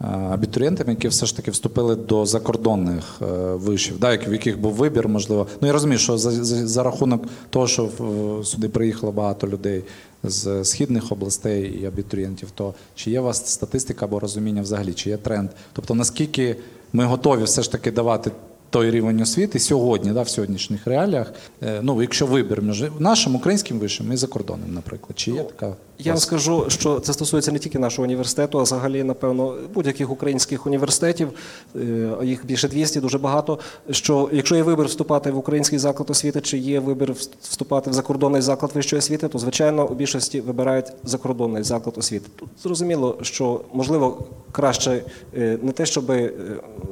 е, 0.00 0.06
абітурієнтами, 0.06 0.90
які 0.90 1.08
все 1.08 1.26
ж 1.26 1.36
таки 1.36 1.50
вступили 1.50 1.96
до 1.96 2.26
закордонних 2.26 3.04
е, 3.22 3.24
вишів, 3.54 3.98
да, 3.98 4.16
в 4.16 4.32
яких 4.32 4.60
був 4.60 4.72
вибір, 4.72 5.08
можливо. 5.08 5.46
Ну 5.60 5.66
я 5.66 5.72
розумію, 5.72 5.98
що 5.98 6.18
за, 6.18 6.30
за, 6.30 6.66
за 6.66 6.82
рахунок 6.82 7.24
того, 7.50 7.66
що 7.66 7.84
в- 7.98 8.44
сюди 8.46 8.68
приїхало 8.68 9.12
багато 9.12 9.48
людей 9.48 9.84
з 10.22 10.64
східних 10.64 11.12
областей 11.12 11.78
і 11.82 11.86
абітурієнтів, 11.86 12.50
то 12.54 12.74
чи 12.94 13.10
є 13.10 13.20
у 13.20 13.24
вас 13.24 13.46
статистика 13.50 14.04
або 14.06 14.20
розуміння 14.20 14.62
взагалі, 14.62 14.92
чи 14.94 15.10
є 15.10 15.16
тренд? 15.16 15.50
Тобто 15.72 15.94
наскільки 15.94 16.56
ми 16.92 17.04
готові 17.04 17.42
все 17.44 17.62
ж 17.62 17.72
таки 17.72 17.90
давати 17.90 18.30
той 18.70 18.90
рівень 18.90 19.20
освіти 19.22 19.58
сьогодні, 19.58 20.10
да, 20.10 20.22
в 20.22 20.28
сьогоднішніх 20.28 20.86
реаліях, 20.86 21.32
е, 21.62 21.80
ну 21.82 22.02
якщо 22.02 22.26
вибір 22.26 22.62
між 22.62 22.84
нашим 22.98 23.34
українським 23.34 23.78
вишем 23.78 24.12
і 24.12 24.16
закордонним, 24.16 24.74
наприклад, 24.74 25.12
чи 25.18 25.30
є 25.30 25.42
така? 25.42 25.76
Я 26.00 26.12
вам 26.12 26.20
скажу, 26.20 26.64
що 26.68 27.00
це 27.00 27.12
стосується 27.12 27.52
не 27.52 27.58
тільки 27.58 27.78
нашого 27.78 28.04
університету, 28.04 28.58
а 28.58 28.62
взагалі, 28.62 29.04
напевно, 29.04 29.54
будь-яких 29.74 30.10
українських 30.10 30.66
університетів, 30.66 31.28
е, 31.76 32.08
їх 32.24 32.46
більше 32.46 32.68
200, 32.68 33.00
дуже 33.00 33.18
багато. 33.18 33.58
Що 33.90 34.28
якщо 34.32 34.56
є 34.56 34.62
вибір 34.62 34.86
вступати 34.86 35.30
в 35.30 35.38
український 35.38 35.78
заклад 35.78 36.10
освіти, 36.10 36.40
чи 36.40 36.58
є 36.58 36.80
вибір 36.80 37.14
вступати 37.40 37.90
в 37.90 37.92
закордонний 37.92 38.42
заклад 38.42 38.72
вищої 38.74 38.98
освіти, 38.98 39.28
то 39.28 39.38
звичайно 39.38 39.86
у 39.86 39.94
більшості 39.94 40.40
вибирають 40.40 40.86
закордонний 41.04 41.62
заклад 41.62 41.98
освіти. 41.98 42.28
Тут 42.36 42.48
зрозуміло, 42.62 43.18
що 43.22 43.60
можливо 43.72 44.24
краще 44.52 45.02
е, 45.36 45.58
не 45.62 45.72
те, 45.72 45.86
щоб 45.86 46.10
е, 46.10 46.32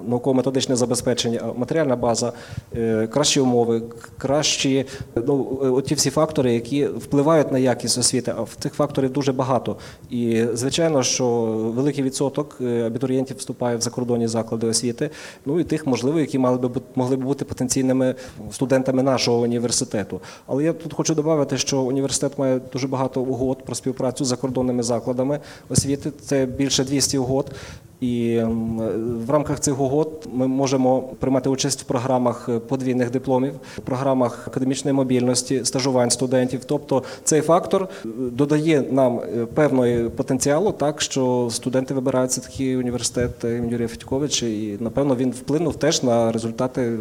науково-методичне 0.08 0.76
забезпечення, 0.76 1.40
а 1.42 1.58
матеріальна 1.58 1.96
база, 1.96 2.32
кращі 3.10 3.40
умови, 3.40 3.82
кращі 4.18 4.86
ну, 5.16 5.82
ті 5.86 5.94
всі 5.94 6.10
фактори, 6.10 6.54
які 6.54 6.86
впливають 6.86 7.52
на 7.52 7.58
якість 7.58 7.98
освіти, 7.98 8.34
а 8.36 8.42
в 8.42 8.50
цих 8.60 8.74
факторів 8.96 9.12
дуже 9.12 9.32
багато. 9.32 9.76
І 10.10 10.44
звичайно, 10.54 11.02
що 11.02 11.26
великий 11.76 12.04
відсоток 12.04 12.58
е, 12.60 12.86
абітурієнтів 12.86 13.36
вступає 13.36 13.76
в 13.76 13.80
закордонні 13.80 14.26
заклади 14.26 14.66
освіти. 14.66 15.10
Ну 15.46 15.60
і 15.60 15.64
тих, 15.64 15.86
можливо, 15.86 16.20
які 16.20 16.38
мали 16.38 16.58
би 16.58 16.80
могли 16.94 17.16
б 17.16 17.20
бути 17.20 17.44
потенційними 17.44 18.14
студентами 18.52 19.02
нашого 19.02 19.40
університету. 19.40 20.20
Але 20.46 20.64
я 20.64 20.72
тут 20.72 20.92
хочу 20.92 21.14
додати, 21.14 21.58
що 21.58 21.80
університет 21.80 22.38
має 22.38 22.60
дуже 22.72 22.88
багато 22.88 23.20
угод 23.20 23.64
про 23.64 23.74
співпрацю 23.74 24.24
з 24.24 24.28
закордонними 24.28 24.82
закладами 24.82 25.40
освіти. 25.68 26.10
Це 26.20 26.46
більше 26.46 26.84
200 26.84 27.18
угод. 27.18 27.52
І 28.00 28.40
в 29.26 29.30
рамках 29.30 29.60
цих 29.60 29.80
угод 29.80 30.28
ми 30.32 30.46
можемо 30.46 31.00
приймати 31.00 31.48
участь 31.48 31.80
в 31.80 31.84
програмах 31.84 32.48
е, 32.48 32.58
подвійних 32.58 33.10
дипломів, 33.10 33.52
в 33.76 33.80
програмах 33.80 34.48
академічної 34.48 34.94
мобільності, 34.94 35.64
стажувань 35.64 36.10
студентів. 36.10 36.64
Тобто 36.64 37.02
цей 37.24 37.40
фактор 37.40 37.82
е, 37.82 38.08
додає 38.32 38.84
нам 38.90 39.18
е, 39.18 39.46
певної 39.46 40.08
потенціалу, 40.08 40.72
так 40.72 41.00
що 41.00 41.48
студенти 41.50 41.94
вибираються 41.94 42.40
такий 42.40 42.76
університет 42.76 43.30
імені 43.44 43.72
Юрія 43.72 43.88
Федьковича, 43.88 44.46
і 44.46 44.76
напевно 44.80 45.16
він 45.16 45.30
вплинув 45.30 45.76
теж 45.76 46.02
на 46.02 46.32
результати 46.32 46.98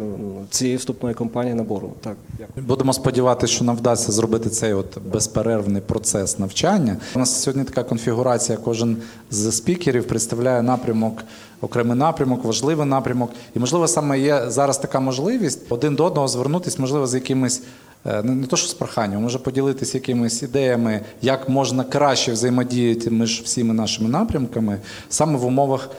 цієї 0.50 0.76
вступної 0.76 1.14
кампанії 1.14 1.54
набору. 1.54 1.92
Так, 2.00 2.16
дякую. 2.38 2.66
будемо 2.66 2.92
сподіватися, 2.92 3.52
що 3.52 3.64
нам 3.64 3.76
вдасться 3.76 4.12
зробити 4.12 4.50
цей 4.50 4.72
от 4.72 4.98
безперервний 5.12 5.82
процес 5.82 6.38
навчання. 6.38 6.96
У 7.14 7.18
нас 7.18 7.42
сьогодні 7.42 7.64
така 7.64 7.82
конфігурація. 7.82 8.58
Кожен 8.58 8.96
з 9.30 9.52
спікерів 9.52 10.06
представляє 10.06 10.62
напрямок, 10.62 11.24
окремий 11.60 11.98
напрямок, 11.98 12.44
важливий 12.44 12.86
напрямок. 12.86 13.30
І, 13.54 13.58
можливо, 13.58 13.88
саме 13.88 14.20
є 14.20 14.42
зараз 14.48 14.78
така 14.78 15.00
можливість 15.00 15.60
один 15.68 15.94
до 15.94 16.04
одного 16.04 16.28
звернутися, 16.28 16.76
можливо, 16.80 17.06
з 17.06 17.14
якимись. 17.14 17.62
Е, 18.06 18.22
не, 18.22 18.34
не 18.34 18.46
то, 18.46 18.56
що 18.56 18.68
з 18.68 18.74
проханням, 18.74 19.22
може 19.22 19.38
поділитися 19.38 19.98
якимись 19.98 20.42
ідеями, 20.42 21.00
як 21.22 21.48
можна 21.48 21.84
краще 21.84 22.32
взаємодіяти 22.32 23.10
між 23.10 23.40
всіми 23.40 23.74
нашими 23.74 24.08
напрямками 24.08 24.80
саме 25.08 25.38
в 25.38 25.44
умовах 25.44 25.90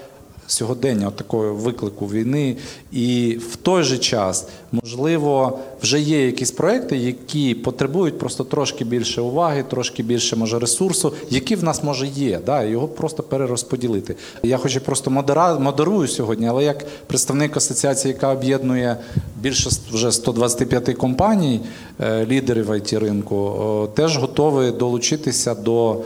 сьогодення, 0.48 1.12
такого 1.12 1.54
виклику 1.54 2.06
війни, 2.06 2.56
і 2.92 3.40
в 3.52 3.56
той 3.56 3.84
же 3.84 3.98
час, 3.98 4.48
можливо, 4.72 5.60
вже 5.82 6.00
є 6.00 6.26
якісь 6.26 6.52
проекти, 6.52 6.98
які 6.98 7.56
потребують 7.56 8.20
просто 8.20 8.44
трошки 8.44 8.86
більше 8.86 9.22
уваги, 9.22 9.64
трошки 9.70 10.04
більше 10.04 10.36
може 10.36 10.60
ресурсу, 10.60 11.14
які 11.30 11.56
в 11.56 11.64
нас 11.64 11.84
може 11.84 12.08
є, 12.08 12.40
да, 12.46 12.64
його 12.64 12.88
просто 12.88 13.24
перерозподілити. 13.24 14.16
Я 14.44 14.58
хочу 14.58 14.82
просто 14.82 15.12
модера, 15.12 15.60
модерую 15.60 16.08
сьогодні, 16.08 16.48
але 16.48 16.64
як 16.64 16.86
представник 17.08 17.58
асоціації, 17.58 18.14
яка 18.14 18.34
об'єднує 18.34 18.98
більше 19.42 19.70
вже 19.92 20.12
125 20.12 20.94
компаній, 20.94 21.62
е, 22.00 22.26
лідерів 22.26 22.70
it 22.72 23.00
ринку, 23.00 23.90
теж 23.96 24.18
готовий 24.18 24.72
долучитися 24.72 25.56
до 25.56 26.02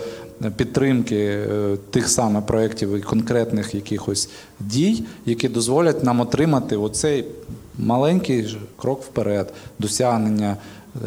підтримки 0.50 1.16
е, 1.16 1.78
тих 1.90 2.10
самих 2.10 2.46
проєктів 2.46 2.98
і 2.98 3.02
конкретних 3.02 3.76
якихось 3.76 4.30
дій, 4.60 5.04
які 5.26 5.48
дозволять 5.48 6.04
нам 6.04 6.20
отримати 6.20 6.78
оцей 6.78 7.26
маленький 7.78 8.58
крок 8.78 9.04
вперед, 9.04 9.54
досягнення, 9.80 10.58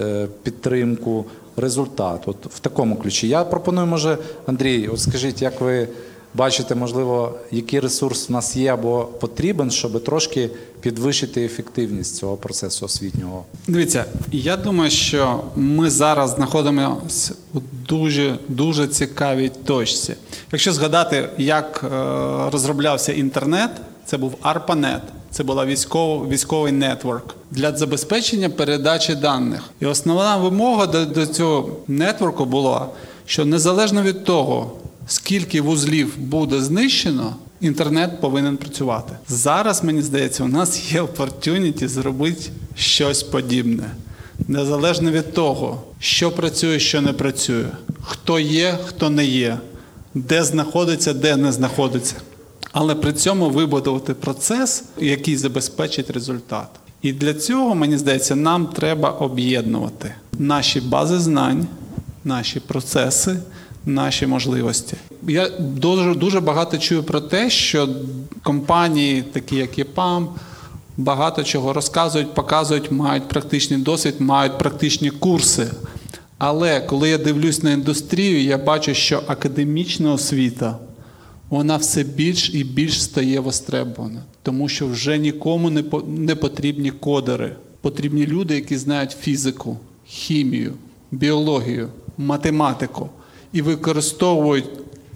е, 0.01 0.27
підтримку, 0.43 1.25
результат. 1.57 2.23
От 2.27 2.47
в 2.47 2.59
такому 2.59 2.97
ключі. 2.97 3.29
Я 3.29 3.45
пропоную, 3.45 3.87
може, 3.87 4.19
Андрій, 4.47 4.89
от 4.89 5.01
скажіть, 5.01 5.43
як 5.43 5.61
ви 5.61 5.89
бачите, 6.35 6.75
можливо, 6.75 7.35
який 7.51 7.81
ресурс 7.81 8.29
в 8.29 8.33
нас 8.33 8.57
є 8.57 8.73
або 8.73 9.05
потрібен, 9.21 9.71
щоб 9.71 10.05
трошки 10.05 10.51
підвищити 10.81 11.45
ефективність 11.45 12.17
цього 12.17 12.37
процесу 12.37 12.87
освітнього? 12.87 13.45
Дивіться, 13.69 14.05
я 14.33 14.57
думаю, 14.57 14.91
що 14.91 15.41
ми 15.57 15.91
зараз 15.91 16.31
знаходимося 16.31 17.35
у 17.55 17.59
дуже 17.89 18.39
дуже 18.49 18.87
цікавій 18.87 19.51
точці. 19.65 20.15
Якщо 20.53 20.73
згадати, 20.73 21.29
як 21.39 21.85
е, 21.85 21.89
розроблявся 22.51 23.13
інтернет, 23.13 23.71
це 24.07 24.17
був 24.17 24.35
ARPANET. 24.43 25.01
Це 25.31 25.45
була 25.45 25.67
військовий 25.67 26.31
військовий 26.31 26.73
нетворк 26.73 27.35
для 27.51 27.77
забезпечення 27.77 28.51
передачі 28.51 29.15
даних. 29.15 29.61
І 29.81 29.87
основна 29.87 30.37
вимога 30.37 30.87
до, 30.87 31.05
до 31.07 31.27
цього 31.27 31.71
нетворку 31.89 32.45
була, 32.45 32.87
що 33.27 33.45
незалежно 33.45 34.03
від 34.03 34.25
того, 34.25 34.73
скільки 35.07 35.61
вузлів 35.61 36.19
буде 36.19 36.61
знищено, 36.61 37.37
інтернет 37.61 38.21
повинен 38.21 38.57
працювати. 38.57 39.13
Зараз, 39.29 39.85
мені 39.85 40.03
здається, 40.03 40.45
у 40.45 40.49
нас 40.49 40.93
є 40.93 41.01
опортюніті 41.01 41.89
зробити 41.89 42.51
щось 42.77 43.23
подібне. 43.23 43.91
Незалежно 44.49 45.11
від 45.11 45.33
того, 45.33 45.83
що 45.99 46.31
працює, 46.31 46.81
що 46.81 47.01
не 47.01 47.13
працює, 47.13 47.67
хто 48.03 48.39
є, 48.39 48.79
хто 48.87 49.11
не 49.11 49.25
є, 49.25 49.59
де 50.15 50.45
знаходиться, 50.45 51.13
де 51.13 51.37
не 51.37 51.53
знаходиться. 51.53 52.15
Але 52.73 52.95
при 52.95 53.13
цьому 53.13 53.51
вибудувати 53.51 54.15
процес, 54.15 54.85
який 54.99 55.37
забезпечить 55.37 56.11
результат. 56.11 56.69
І 57.03 57.13
для 57.13 57.35
цього, 57.35 57.75
мені 57.75 57.99
здається, 57.99 58.37
нам 58.37 58.67
треба 58.67 59.11
об'єднувати 59.11 60.15
наші 60.39 60.81
бази 60.81 61.19
знань, 61.19 61.67
наші 62.25 62.61
процеси 62.61 63.37
наші 63.87 64.27
можливості. 64.27 64.97
Я 65.29 65.49
дуже 65.59 66.15
дуже 66.15 66.41
багато 66.41 66.79
чую 66.79 67.03
про 67.03 67.21
те, 67.21 67.51
що 67.51 67.89
компанії, 68.43 69.23
такі 69.23 69.57
як 69.57 69.79
ЄПАМ, 69.79 70.29
багато 70.97 71.45
чого 71.45 71.73
розказують, 71.73 72.35
показують, 72.35 72.91
мають 72.91 73.29
практичний 73.29 73.81
досвід, 73.81 74.15
мають 74.19 74.59
практичні 74.59 75.11
курси. 75.11 75.71
Але 76.39 76.81
коли 76.81 77.09
я 77.09 77.19
дивлюсь 77.19 77.63
на 77.63 77.73
індустрію, 77.73 78.43
я 78.43 78.59
бачу, 78.59 78.95
що 78.95 79.23
академічна 79.27 80.13
освіта 80.13 80.79
вона 81.51 81.77
все 81.77 82.03
більш 82.03 82.55
і 82.55 82.65
більш 82.65 83.03
стає 83.03 83.41
востребована, 83.41 84.23
тому 84.43 84.69
що 84.69 84.87
вже 84.87 85.19
нікому 85.19 85.71
не 86.07 86.35
потрібні 86.35 86.91
кодери. 86.91 87.57
Потрібні 87.81 88.27
люди, 88.27 88.55
які 88.55 88.77
знають 88.77 89.17
фізику, 89.21 89.79
хімію, 90.07 90.73
біологію, 91.11 91.89
математику 92.19 93.09
і 93.55 93.63
використовують 93.63 94.69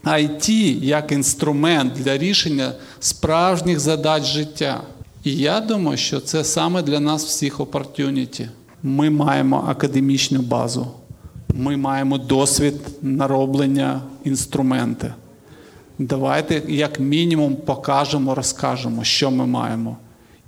IT 0.05 0.51
як 0.84 1.12
інструмент 1.12 1.93
для 1.93 2.18
рішення 2.18 2.72
справжніх 3.01 3.80
задач 3.80 4.24
життя. 4.24 4.80
І 5.24 5.36
я 5.36 5.61
думаю, 5.61 5.97
що 5.97 6.20
це 6.20 6.45
саме 6.45 6.82
для 6.82 7.01
нас 7.01 7.24
всіх 7.24 7.61
opportunity. 7.61 8.49
Ми 8.82 9.11
маємо 9.11 9.64
академічну 9.68 10.43
базу, 10.43 10.86
ми 11.55 11.76
маємо 11.76 12.18
досвід 12.18 12.74
нароблення 13.03 14.01
інструменти. 14.24 15.12
Давайте, 15.99 16.62
як 16.68 17.01
мінімум, 17.01 17.57
покажемо, 17.57 18.34
розкажемо, 18.34 19.05
що 19.05 19.30
ми 19.30 19.47
маємо, 19.47 19.97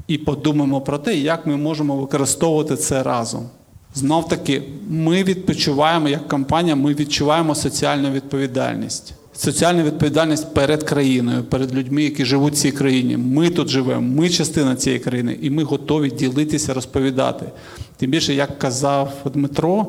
і 0.06 0.18
подумаємо 0.18 0.80
про 0.80 0.98
те, 0.98 1.16
як 1.16 1.46
ми 1.46 1.56
можемо 1.56 1.96
використовувати 1.96 2.76
це 2.76 3.02
разом. 3.02 3.48
Знов 3.94 4.28
таки, 4.28 4.62
ми 4.88 5.24
відпочиваємо 5.24 6.08
як 6.08 6.28
компанія, 6.28 6.76
ми 6.76 6.94
відчуваємо 6.94 7.54
соціальну 7.54 8.10
відповідальність. 8.10 9.14
Соціальну 9.36 9.82
відповідальність 9.82 10.54
перед 10.54 10.82
країною, 10.82 11.44
перед 11.44 11.74
людьми, 11.74 12.02
які 12.02 12.24
живуть 12.24 12.54
в 12.54 12.56
цій 12.56 12.72
країні. 12.72 13.16
Ми 13.16 13.50
тут 13.50 13.68
живемо, 13.68 14.00
ми 14.00 14.28
частина 14.28 14.76
цієї 14.76 15.00
країни, 15.00 15.38
і 15.42 15.50
ми 15.50 15.62
готові 15.62 16.10
ділитися, 16.10 16.74
розповідати. 16.74 17.46
Тим 17.96 18.10
більше, 18.10 18.34
як 18.34 18.58
казав 18.58 19.12
Дмитро, 19.34 19.86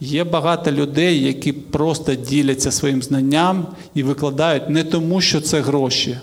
є 0.00 0.24
багато 0.24 0.72
людей, 0.72 1.22
які 1.22 1.52
просто 1.52 2.14
діляться 2.14 2.70
своїм 2.70 3.02
знанням 3.02 3.66
і 3.94 4.02
викладають 4.02 4.70
не 4.70 4.84
тому, 4.84 5.20
що 5.20 5.40
це 5.40 5.60
гроші 5.60 6.16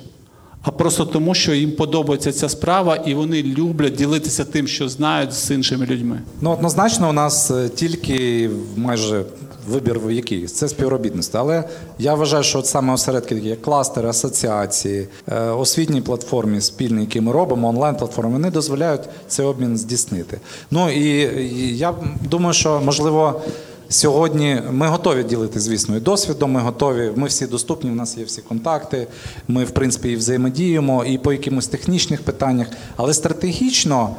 а 0.64 0.72
просто 0.72 1.06
тому, 1.06 1.34
що 1.34 1.54
їм 1.54 1.72
подобається 1.72 2.32
ця 2.32 2.50
справа, 2.50 2.96
і 2.96 3.14
вони 3.14 3.44
люблять 3.44 3.96
ділитися 3.96 4.46
тим, 4.46 4.68
що 4.68 4.90
знають 4.90 5.34
з 5.34 5.52
іншими 5.52 5.86
людьми. 5.86 6.22
Ну 6.42 6.52
однозначно, 6.52 7.10
у 7.10 7.14
нас 7.14 7.52
е, 7.52 7.70
тільки 7.70 8.50
майже 8.76 9.24
вибір 9.68 10.00
який 10.10 10.48
це 10.48 10.70
співробітництво. 10.70 11.40
Але 11.40 11.64
я 12.00 12.14
вважаю, 12.14 12.44
що 12.44 12.60
от 12.60 12.66
саме 12.66 12.94
осередки, 12.94 13.36
такі 13.36 13.56
кластери, 13.56 14.10
асоціації, 14.10 15.08
е, 15.28 15.40
освітні 15.42 16.02
платформи 16.02 16.62
спільні, 16.62 17.02
які 17.02 17.22
ми 17.22 17.32
робимо, 17.32 17.70
онлайн 17.70 17.96
платформи, 17.96 18.34
вони 18.34 18.52
дозволяють 18.52 19.02
цей 19.28 19.46
обмін 19.46 19.78
здійснити. 19.78 20.40
Ну 20.72 20.90
і 20.90 21.08
я 21.78 21.94
думаю, 22.30 22.54
що 22.54 22.82
можливо. 22.86 23.42
Сьогодні 23.92 24.62
ми 24.72 24.88
готові 24.88 25.24
ділити, 25.24 25.60
звісно, 25.60 25.98
і 25.98 26.00
досвідом. 26.00 26.52
Ми 26.52 26.60
готові. 26.60 27.12
Ми 27.16 27.28
всі 27.28 27.48
доступні. 27.48 27.92
У 27.92 27.96
нас 27.96 28.18
є 28.18 28.24
всі 28.24 28.42
контакти. 28.42 29.08
Ми, 29.48 29.64
в 29.64 29.72
принципі, 29.72 30.10
і 30.10 30.16
взаємодіємо 30.16 31.06
і 31.06 31.18
по 31.18 31.32
якимось 31.32 31.68
технічних 31.68 32.22
питаннях. 32.22 32.68
Але 32.96 33.14
стратегічно, 33.14 34.16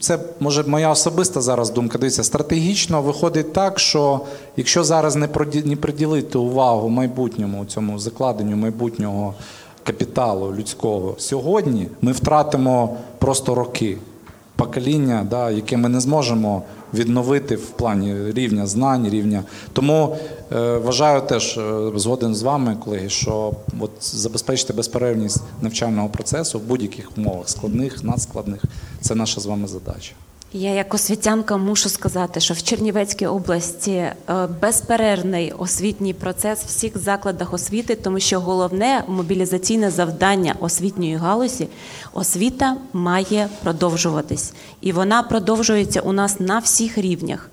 це 0.00 0.18
може 0.40 0.62
моя 0.62 0.90
особиста 0.90 1.40
зараз 1.40 1.70
думка. 1.70 1.98
Дивіться, 1.98 2.24
стратегічно 2.24 3.02
виходить 3.02 3.52
так, 3.52 3.78
що 3.78 4.20
якщо 4.56 4.84
зараз 4.84 5.16
не 5.16 5.28
приділити 5.76 6.38
увагу 6.38 6.88
майбутньому 6.88 7.64
цьому 7.64 7.98
закладенню 7.98 8.56
майбутнього 8.56 9.34
капіталу 9.82 10.54
людського 10.54 11.14
сьогодні, 11.18 11.88
ми 12.00 12.12
втратимо 12.12 12.96
просто 13.18 13.54
роки 13.54 13.98
покоління, 14.64 15.26
да, 15.30 15.50
яке 15.50 15.76
ми 15.76 15.88
не 15.88 16.00
зможемо 16.00 16.62
відновити 16.94 17.56
в 17.56 17.66
плані 17.66 18.32
рівня 18.32 18.66
знань, 18.66 19.08
рівня. 19.08 19.42
Тому 19.72 20.16
е, 20.52 20.76
вважаю 20.76 21.20
теж 21.20 21.58
е, 21.58 21.90
згоден 21.96 22.34
з 22.34 22.42
вами, 22.42 22.76
колеги, 22.84 23.08
що 23.08 23.52
от 23.80 23.90
забезпечити 24.00 24.72
безперервність 24.72 25.42
навчального 25.62 26.08
процесу 26.08 26.58
в 26.58 26.62
будь-яких 26.62 27.18
умовах, 27.18 27.48
складних, 27.48 28.04
надскладних, 28.04 28.64
це 29.00 29.14
наша 29.14 29.40
з 29.40 29.46
вами 29.46 29.68
задача. 29.68 30.12
Я 30.54 30.70
як 30.70 30.94
освітянка 30.94 31.56
мушу 31.56 31.88
сказати, 31.88 32.40
що 32.40 32.54
в 32.54 32.62
Чернівецькій 32.62 33.26
області 33.26 33.92
е, 33.92 34.14
безперервний 34.60 35.52
освітній 35.52 36.14
процес 36.14 36.62
в 36.62 36.66
всіх 36.66 36.98
закладах 36.98 37.54
освіти, 37.54 37.94
тому 37.94 38.20
що 38.20 38.40
головне 38.40 39.04
мобілізаційне 39.08 39.90
завдання 39.90 40.54
освітньої 40.60 41.16
галузі 41.16 41.68
освіта 42.12 42.76
має 42.92 43.48
продовжуватись, 43.62 44.52
і 44.80 44.92
вона 44.92 45.22
продовжується 45.22 46.00
у 46.00 46.12
нас 46.12 46.40
на 46.40 46.58
всіх 46.58 46.98
рівнях. 46.98 47.50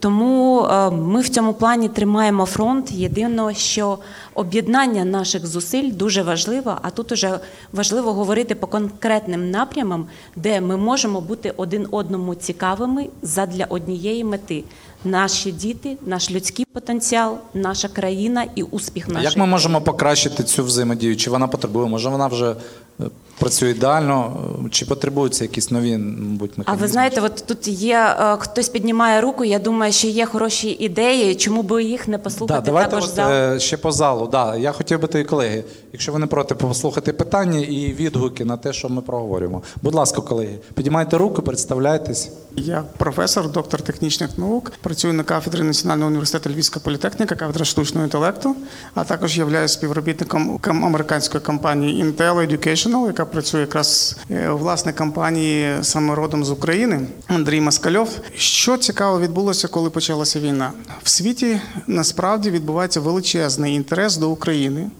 Тому 0.00 0.64
е, 0.64 0.90
ми 0.90 1.20
в 1.20 1.28
цьому 1.28 1.54
плані 1.54 1.88
тримаємо 1.88 2.46
фронт. 2.46 2.92
Єдине, 2.92 3.54
що 3.54 3.98
об'єднання 4.34 5.04
наших 5.04 5.46
зусиль 5.46 5.92
дуже 5.92 6.22
важливо, 6.22 6.78
а 6.82 6.90
тут 6.90 7.12
уже 7.12 7.40
важливо 7.72 8.12
говорити 8.12 8.54
по 8.54 8.66
конкретним 8.66 9.50
напрямам, 9.50 10.06
де 10.36 10.60
ми 10.60 10.76
можемо 10.76 11.20
бути 11.20 11.54
один 11.56 11.86
одному 11.90 12.34
цікавими 12.34 13.06
задля 13.22 13.66
однієї 13.68 14.24
мети: 14.24 14.64
наші 15.04 15.52
діти, 15.52 15.96
наш 16.06 16.30
людський 16.30 16.66
потенціал, 16.72 17.38
наша 17.54 17.88
країна 17.88 18.46
і 18.54 18.62
успіх 18.62 19.04
А 19.08 19.12
нашої 19.12 19.24
Як 19.24 19.36
ми 19.36 19.46
можемо 19.46 19.80
покращити 19.80 20.44
цю 20.44 20.64
взаємодію? 20.64 21.16
Чи 21.16 21.30
вона 21.30 21.48
потребує? 21.48 21.88
Може 21.88 22.08
вона 22.08 22.26
вже 22.26 22.56
е, 23.00 23.04
працює 23.40 23.70
ідеально, 23.70 24.36
чи 24.70 24.86
потребуються 24.86 25.44
якісь 25.44 25.70
нові, 25.70 25.96
мабуть, 25.98 26.50
А 26.64 26.72
ви 26.72 26.88
знаєте, 26.88 27.20
от 27.20 27.44
тут 27.46 27.68
є 27.68 28.16
е, 28.20 28.36
хтось 28.38 28.68
піднімає 28.68 29.20
руку. 29.20 29.44
Я 29.44 29.58
думаю, 29.58 29.92
що 29.92 30.08
є 30.08 30.26
хороші 30.26 30.68
ідеї. 30.70 31.34
Чому 31.34 31.62
би 31.62 31.84
їх 31.84 32.08
не 32.08 32.18
послухати 32.18 32.60
Да, 32.60 32.66
давайте 32.66 32.90
також 32.90 33.04
от, 33.08 33.14
зал? 33.14 33.32
е, 33.32 33.60
ще 33.60 33.76
по 33.76 33.92
залу. 33.92 34.26
Да, 34.32 34.56
я 34.56 34.72
хотів 34.72 35.00
би 35.00 35.08
тоді, 35.08 35.24
колеги, 35.24 35.64
якщо 35.92 36.12
ви 36.12 36.18
не 36.18 36.26
проти, 36.26 36.54
послухати 36.54 37.12
питання 37.12 37.58
і 37.60 37.92
відгуки 37.92 38.44
на 38.44 38.56
те, 38.56 38.72
що 38.72 38.88
ми 38.88 39.00
проговорюємо. 39.02 39.62
Будь 39.82 39.94
ласка, 39.94 40.20
колеги, 40.20 40.58
підіймайте 40.74 41.18
руку, 41.18 41.42
представляйтесь. 41.42 42.30
Я 42.56 42.84
професор, 42.96 43.50
доктор 43.52 43.82
технічних 43.82 44.38
наук, 44.38 44.72
працюю 44.80 45.14
на 45.14 45.22
кафедрі 45.22 45.62
Національного 45.62 46.08
університету 46.08 46.50
Львівська 46.54 46.80
політехніка, 46.80 47.34
кафедра 47.34 47.64
штучного 47.64 48.04
інтелекту, 48.06 48.56
а 48.94 49.04
також 49.04 49.38
являюсь 49.38 49.72
співробітником 49.72 50.58
кам- 50.58 50.84
американської 50.86 51.44
компанії 51.44 52.04
Intel 52.04 52.34
Educational, 52.50 53.06
яка 53.06 53.24
працює 53.30 53.60
якраз 53.60 54.16
е, 54.30 54.48
у 54.48 54.58
власне 54.58 54.92
компанії 54.92 55.78
саме 55.82 56.14
родом 56.14 56.44
з 56.44 56.50
України, 56.50 57.00
Андрій 57.26 57.60
Маскальов. 57.60 58.08
Що 58.36 58.76
цікаво 58.76 59.20
відбулося, 59.20 59.68
коли 59.68 59.90
почалася 59.90 60.40
війна? 60.40 60.72
В 61.02 61.08
світі 61.08 61.60
насправді 61.86 62.50
відбувається 62.50 63.00
величезний 63.00 63.74
інтерес 63.74 64.16
до 64.16 64.30
України. 64.30 64.90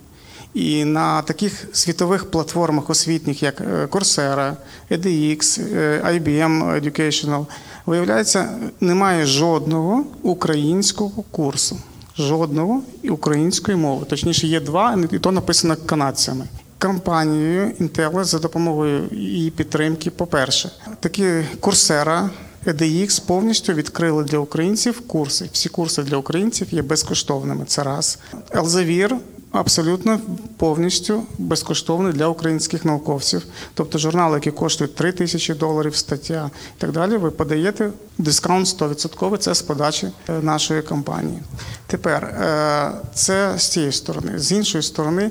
І 0.54 0.84
на 0.84 1.22
таких 1.22 1.68
світових 1.72 2.30
платформах 2.30 2.90
освітніх, 2.90 3.42
як 3.42 3.60
е, 3.60 3.86
Coursera, 3.90 4.56
edX, 4.90 5.60
е, 5.74 6.02
IBM 6.06 6.80
Educational, 6.80 7.46
виявляється, 7.86 8.48
немає 8.80 9.26
жодного 9.26 10.04
українського 10.22 11.24
курсу. 11.30 11.76
Жодного 12.18 12.82
української 13.10 13.76
мови. 13.76 14.06
Точніше, 14.08 14.46
є 14.46 14.60
два, 14.60 14.98
і 15.12 15.18
то 15.18 15.32
написано 15.32 15.76
канадцями. 15.86 16.44
Компанією 16.80 17.72
Intel 17.80 18.24
за 18.24 18.38
допомогою 18.38 19.08
її 19.12 19.50
підтримки, 19.50 20.10
по-перше, 20.10 20.70
такі 21.00 21.24
Coursera, 21.60 22.28
EDX 22.66 23.26
повністю 23.26 23.72
відкрили 23.72 24.24
для 24.24 24.38
українців 24.38 25.00
курси. 25.06 25.48
Всі 25.52 25.68
курси 25.68 26.02
для 26.02 26.16
українців 26.16 26.66
є 26.70 26.82
безкоштовними. 26.82 27.64
Це 27.64 27.82
раз. 27.82 28.18
Elsevier 28.50 29.16
абсолютно 29.52 30.20
повністю 30.56 31.22
безкоштовний 31.38 32.12
для 32.12 32.26
українських 32.26 32.84
науковців. 32.84 33.42
Тобто 33.74 33.98
журнали, 33.98 34.34
які 34.36 34.50
коштують 34.50 34.94
3 34.94 35.12
тисячі 35.12 35.54
доларів, 35.54 35.96
стаття 35.96 36.50
і 36.78 36.80
так 36.80 36.92
далі, 36.92 37.16
ви 37.16 37.30
подаєте 37.30 37.90
дискаунт 38.18 38.66
100%, 38.66 39.36
це 39.36 39.54
з 39.54 39.62
подачі 39.62 40.08
е, 40.28 40.32
нашої 40.42 40.82
компанії. 40.82 41.38
Тепер 41.86 42.24
е, 42.24 42.90
це 43.14 43.54
з 43.56 43.68
цієї 43.68 43.92
сторони. 43.92 44.38
З 44.38 44.52
іншої 44.52 44.82
сторони. 44.82 45.30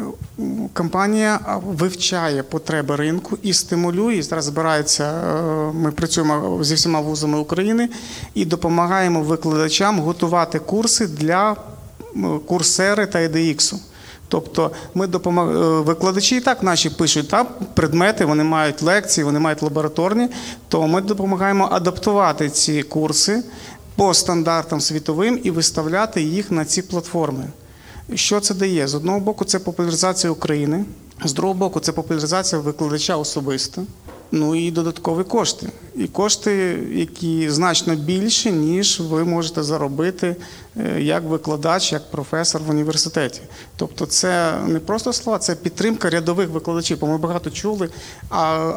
Е, 0.00 0.42
Компанія 0.72 1.40
вивчає 1.66 2.42
потреби 2.42 2.96
ринку 2.96 3.38
і 3.42 3.52
стимулює. 3.52 4.22
Зараз 4.22 4.44
збирається. 4.44 5.04
е, 5.04 5.72
Ми 5.72 5.90
працюємо 5.90 6.64
зі 6.64 6.74
всіма 6.74 7.00
вузами 7.00 7.38
України 7.38 7.88
і 8.34 8.44
допомагаємо 8.44 9.20
викладачам 9.22 10.00
готувати 10.00 10.58
курси 10.58 11.06
для 11.06 11.56
курсери 12.46 13.06
та 13.06 13.18
EDX. 13.18 13.74
Тобто 14.28 14.70
ми 14.94 15.06
допомагаємо 15.06 15.82
викладачі 15.82 16.36
і 16.36 16.40
так 16.40 16.62
наші 16.62 16.90
пишуть 16.90 17.28
там 17.28 17.46
предмети, 17.74 18.24
вони 18.24 18.44
мають 18.44 18.82
лекції, 18.82 19.24
вони 19.24 19.38
мають 19.38 19.62
лабораторні. 19.62 20.28
То 20.68 20.86
ми 20.86 21.00
допомагаємо 21.00 21.68
адаптувати 21.72 22.50
ці 22.50 22.82
курси 22.82 23.42
по 23.96 24.14
стандартам 24.14 24.80
світовим 24.80 25.40
і 25.42 25.50
виставляти 25.50 26.22
їх 26.22 26.50
на 26.50 26.64
ці 26.64 26.82
платформи. 26.82 27.44
Що 28.14 28.40
це 28.40 28.54
дає? 28.54 28.88
З 28.88 28.94
одного 28.94 29.20
боку, 29.20 29.44
це 29.44 29.58
популяризація 29.58 30.30
України, 30.30 30.84
з 31.24 31.32
другого 31.32 31.58
боку, 31.58 31.80
це 31.80 31.92
популяризація 31.92 32.60
викладача 32.60 33.16
особисто. 33.16 33.82
Ну 34.32 34.54
і 34.54 34.70
додаткові 34.70 35.24
кошти. 35.24 35.68
І 35.96 36.06
кошти, 36.06 36.78
які 36.92 37.50
значно 37.50 37.96
більше, 37.96 38.50
ніж 38.50 39.00
ви 39.00 39.24
можете 39.24 39.62
заробити 39.62 40.36
як 40.98 41.24
викладач, 41.24 41.92
як 41.92 42.10
професор 42.10 42.62
в 42.62 42.70
університеті. 42.70 43.40
Тобто, 43.76 44.06
це 44.06 44.58
не 44.66 44.78
просто 44.78 45.12
слова, 45.12 45.38
це 45.38 45.54
підтримка 45.54 46.10
рядових 46.10 46.48
викладачів. 46.48 46.98
Бо 47.00 47.06
ми 47.06 47.18
багато 47.18 47.50
чули. 47.50 47.88
А 48.30 48.72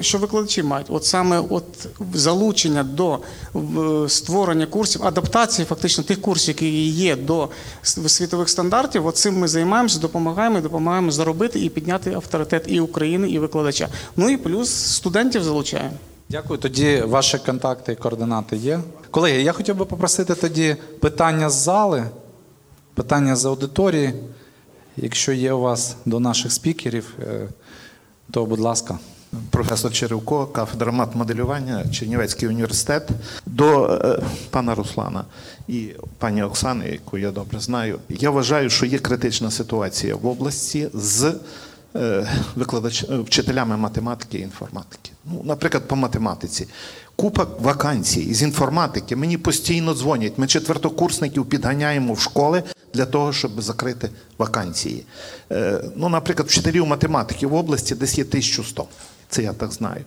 що 0.00 0.18
викладачі 0.18 0.62
мають? 0.62 0.86
От 0.90 1.04
саме 1.04 1.42
от 1.50 1.64
залучення 2.14 2.84
до 2.84 3.18
створення 4.08 4.66
курсів, 4.66 5.04
адаптації 5.04 5.66
фактично 5.66 6.04
тих 6.04 6.20
курсів, 6.20 6.54
які 6.54 6.88
є 6.88 7.16
до 7.16 7.48
світових 7.82 8.48
стандартів. 8.48 9.06
От 9.06 9.16
цим 9.16 9.38
ми 9.38 9.48
займаємося, 9.48 9.98
допомагаємо, 9.98 10.60
допомагаємо 10.60 11.10
заробити 11.10 11.60
і 11.64 11.68
підняти 11.68 12.14
авторитет 12.14 12.64
і 12.66 12.80
України, 12.80 13.30
і 13.30 13.38
викладача. 13.38 13.88
Ну 14.16 14.30
і 14.30 14.36
плюс 14.36 14.70
студентів 14.70 15.42
залучаємо. 15.42 15.92
Дякую. 16.30 16.58
Тоді 16.58 17.00
ваші 17.00 17.38
контакти 17.38 17.92
і 17.92 17.96
координати 17.96 18.56
є. 18.56 18.80
Колеги, 19.10 19.42
я 19.42 19.52
хотів 19.52 19.76
би 19.76 19.84
попросити 19.84 20.34
тоді 20.34 20.76
питання 21.00 21.50
з 21.50 21.54
зали, 21.54 22.04
питання 22.94 23.36
з 23.36 23.44
аудиторії. 23.44 24.14
Якщо 24.96 25.32
є 25.32 25.52
у 25.52 25.60
вас 25.60 25.96
до 26.04 26.20
наших 26.20 26.52
спікерів, 26.52 27.14
е, 27.22 27.48
то 28.30 28.46
будь 28.46 28.60
ласка. 28.60 28.98
Професор 29.50 29.92
Черевко, 29.92 30.46
кафедра 30.46 30.92
матмоделювання, 30.92 31.84
Чернівецький 31.92 32.48
університет. 32.48 33.08
До 33.46 33.86
е, 33.86 34.22
пана 34.50 34.74
Руслана 34.74 35.24
і 35.68 35.90
пані 36.18 36.42
Оксани, 36.42 36.88
яку 36.88 37.18
я 37.18 37.30
добре 37.30 37.60
знаю, 37.60 37.98
я 38.08 38.30
вважаю, 38.30 38.70
що 38.70 38.86
є 38.86 38.98
критична 38.98 39.50
ситуація 39.50 40.16
в 40.16 40.26
області 40.26 40.88
з 40.94 41.34
викладач, 42.56 43.04
е, 43.10 43.18
вчителями 43.18 43.76
математики 43.76 44.38
і 44.38 44.40
інформатики. 44.40 45.10
Ну, 45.24 45.42
наприклад, 45.44 45.88
по 45.88 45.96
математиці. 45.96 46.68
Купа 47.16 47.46
вакансій 47.60 48.34
з 48.34 48.42
інформатики. 48.42 49.16
Мені 49.16 49.38
постійно 49.38 49.94
дзвонять. 49.94 50.32
Ми 50.36 50.46
четвертокурсників 50.46 51.46
підганяємо 51.46 52.12
в 52.12 52.20
школи 52.20 52.62
для 52.94 53.06
того, 53.06 53.32
щоб 53.32 53.62
закрити 53.62 54.10
вакансії. 54.38 55.04
Е, 55.52 55.84
ну, 55.96 56.08
наприклад, 56.08 56.48
вчителів 56.48 56.86
математики 56.86 57.46
в 57.46 57.54
області 57.54 57.94
десь 57.94 58.18
є 58.18 58.24
1100. 58.24 58.86
Це 59.28 59.42
я 59.42 59.52
так 59.52 59.72
знаю. 59.72 60.04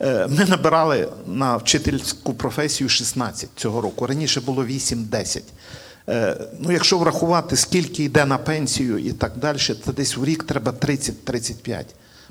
Е, 0.00 0.26
Ми 0.26 0.44
набирали 0.44 1.08
на 1.26 1.56
вчительську 1.56 2.34
професію 2.34 2.88
16 2.88 3.48
цього 3.56 3.80
року. 3.80 4.06
Раніше 4.06 4.40
було 4.40 4.64
8-10. 4.64 5.42
Е, 6.10 6.36
Ну, 6.58 6.72
якщо 6.72 6.98
врахувати, 6.98 7.56
скільки 7.56 8.04
йде 8.04 8.24
на 8.24 8.38
пенсію 8.38 8.98
і 8.98 9.12
так 9.12 9.32
далі, 9.36 9.58
то 9.84 9.92
десь 9.92 10.16
в 10.16 10.24
рік 10.24 10.44
треба 10.44 10.72
30-35. 10.72 11.84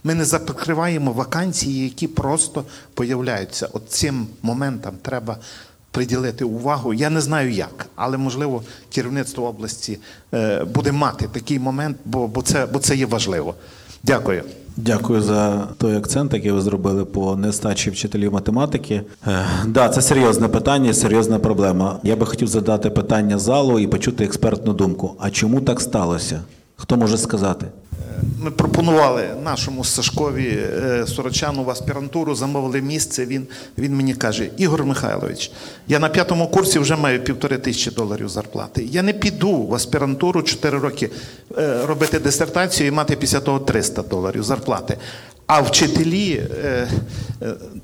Ми 0.04 0.16
не 0.16 0.26
закриваємо 0.26 1.12
вакансії, 1.12 1.84
які 1.84 2.08
просто 2.08 2.66
появляються. 2.94 3.70
От 3.74 3.90
цим 3.90 4.28
моментам 4.42 4.94
треба 5.02 5.38
приділити 5.92 6.46
увагу. 6.46 6.94
Я 6.94 7.10
не 7.10 7.22
знаю 7.22 7.52
як, 7.52 7.86
але 7.96 8.18
можливо 8.18 8.64
керівництво 8.90 9.48
області 9.48 10.00
е, 10.34 10.64
буде 10.64 10.92
мати 10.92 11.28
такий 11.28 11.60
момент, 11.60 11.98
бо, 12.06 12.28
бо, 12.28 12.42
це, 12.42 12.66
бо 12.66 12.80
це 12.80 12.96
є 12.96 13.06
важливо. 13.06 13.56
Дякую. 14.04 14.44
Дякую 14.78 15.22
за 15.22 15.68
той 15.78 15.98
акцент, 15.98 16.34
який 16.34 16.52
ви 16.52 16.62
зробили 16.62 17.06
по 17.06 17.36
нестачі 17.36 17.90
вчителів 17.90 18.34
математики. 18.34 19.02
Е, 19.28 19.46
да, 19.68 19.90
це 19.90 20.02
серйозне 20.02 20.48
питання, 20.48 20.94
серйозна 20.94 21.40
проблема. 21.40 22.00
Я 22.04 22.16
би 22.16 22.26
хотів 22.26 22.48
задати 22.48 22.90
питання 22.90 23.40
залу 23.40 23.80
і 23.80 23.88
почути 23.88 24.24
експертну 24.24 24.74
думку. 24.74 25.12
А 25.20 25.30
чому 25.30 25.62
так 25.62 25.82
сталося? 25.82 26.42
Хто 26.76 26.98
може 26.98 27.18
сказати? 27.18 27.66
Ми 28.40 28.52
пропонували 28.52 29.30
нашому 29.44 29.84
Сашкові 29.84 30.48
е, 30.48 31.06
Сорочану 31.08 31.64
в 31.64 31.70
аспірантуру, 31.70 32.36
замовили 32.36 32.82
місце. 32.82 33.26
Він, 33.26 33.48
він 33.78 33.96
мені 33.96 34.14
каже: 34.14 34.50
Ігор 34.58 34.86
Михайлович, 34.86 35.52
я 35.88 36.00
на 36.00 36.10
п'ятому 36.10 36.48
курсі 36.48 36.80
вже 36.80 36.96
маю 36.96 37.24
півтори 37.24 37.58
тисячі 37.58 37.92
доларів 37.92 38.30
зарплати. 38.30 38.84
Я 38.92 39.04
не 39.04 39.14
піду 39.14 39.64
в 39.64 39.74
аспірантуру 39.74 40.42
4 40.42 40.78
роки 40.78 41.10
е, 41.58 41.86
робити 41.86 42.20
дисертацію 42.20 42.88
і 42.88 42.92
мати 42.92 43.16
після 43.16 43.40
того 43.40 43.60
300 43.60 44.02
доларів 44.02 44.44
зарплати. 44.44 44.98
А 45.50 45.62
вчителі, 45.62 46.44
е, 46.64 46.88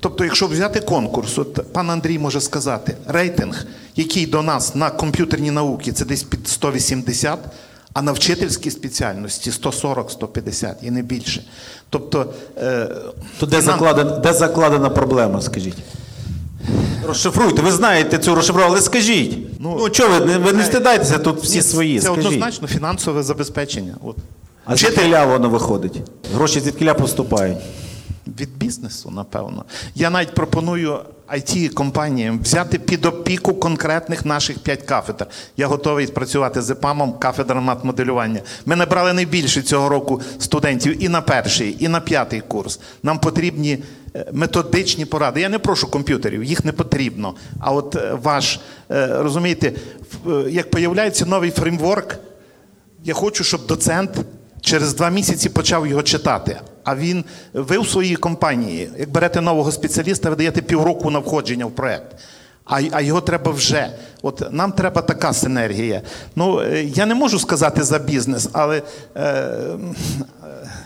тобто, 0.00 0.24
якщо 0.24 0.46
взяти 0.46 0.80
конкурс, 0.80 1.38
от 1.38 1.72
пан 1.72 1.90
Андрій 1.90 2.18
може 2.18 2.40
сказати, 2.40 2.96
рейтинг, 3.06 3.66
який 3.96 4.26
до 4.26 4.42
нас 4.42 4.74
на 4.74 4.90
комп'ютерні 4.90 5.50
науки, 5.50 5.92
це 5.92 6.04
десь 6.04 6.22
під 6.22 6.48
180, 6.48 7.38
а 7.96 8.02
на 8.02 8.12
вчительській 8.12 8.70
спеціальності 8.70 9.50
140-150 9.50 10.74
і 10.82 10.90
не 10.90 11.02
більше. 11.02 11.44
Тобто, 11.90 12.26
е, 12.58 12.88
То 13.40 13.46
де 13.46 13.56
нам- 13.56 13.64
закладена, 13.64 14.10
де 14.10 14.32
закладена 14.32 14.90
проблема, 14.90 15.40
скажіть? 15.40 15.74
Розшифруйте, 17.06 17.62
ви 17.62 17.72
знаєте 17.72 18.18
цю 18.18 18.34
розшифру, 18.34 18.62
але 18.66 18.80
скажіть. 18.80 19.38
Ну, 19.60 19.76
Ну, 19.80 19.88
чого 19.90 20.20
ви, 20.20 20.26
не- 20.26 20.38
ви 20.38 20.52
не 20.52 20.64
стидайтеся, 20.64 21.18
тут 21.18 21.42
всі 21.42 21.56
ні, 21.56 21.62
свої. 21.62 21.98
Це 22.00 22.06
скажіть. 22.06 22.26
однозначно 22.26 22.68
фінансове 22.68 23.22
забезпечення. 23.22 23.94
От. 24.04 24.16
А 24.64 24.76
звідкиля 24.76 25.24
воно 25.24 25.48
виходить? 25.48 26.00
Гроші 26.34 26.60
звідкиля 26.60 26.94
поступають. 26.94 27.58
Від 28.26 28.58
бізнесу, 28.58 29.10
напевно. 29.10 29.64
Я 29.94 30.10
навіть 30.10 30.34
пропоную 30.34 31.00
it 31.28 31.68
компаніям 31.68 32.40
взяти 32.42 32.78
під 32.78 33.06
опіку 33.06 33.54
конкретних 33.54 34.24
наших 34.26 34.58
п'ять 34.58 34.82
кафедр. 34.82 35.26
Я 35.56 35.66
готовий 35.66 36.06
працювати 36.06 36.62
з 36.62 36.70
ЕПАМом, 36.70 37.12
кафедра 37.12 37.60
матмоделювання. 37.60 38.40
Ми 38.66 38.76
набрали 38.76 39.12
найбільше 39.12 39.62
цього 39.62 39.88
року 39.88 40.20
студентів 40.38 41.04
і 41.04 41.08
на 41.08 41.20
перший, 41.20 41.76
і 41.84 41.88
на 41.88 42.00
п'ятий 42.00 42.40
курс. 42.40 42.80
Нам 43.02 43.18
потрібні 43.18 43.78
е, 44.16 44.26
методичні 44.32 45.04
поради. 45.04 45.40
Я 45.40 45.48
не 45.48 45.58
прошу 45.58 45.90
комп'ютерів, 45.90 46.44
їх 46.44 46.64
не 46.64 46.72
потрібно. 46.72 47.34
А 47.60 47.72
от 47.72 47.96
е, 47.96 48.18
ваш, 48.22 48.60
е, 48.90 49.06
розумієте, 49.22 49.72
як 50.48 50.70
появляється 50.70 51.26
новий 51.26 51.50
фреймворк, 51.50 52.18
я 53.04 53.14
хочу, 53.14 53.44
щоб 53.44 53.66
доцент 53.66 54.10
через 54.60 54.94
два 54.94 55.10
місяці 55.10 55.48
почав 55.48 55.86
його 55.86 56.02
читати. 56.02 56.60
А 56.86 56.96
він, 56.96 57.24
ви 57.54 57.78
в 57.78 57.88
своїй 57.88 58.16
компанії, 58.16 58.90
як 58.98 59.10
берете 59.10 59.40
нового 59.40 59.72
спеціаліста, 59.72 60.30
ви 60.30 60.36
даєте 60.36 60.62
півроку 60.62 61.10
на 61.10 61.18
входження 61.18 61.66
в 61.66 61.70
проект. 61.70 62.16
А, 62.64 62.80
а 62.92 63.00
його 63.00 63.20
треба 63.20 63.52
вже. 63.52 63.90
От 64.22 64.52
нам 64.52 64.72
треба 64.72 65.02
така 65.02 65.32
синергія. 65.32 66.02
Ну, 66.36 66.60
е, 66.60 66.84
я 66.84 67.06
не 67.06 67.14
можу 67.14 67.38
сказати 67.38 67.82
за 67.82 67.98
бізнес, 67.98 68.48
але 68.52 68.82
е, 69.16 69.48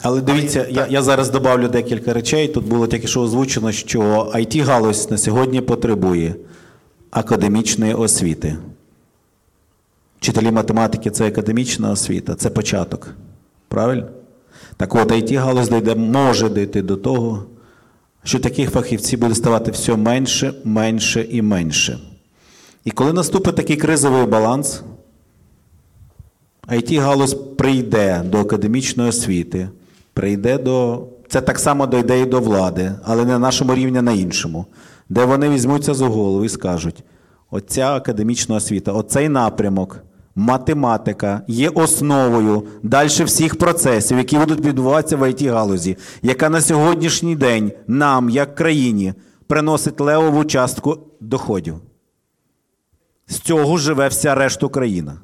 Але 0.03 0.21
дивіться, 0.21 0.67
я, 0.71 0.87
я 0.91 1.03
зараз 1.03 1.31
добавлю 1.31 1.69
декілька 1.69 2.13
речей. 2.13 2.49
Тут 2.49 2.65
було 2.65 2.87
тільки 2.87 3.07
що 3.07 3.21
озвучено, 3.21 3.73
що 3.73 4.01
it 4.35 4.65
галузь 4.65 5.11
на 5.11 5.19
сьогодні 5.19 5.61
потребує 5.61 6.35
академічної 7.11 7.95
освіти. 7.95 8.57
Вчителі 10.21 10.51
математики 10.51 11.11
це 11.11 11.27
академічна 11.27 11.91
освіта, 11.91 12.35
це 12.35 12.51
початок. 12.51 13.09
Правильно? 13.69 14.07
Так 14.81 14.95
от, 14.95 15.13
it 15.13 15.37
галузь 15.37 15.69
дійде, 15.69 15.95
може 15.95 16.51
дійти 16.51 16.83
до 16.83 16.97
того, 16.97 17.43
що 18.25 18.39
таких 18.39 18.71
фахівців 18.71 19.21
буде 19.21 19.35
ставати 19.35 19.71
все 19.71 19.97
менше, 19.97 20.55
менше 20.65 21.27
і 21.31 21.43
менше. 21.43 21.99
І 22.85 22.91
коли 22.91 23.13
наступить 23.13 23.57
такий 23.57 23.77
кризовий 23.77 24.27
баланс, 24.27 24.83
it 26.69 27.01
галузь 27.01 27.35
прийде 27.35 28.23
до 28.25 28.41
академічної 28.41 29.09
освіти, 29.09 29.69
прийде 30.13 30.59
до. 30.59 31.07
Це 31.29 31.41
так 31.41 31.59
само 31.59 31.87
дойде 31.87 32.21
і 32.21 32.27
до 32.27 32.41
влади, 32.41 32.93
але 33.05 33.25
не 33.25 33.33
на 33.33 33.39
нашому 33.39 33.75
рівні, 33.75 33.99
а 33.99 34.03
на 34.03 34.13
іншому, 34.13 34.67
де 35.09 35.25
вони 35.25 35.49
візьмуться 35.49 35.95
за 35.95 36.07
голову 36.07 36.45
і 36.45 36.49
скажуть: 36.49 37.05
оця 37.51 37.95
академічна 37.95 38.57
освіта, 38.57 38.93
оцей 38.93 39.29
напрямок, 39.29 40.03
математика 40.35 41.43
є 41.49 41.69
основою 41.69 42.63
далі 42.83 43.09
всіх 43.09 43.59
процесів, 43.59 44.19
які 44.19 44.39
будуть 44.39 44.65
відбуватися 44.65 45.17
в 45.17 45.23
it 45.23 45.53
галузі, 45.53 45.97
яка 46.23 46.49
на 46.49 46.61
сьогоднішній 46.61 47.37
день 47.37 47.73
нам, 47.87 48.31
як 48.31 48.55
країні, 48.55 49.15
приносить 49.47 50.01
левову 50.01 50.45
частку 50.45 50.99
доходів. 51.21 51.75
З 53.29 53.39
цього 53.39 53.77
живе 53.77 54.09
вся 54.09 54.35
решта 54.35 54.69
країна. 54.69 55.21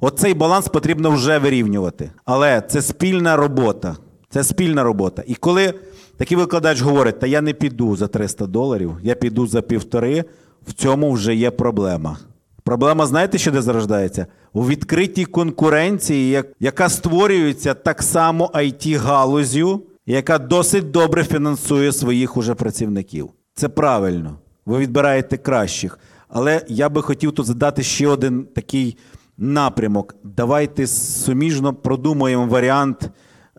Оцей 0.00 0.34
баланс 0.34 0.68
потрібно 0.68 1.10
вже 1.10 1.38
вирівнювати. 1.38 2.10
Але 2.24 2.60
це 2.60 2.82
спільна 2.82 3.36
робота. 3.36 3.96
Це 4.28 4.44
спільна 4.44 4.82
робота. 4.82 5.22
І 5.26 5.34
коли 5.34 5.74
такий 6.16 6.36
викладач 6.36 6.80
говорить, 6.80 7.18
та 7.18 7.26
я 7.26 7.40
не 7.40 7.52
піду 7.52 7.96
за 7.96 8.08
300 8.08 8.46
доларів, 8.46 8.92
я 9.02 9.14
піду 9.14 9.46
за 9.46 9.62
півтори, 9.62 10.24
в 10.66 10.72
цьому 10.72 11.12
вже 11.12 11.34
є 11.34 11.50
проблема. 11.50 12.18
Проблема, 12.66 13.06
знаєте, 13.06 13.38
що 13.38 13.50
де 13.50 13.62
зарождається? 13.62 14.26
У 14.52 14.66
відкритій 14.66 15.24
конкуренції, 15.24 16.42
яка 16.60 16.88
створюється 16.88 17.74
так 17.74 18.02
само 18.02 18.50
IT-галузю, 18.54 19.80
яка 20.06 20.38
досить 20.38 20.90
добре 20.90 21.24
фінансує 21.24 21.92
своїх 21.92 22.36
уже 22.36 22.54
працівників. 22.54 23.28
Це 23.54 23.68
правильно. 23.68 24.38
Ви 24.66 24.78
відбираєте 24.78 25.36
кращих. 25.36 25.98
Але 26.28 26.62
я 26.68 26.88
би 26.88 27.02
хотів 27.02 27.32
тут 27.32 27.46
задати 27.46 27.82
ще 27.82 28.08
один 28.08 28.44
такий 28.54 28.96
напрямок. 29.38 30.16
Давайте 30.24 30.86
суміжно 30.86 31.74
продумаємо 31.74 32.46
варіант 32.46 33.10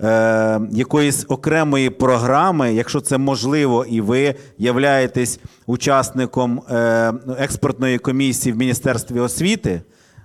е, 0.04 0.60
якоїсь 0.72 1.26
окремої 1.28 1.90
програми, 1.90 2.74
якщо 2.74 3.02
це 3.02 3.18
можливо, 3.18 3.86
і 3.86 4.02
ви 4.02 4.36
являєтесь 4.58 5.40
учасником 5.66 6.62
е, 6.70 7.14
експортної 7.40 7.98
комісії 7.98 8.54
в 8.54 8.58
Міністерстві 8.58 9.20
освіти, 9.20 9.82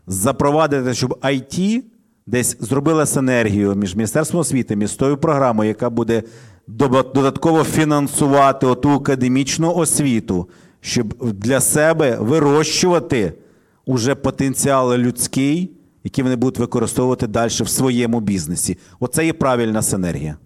запровадити, 0.06 0.94
щоб 0.94 1.18
IT 1.22 1.82
десь 2.26 2.56
зробила 2.60 3.06
синергію 3.06 3.74
між 3.74 3.94
Міністерством 3.94 4.40
освіти, 4.40 4.76
містою 4.76 5.16
програмою, 5.16 5.68
яка 5.68 5.90
буде 5.90 6.22
додатково 6.66 7.64
фінансувати 7.64 8.66
оту 8.66 8.90
академічну 8.90 9.74
освіту, 9.74 10.48
щоб 10.80 11.32
для 11.32 11.60
себе 11.60 12.16
вирощувати 12.20 13.32
уже 13.86 14.14
потенціал 14.14 14.94
людський, 14.94 15.70
який 16.04 16.24
вони 16.24 16.36
будуть 16.36 16.58
використовувати 16.58 17.26
далі 17.26 17.50
в 17.50 17.68
своєму 17.68 18.20
бізнесі. 18.20 18.78
Оце 19.00 19.26
є 19.26 19.32
правильна 19.32 19.82
синергія 19.82 20.36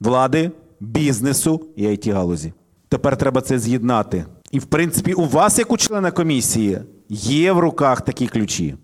влади, 0.00 0.50
бізнесу 0.80 1.66
і 1.76 1.86
it 1.86 2.12
галузі. 2.12 2.52
Тепер 2.88 3.16
треба 3.16 3.40
це 3.40 3.58
з'єднати. 3.58 4.24
І, 4.50 4.58
в 4.58 4.64
принципі, 4.64 5.12
у 5.12 5.24
вас, 5.24 5.58
як 5.58 5.72
у 5.72 5.76
члена 5.76 6.10
комісії, 6.10 6.78
є 7.08 7.52
в 7.52 7.58
руках 7.58 8.00
такі 8.00 8.26
ключі. 8.26 8.76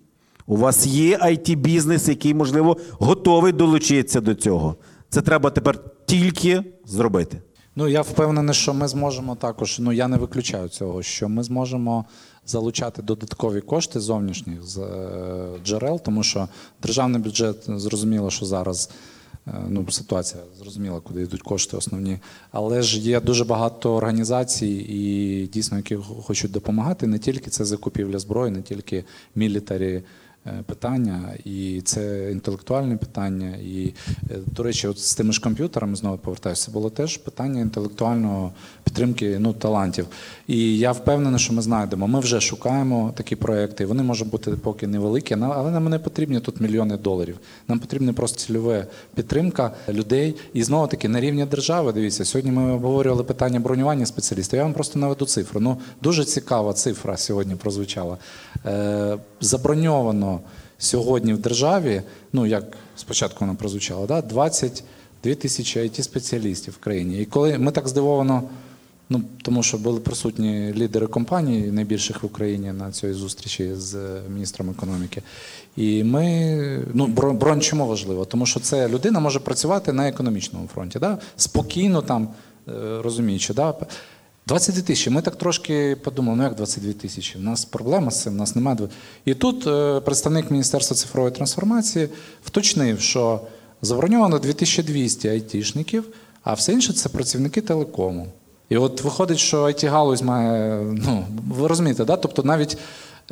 У 0.45 0.57
вас 0.57 0.87
є 0.87 1.17
it 1.17 1.55
бізнес 1.55 2.07
який, 2.07 2.33
можливо, 2.33 2.77
готовий 2.91 3.51
долучитися 3.51 4.21
до 4.21 4.35
цього. 4.35 4.75
Це 5.09 5.21
треба 5.21 5.49
тепер 5.49 5.79
тільки 6.05 6.63
зробити. 6.85 7.41
Ну, 7.75 7.87
я 7.87 8.01
впевнений, 8.01 8.55
що 8.55 8.73
ми 8.73 8.87
зможемо 8.87 9.35
також, 9.35 9.79
ну 9.79 9.91
я 9.91 10.07
не 10.07 10.17
виключаю 10.17 10.69
цього, 10.69 11.03
що 11.03 11.29
ми 11.29 11.43
зможемо 11.43 12.05
залучати 12.45 13.01
додаткові 13.01 13.61
кошти 13.61 13.99
зовнішніх 13.99 14.63
з 14.63 14.77
е, 14.77 15.59
джерел, 15.65 16.01
тому 16.01 16.23
що 16.23 16.47
державний 16.81 17.21
бюджет 17.21 17.55
зрозуміло, 17.67 18.29
що 18.29 18.45
зараз 18.45 18.89
е, 19.47 19.53
ну, 19.69 19.91
ситуація 19.91 20.43
зрозуміла, 20.59 20.99
куди 20.99 21.21
йдуть 21.21 21.41
кошти 21.41 21.77
основні. 21.77 22.19
Але 22.51 22.81
ж 22.81 22.99
є 22.99 23.19
дуже 23.19 23.45
багато 23.45 23.95
організацій, 23.95 24.85
і 24.89 25.47
дійсно, 25.47 25.77
які 25.77 25.95
хочуть 25.95 26.51
допомагати. 26.51 27.07
Не 27.07 27.19
тільки 27.19 27.49
це 27.49 27.65
закупівля 27.65 28.19
зброї, 28.19 28.51
не 28.51 28.61
тільки 28.61 29.03
мілітарі 29.35 30.03
питання, 30.65 31.33
і 31.45 31.81
це 31.81 32.31
інтелектуальне 32.31 32.97
питання. 32.97 33.55
І, 33.63 33.93
е, 34.31 34.35
до 34.45 34.63
речі, 34.63 34.87
от 34.87 34.99
з 34.99 35.15
тими 35.15 35.33
ж 35.33 35.41
комп'ютерами 35.41 35.95
знову 35.95 36.17
повертаюся, 36.17 36.71
було 36.71 36.89
теж 36.89 37.17
питання 37.17 37.61
інтелектуального 37.61 38.51
підтримки 38.83 39.37
ну, 39.39 39.53
талантів. 39.53 40.07
І 40.47 40.77
я 40.77 40.91
впевнений, 40.91 41.39
що 41.39 41.53
ми 41.53 41.61
знайдемо. 41.61 42.07
Ми 42.07 42.19
вже 42.19 42.41
шукаємо 42.41 43.13
такі 43.15 43.35
проекти. 43.35 43.85
Вони 43.85 44.03
можуть 44.03 44.29
бути 44.29 44.51
поки 44.51 44.87
невеликі, 44.87 45.37
але 45.41 45.71
нам 45.71 45.89
не 45.89 45.99
потрібні 45.99 46.39
тут 46.39 46.61
мільйони 46.61 46.97
доларів. 46.97 47.39
Нам 47.67 47.79
потрібна 47.79 48.13
просто 48.13 48.37
цільова 48.37 48.85
підтримка 49.15 49.71
людей. 49.89 50.35
І 50.53 50.63
знову 50.63 50.87
таки 50.87 51.09
на 51.09 51.21
рівні 51.21 51.45
держави. 51.45 51.93
Дивіться, 51.93 52.25
сьогодні 52.25 52.51
ми 52.51 52.71
обговорювали 52.71 53.23
питання 53.23 53.59
бронювання 53.59 54.05
спеціалістів. 54.05 54.57
Я 54.57 54.63
вам 54.63 54.73
просто 54.73 54.99
наведу 54.99 55.25
цифру. 55.25 55.59
Ну 55.59 55.77
дуже 56.01 56.25
цікава 56.25 56.73
цифра 56.73 57.17
сьогодні 57.17 57.55
прозвучала. 57.55 58.17
Е, 58.65 59.17
сьогодні 60.77 61.33
в 61.33 61.37
державі. 61.37 62.01
Ну 62.33 62.45
як 62.45 62.63
спочатку 62.95 63.37
вона 63.39 63.53
прозвучала, 63.55 64.07
да? 64.07 64.21
22 64.21 65.35
тисячі 65.35 65.81
it 65.81 66.01
спеціалістів 66.01 66.73
в 66.73 66.77
країні. 66.83 67.21
І 67.21 67.25
коли 67.25 67.57
ми 67.57 67.71
так 67.71 67.87
здивовано. 67.87 68.43
Ну, 69.11 69.21
тому 69.41 69.63
що 69.63 69.77
були 69.77 69.99
присутні 69.99 70.73
лідери 70.73 71.07
компаній 71.07 71.61
найбільших 71.61 72.23
в 72.23 72.25
Україні 72.25 72.71
на 72.71 72.91
цій 72.91 73.13
зустрічі 73.13 73.75
з 73.75 73.95
е, 73.95 74.21
міністром 74.33 74.69
економіки. 74.69 75.21
І 75.75 76.03
ми 76.03 76.85
ну 76.93 77.07
бронь 77.07 77.61
чому 77.61 77.87
важливо? 77.87 78.25
Тому 78.25 78.45
що 78.45 78.59
це 78.59 78.87
людина 78.87 79.19
може 79.19 79.39
працювати 79.39 79.93
на 79.93 80.09
економічному 80.09 80.67
фронті, 80.67 80.99
да? 80.99 81.17
спокійно 81.37 82.01
там 82.01 82.27
е, 82.67 82.71
розуміючи. 83.01 83.53
Да? 83.53 83.75
22 84.49 84.81
тисячі. 84.81 85.11
Ми 85.11 85.21
так 85.21 85.35
трошки 85.35 85.95
подумали, 86.03 86.37
ну 86.37 86.43
як 86.43 86.55
22 86.55 86.93
тисячі? 86.93 87.39
У 87.39 87.41
нас 87.41 87.65
проблема 87.65 88.11
з 88.11 88.21
цим, 88.21 88.33
у 88.33 88.35
нас 88.35 88.55
немає. 88.55 88.77
І 89.25 89.33
тут 89.33 89.67
е, 89.67 89.99
представник 89.99 90.51
Міністерства 90.51 90.97
цифрової 90.97 91.35
трансформації 91.35 92.09
вточнив, 92.43 92.99
що 92.99 93.41
заброньовано 93.81 94.39
2200 94.39 95.27
айтішників, 95.27 96.03
а 96.43 96.53
все 96.53 96.73
інше 96.73 96.93
це 96.93 97.09
працівники 97.09 97.61
телекому. 97.61 98.27
І 98.69 98.77
от 98.77 99.01
виходить, 99.01 99.39
що 99.39 99.63
it 99.63 99.89
галузь 99.89 100.21
має, 100.21 100.81
ну, 100.83 101.25
ви 101.49 101.67
розумієте, 101.67 102.05
да? 102.05 102.17
тобто 102.17 102.43
навіть 102.43 102.77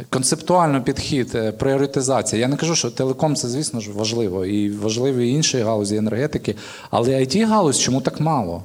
концептуально 0.10 0.84
підхід, 0.84 1.32
е, 1.36 1.52
пріоритизація. 1.52 2.42
Я 2.42 2.48
не 2.48 2.58
кажу, 2.58 2.76
що 2.76 2.92
телеком 2.92 3.36
це, 3.36 3.48
звісно 3.48 3.80
ж, 3.80 3.92
важливо, 3.92 4.46
і 4.46 4.72
важливі 4.72 5.30
інші 5.30 5.60
галузі 5.60 5.96
енергетики, 5.96 6.56
але 6.90 7.10
it 7.10 7.48
галузь 7.48 7.80
чому 7.80 8.02
так 8.02 8.20
мало? 8.20 8.64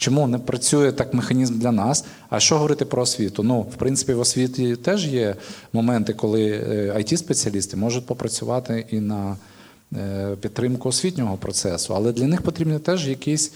Чому 0.00 0.26
не 0.26 0.38
працює 0.38 0.92
так 0.92 1.14
механізм 1.14 1.58
для 1.58 1.72
нас? 1.72 2.04
А 2.30 2.40
що 2.40 2.54
говорити 2.54 2.84
про 2.84 3.02
освіту? 3.02 3.42
Ну, 3.42 3.60
в 3.60 3.74
принципі, 3.74 4.12
в 4.12 4.20
освіті 4.20 4.76
теж 4.76 5.06
є 5.06 5.36
моменти, 5.72 6.12
коли 6.12 6.52
it 6.96 7.16
спеціалісти 7.16 7.76
можуть 7.76 8.06
попрацювати 8.06 8.86
і 8.90 9.00
на 9.00 9.36
е, 9.96 10.36
підтримку 10.40 10.88
освітнього 10.88 11.36
процесу, 11.36 11.94
але 11.96 12.12
для 12.12 12.26
них 12.26 12.42
потрібні 12.42 12.78
теж 12.78 13.08
якісь, 13.08 13.52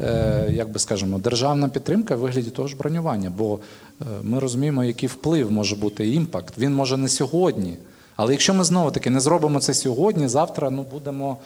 е, 0.00 0.48
як 0.50 0.70
би 0.70 0.78
скажемо, 0.78 1.18
державна 1.18 1.68
підтримка 1.68 2.16
в 2.16 2.18
вигляді 2.18 2.50
того 2.50 2.68
ж 2.68 2.76
бронювання. 2.76 3.32
Бо 3.38 3.58
е, 4.00 4.04
ми 4.22 4.38
розуміємо, 4.38 4.84
який 4.84 5.08
вплив 5.08 5.52
може 5.52 5.76
бути 5.76 6.08
impact. 6.08 6.58
Він 6.58 6.74
може 6.74 6.96
не 6.96 7.08
сьогодні. 7.08 7.76
Але 8.16 8.32
якщо 8.32 8.54
ми 8.54 8.64
знову 8.64 8.90
таки 8.90 9.10
не 9.10 9.20
зробимо 9.20 9.60
це 9.60 9.74
сьогодні, 9.74 10.28
завтра 10.28 10.70
ну 10.70 10.86
будемо 10.92 11.36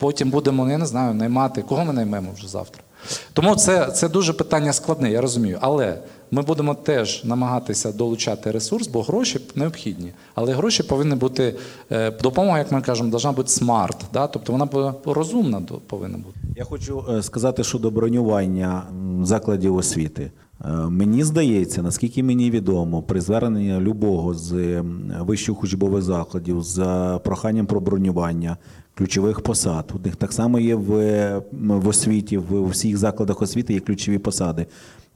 потім 0.00 0.30
будемо, 0.30 0.70
я 0.70 0.78
не 0.78 0.86
знаю, 0.86 1.14
наймати. 1.14 1.62
Кого 1.62 1.84
ми 1.84 1.92
наймемо 1.92 2.28
вже 2.36 2.48
завтра? 2.48 2.82
Тому 3.32 3.56
це, 3.56 3.86
це 3.86 4.08
дуже 4.08 4.32
питання 4.32 4.72
складне, 4.72 5.10
я 5.10 5.20
розумію. 5.20 5.58
Але 5.60 5.98
ми 6.30 6.42
будемо 6.42 6.74
теж 6.74 7.24
намагатися 7.24 7.92
долучати 7.92 8.50
ресурс, 8.50 8.88
бо 8.88 9.02
гроші 9.02 9.40
необхідні. 9.54 10.12
Але 10.34 10.54
гроші 10.54 10.82
повинні 10.82 11.14
бути 11.14 11.54
е, 11.92 12.10
допомога, 12.10 12.58
як 12.58 12.72
ми 12.72 12.82
кажемо, 12.82 13.10
должна 13.10 13.32
бути 13.32 13.48
smart. 13.48 13.96
Да? 14.12 14.26
Тобто 14.26 14.52
вона 14.52 14.94
розумна 15.04 15.62
повинна 15.86 16.18
бути. 16.18 16.38
Я 16.56 16.64
хочу 16.64 17.04
е, 17.10 17.22
сказати 17.22 17.64
щодо 17.64 17.90
бронювання 17.90 18.82
закладів 19.22 19.76
освіти. 19.76 20.30
Е, 20.64 20.68
Мені 20.70 21.24
здається, 21.24 21.82
наскільки 21.82 22.22
мені 22.22 22.50
відомо, 22.50 23.02
при 23.02 23.20
зверненні 23.20 23.78
любого 23.80 24.34
з 24.34 24.80
вищих 25.20 25.62
учбових 25.62 26.02
закладів 26.02 26.62
за 26.62 27.20
проханням 27.24 27.66
про 27.66 27.80
бронювання 27.80 28.56
ключових 28.94 29.40
посад. 29.40 29.92
У 29.94 29.98
них 30.06 30.16
так 30.16 30.32
само 30.32 30.58
є 30.58 30.74
в, 30.74 31.42
в 31.52 31.88
освіті, 31.88 32.38
в 32.38 32.62
усіх 32.62 32.96
закладах 32.96 33.42
освіти 33.42 33.74
є 33.74 33.80
ключові 33.80 34.18
посади. 34.18 34.66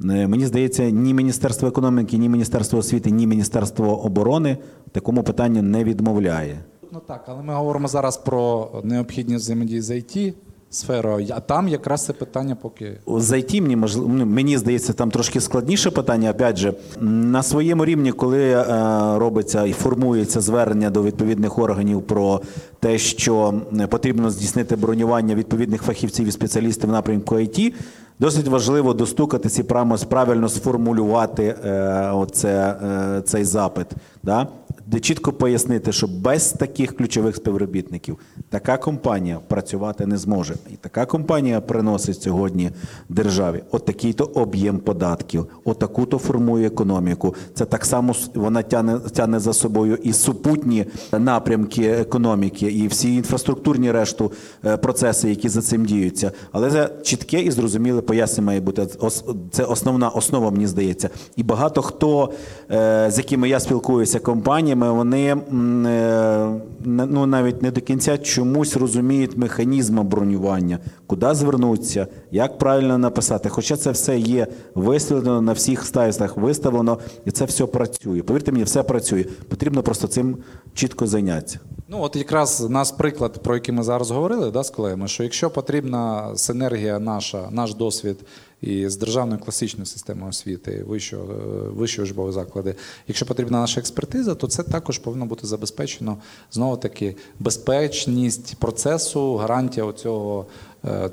Е, 0.00 0.26
Мені 0.28 0.46
здається, 0.46 0.90
ні 0.90 1.14
Міністерство 1.14 1.68
економіки, 1.68 2.18
ні 2.18 2.28
Міністерство 2.28 2.78
освіти, 2.78 3.10
ні 3.10 3.26
Міністерство 3.26 4.04
оборони 4.04 4.56
такому 4.92 5.22
питанню 5.22 5.62
не 5.62 5.84
відмовляє. 5.84 6.58
Ну 6.92 7.00
так, 7.06 7.24
але 7.26 7.42
ми 7.42 7.54
говоримо 7.54 7.88
зараз 7.88 8.16
про 8.16 8.70
необхідність 8.84 9.44
взаємодії 9.44 9.80
з 9.80 9.90
IT 9.90 10.34
сферою, 10.74 11.26
а 11.30 11.40
там 11.40 11.68
якраз 11.68 12.04
це 12.04 12.12
питання 12.12 12.56
поки. 12.62 13.00
Зайти 13.06 13.60
мені 13.60 13.76
можливо, 13.76 14.10
ну, 14.14 14.26
мені 14.26 14.58
здається, 14.58 14.92
там 14.92 15.10
трошки 15.10 15.40
складніше 15.40 15.90
питання. 15.90 16.30
Опять 16.30 16.56
же, 16.56 16.72
на 17.00 17.42
своєму 17.42 17.84
рівні, 17.84 18.12
коли 18.12 18.42
е, 18.42 18.64
робиться 19.18 19.64
і 19.64 19.72
формується 19.72 20.40
звернення 20.40 20.90
до 20.90 21.02
відповідних 21.02 21.58
органів 21.58 22.02
про 22.02 22.40
те, 22.80 22.98
що 22.98 23.54
потрібно 23.88 24.30
здійснити 24.30 24.76
бронювання 24.76 25.34
відповідних 25.34 25.82
фахівців 25.82 26.26
і 26.26 26.32
спеціалістів 26.32 26.90
в 26.90 26.92
напрямку 26.92 27.34
IT, 27.34 27.74
досить 28.18 28.48
важливо 28.48 28.94
достукатися 28.94 29.62
і 29.62 30.04
правильно 30.08 30.48
сформулювати 30.48 31.56
е, 31.64 32.10
оце, 32.10 32.76
е, 32.82 33.22
цей 33.22 33.44
запит. 33.44 33.86
Да? 34.22 34.48
Де 34.86 35.00
чітко 35.00 35.32
пояснити, 35.32 35.92
що 35.92 36.06
без 36.06 36.52
таких 36.52 36.96
ключових 36.96 37.36
співробітників 37.36 38.18
така 38.50 38.76
компанія 38.76 39.40
працювати 39.48 40.06
не 40.06 40.16
зможе. 40.16 40.54
І 40.72 40.76
така 40.76 41.06
компанія 41.06 41.60
приносить 41.60 42.22
сьогодні 42.22 42.70
державі 43.08 43.62
отакий-то 43.70 44.24
об'єм 44.24 44.78
податків, 44.78 45.46
отаку-то 45.64 46.18
формує 46.18 46.66
економіку. 46.66 47.34
Це 47.54 47.64
так 47.64 47.84
само 47.84 48.14
вона 48.34 48.62
тягне, 48.62 48.98
тягне 48.98 49.40
за 49.40 49.52
собою 49.52 49.98
і 50.02 50.12
супутні 50.12 50.86
напрямки 51.12 51.82
економіки, 51.82 52.66
і 52.66 52.88
всі 52.88 53.14
інфраструктурні 53.14 53.92
решту 53.92 54.32
е, 54.64 54.76
процеси, 54.76 55.28
які 55.28 55.48
за 55.48 55.62
цим 55.62 55.84
діються. 55.84 56.32
Але 56.52 56.70
це 56.70 56.90
чітке 57.02 57.40
і 57.40 57.50
зрозуміле 57.50 58.00
пояснення 58.00 58.46
має 58.46 58.60
бути. 58.60 58.86
Це 59.50 59.64
основна 59.64 60.08
основа, 60.08 60.50
мені 60.50 60.66
здається. 60.66 61.10
І 61.36 61.42
багато 61.42 61.82
хто, 61.82 62.32
е, 62.70 63.10
з 63.10 63.18
якими 63.18 63.48
я 63.48 63.60
спілкуюся, 63.60 64.18
компаніями, 64.74 64.92
вони 64.92 65.26
е, 65.26 66.60
ну, 66.84 67.26
навіть 67.26 67.62
не 67.62 67.70
до 67.70 67.80
кінця 67.80 68.18
чомусь 68.18 68.76
розуміють 68.76 69.36
механізм 69.36 70.00
бронювання, 70.02 70.78
куди 71.06 71.34
звернутися, 71.34 72.06
як 72.30 72.58
правильно 72.58 72.98
написати. 72.98 73.48
Хоча 73.48 73.76
це 73.76 73.90
все 73.90 74.18
є 74.18 74.46
виставлено 74.74 75.40
на 75.40 75.52
всіх 75.52 75.84
стайстах, 75.84 76.36
виставлено, 76.36 76.98
і 77.24 77.30
це 77.30 77.44
все 77.44 77.66
працює. 77.66 78.22
Повірте 78.22 78.52
мені, 78.52 78.64
все 78.64 78.82
працює. 78.82 79.24
Потрібно 79.48 79.82
просто 79.82 80.08
цим 80.08 80.36
чітко 80.74 81.06
зайнятися. 81.06 81.58
Ну, 81.88 81.98
от 82.00 82.16
якраз 82.16 82.70
наш 82.70 82.90
приклад, 82.90 83.42
про 83.42 83.54
який 83.54 83.74
ми 83.74 83.82
зараз 83.82 84.10
говорили, 84.10 84.50
да, 84.50 84.62
з 84.62 84.70
колегами, 84.70 85.08
що 85.08 85.22
якщо 85.22 85.50
потрібна 85.50 86.32
синергія 86.36 86.98
наша, 86.98 87.48
наш 87.50 87.74
досвід 87.74 88.16
і 88.64 88.88
з 88.88 88.96
державною 88.96 89.40
класичною 89.40 89.86
системою 89.86 90.30
освіти, 90.30 90.84
вищого, 90.86 91.32
е, 91.32 91.68
вищої 91.68 92.08
учбові 92.08 92.32
заклади, 92.32 92.74
якщо 93.08 93.26
потрібна 93.26 93.60
наша 93.60 93.80
експертиза, 93.80 94.34
то 94.34 94.46
це 94.46 94.62
також 94.62 94.98
повинно 94.98 95.26
бути 95.26 95.46
забезпечено 95.46 96.16
знову 96.52 96.76
таки 96.76 97.16
безпечність 97.38 98.56
процесу, 98.56 99.36
гарантія 99.36 99.86
оцього 99.86 100.46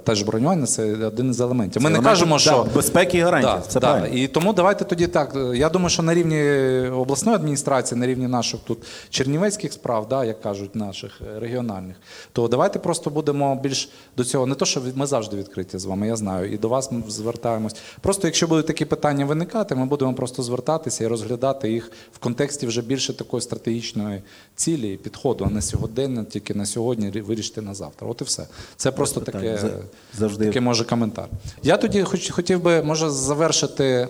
теж 0.03 0.22
бронювання 0.24 0.65
це 0.65 1.07
один 1.07 1.30
із 1.30 1.41
елементів. 1.41 1.82
Ми 1.82 1.89
Це 1.89 1.93
не 1.93 1.99
елемент, 1.99 2.13
кажемо, 2.15 2.36
да, 2.36 2.39
що 2.39 2.67
безпеки 2.76 3.17
і 3.17 3.22
гарантії, 3.22 3.53
Да, 3.55 3.61
це 3.67 3.80
да. 3.80 3.91
правильно. 3.91 4.15
І 4.17 4.28
тому 4.28 4.53
давайте 4.53 4.86
тоді 4.86 5.07
так. 5.07 5.36
Я 5.53 5.69
думаю, 5.69 5.89
що 5.89 6.03
на 6.03 6.13
рівні 6.13 6.41
обласної 6.89 7.36
адміністрації, 7.36 7.99
на 7.99 8.07
рівні 8.07 8.28
наших 8.28 8.59
тут 8.59 8.78
чернівецьких 9.09 9.74
справ, 9.74 10.07
да, 10.09 10.26
як 10.26 10.41
кажуть, 10.41 10.76
наших 10.76 11.22
е, 11.36 11.39
регіональних, 11.39 11.95
то 12.34 12.47
давайте 12.47 12.80
просто 12.80 13.09
будемо 13.09 13.55
більш 13.55 13.89
до 14.17 14.24
цього. 14.24 14.45
Не 14.45 14.55
то, 14.55 14.65
що 14.65 14.82
ми 14.95 15.05
завжди 15.05 15.38
відкриті 15.38 15.67
з 15.74 15.86
вами, 15.86 16.07
я 16.07 16.15
знаю, 16.15 16.53
і 16.53 16.57
до 16.57 16.69
вас 16.69 16.91
ми 16.91 17.03
звертаємось. 17.07 17.76
Просто 18.01 18.28
якщо 18.28 18.47
будуть 18.47 18.67
такі 18.67 18.86
питання 18.86 19.26
виникати, 19.26 19.76
ми 19.76 19.86
будемо 19.86 20.13
просто 20.13 20.43
звертатися 20.43 21.03
і 21.03 21.07
розглядати 21.07 21.72
їх 21.72 21.91
в 22.13 22.17
контексті 22.17 22.67
вже 22.67 22.82
більше 22.82 23.13
такої 23.13 23.41
стратегічної 23.41 24.22
цілі 24.55 24.93
і 24.93 24.97
підходу, 24.97 25.45
а 25.47 25.53
не 25.53 25.61
сьогодення, 25.61 26.24
тільки 26.24 26.53
на 26.53 26.65
сьогодні 26.65 27.22
вирішити 27.22 27.61
на 27.61 27.74
завтра. 27.74 28.07
От 28.07 28.22
і 28.22 28.24
все. 28.24 28.47
Це 28.76 28.91
просто 28.91 29.19
таке. 29.19 29.61
Таке, 29.68 29.84
завжди. 30.14 30.45
такий 30.45 30.62
може 30.62 30.84
коментар. 30.86 31.26
Я 31.64 31.78
тоді 31.78 32.03
хоч, 32.03 32.30
хотів 32.30 32.64
би, 32.64 32.84
може, 32.84 33.09
завершити 33.09 33.86
е, 33.86 34.07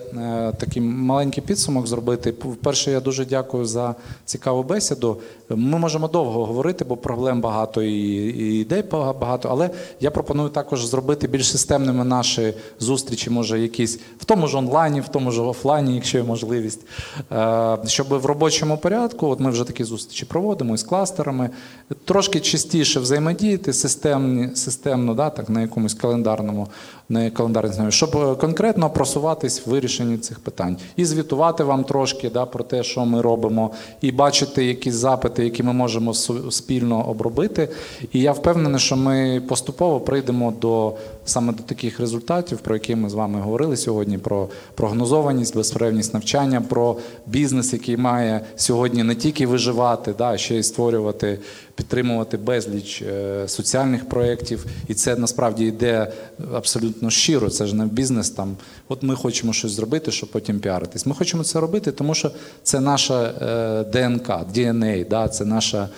такий 0.58 0.82
маленький 0.82 1.42
підсумок 1.42 1.86
зробити. 1.86 2.32
Перше, 2.62 2.90
я 2.90 3.00
дуже 3.00 3.24
дякую 3.24 3.64
за 3.64 3.94
цікаву 4.24 4.62
бесіду. 4.62 5.20
Ми 5.48 5.78
можемо 5.78 6.08
довго 6.08 6.46
говорити, 6.46 6.84
бо 6.84 6.96
проблем 6.96 7.40
багато 7.40 7.82
і, 7.82 7.92
і 7.92 8.60
ідей 8.60 8.84
багато, 8.92 9.48
але 9.48 9.70
я 10.00 10.10
пропоную 10.10 10.48
також 10.48 10.86
зробити 10.86 11.28
більш 11.28 11.50
системними 11.50 12.04
наші 12.04 12.54
зустрічі, 12.80 13.30
може, 13.30 13.60
якісь 13.60 14.00
в 14.18 14.24
тому 14.24 14.46
ж 14.46 14.56
онлайні, 14.56 15.00
в 15.00 15.08
тому 15.08 15.30
ж 15.30 15.42
офлайні, 15.42 15.94
якщо 15.94 16.18
є 16.18 16.24
можливість, 16.24 16.80
Е, 17.32 17.78
щоб 17.86 18.08
в 18.08 18.26
робочому 18.26 18.78
порядку, 18.78 19.26
от 19.26 19.40
ми 19.40 19.50
вже 19.50 19.64
такі 19.64 19.84
зустрічі 19.84 20.24
проводимо 20.24 20.74
із 20.74 20.82
кластерами, 20.82 21.50
трошки 22.04 22.40
частіше 22.40 23.00
взаємодіяти 23.00 23.72
системні, 23.72 24.56
системно, 24.56 25.14
да, 25.14 25.30
так, 25.30 25.41
на 25.48 25.62
якомусь 25.62 25.94
календарному, 25.94 26.68
не 27.12 27.30
календарній 27.30 27.72
знаю, 27.72 27.90
щоб 27.90 28.16
е, 28.16 28.34
конкретно 28.34 28.90
просуватись 28.90 29.66
в 29.66 29.70
вирішенні 29.70 30.18
цих 30.18 30.40
питань. 30.40 30.76
І 30.96 31.04
звітувати 31.04 31.64
вам 31.64 31.84
трошки 31.84 32.30
да, 32.30 32.46
про 32.46 32.64
те, 32.64 32.82
що 32.82 33.04
ми 33.04 33.20
робимо, 33.20 33.70
і 34.00 34.12
бачити 34.12 34.64
якісь 34.64 34.94
запити, 34.94 35.44
які 35.44 35.62
ми 35.62 35.72
можемо 35.72 36.14
спільно 36.50 37.08
обробити. 37.08 37.68
І 38.12 38.20
я 38.20 38.32
впевнений, 38.32 38.80
що 38.80 38.96
ми 38.96 39.42
поступово 39.48 40.00
прийдемо 40.00 40.54
до 40.60 40.94
саме 41.24 41.52
до 41.52 41.62
таких 41.62 42.00
результатів, 42.00 42.58
про 42.58 42.74
які 42.74 42.96
ми 42.96 43.10
з 43.10 43.14
вами 43.14 43.40
говорили 43.40 43.76
сьогодні: 43.76 44.18
про 44.18 44.48
прогнозованість, 44.74 45.56
безперервність 45.56 46.14
навчання, 46.14 46.60
про 46.60 46.96
бізнес, 47.26 47.72
який 47.72 47.96
має 47.96 48.40
сьогодні 48.56 49.02
не 49.02 49.14
тільки 49.14 49.46
виживати, 49.46 50.14
да, 50.18 50.32
а 50.32 50.38
ще 50.38 50.56
й 50.56 50.62
створювати, 50.62 51.38
підтримувати 51.74 52.36
безліч 52.36 53.02
е, 53.02 53.48
соціальних 53.48 54.08
проєктів. 54.08 54.66
І 54.88 54.94
це 54.94 55.16
насправді 55.16 55.64
йде 55.64 56.12
абсолютно 56.54 57.01
щиро. 57.10 57.50
Це 57.50 57.66
ж 57.66 57.76
не 57.76 57.86
бізнес 57.86 58.30
там. 58.30 58.56
От 58.88 59.02
ми 59.02 59.16
хочемо 59.16 59.52
щось 59.52 59.72
зробити, 59.72 60.12
щоб 60.12 60.30
потім 60.30 60.60
піаритись. 60.60 61.06
Ми 61.06 61.14
хочемо 61.14 61.44
це 61.44 61.60
робити, 61.60 61.92
тому 61.92 62.14
що 62.14 62.30
це 62.62 62.80
наша 62.80 63.22
е, 63.22 63.84
ДНК, 63.92 64.28
DNA, 64.28 65.08
да, 65.08 65.28
це 65.28 65.44
наша 65.44 65.88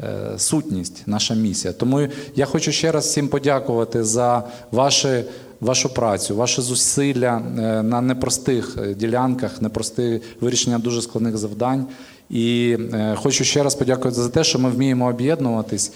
е, 0.00 0.38
сутність, 0.38 1.02
наша 1.06 1.34
місія. 1.34 1.72
Тому 1.72 2.08
я 2.36 2.46
хочу 2.46 2.72
ще 2.72 2.92
раз 2.92 3.04
всім 3.04 3.28
подякувати 3.28 4.04
за 4.04 4.44
ваші. 4.70 5.24
Вашу 5.62 5.94
працю, 5.94 6.36
ваші 6.36 6.60
зусилля 6.60 7.42
е, 7.58 7.82
на 7.82 8.00
непростих 8.00 8.78
е, 8.82 8.94
ділянках, 8.94 9.62
непросте 9.62 10.20
вирішення 10.40 10.78
дуже 10.78 11.02
складних 11.02 11.36
завдань. 11.36 11.86
І 12.30 12.76
е, 12.94 13.16
хочу 13.16 13.44
ще 13.44 13.62
раз 13.62 13.74
подякувати 13.74 14.20
за 14.20 14.28
те, 14.28 14.44
що 14.44 14.58
ми 14.58 14.70
вміємо 14.70 15.08
об'єднуватись 15.08 15.92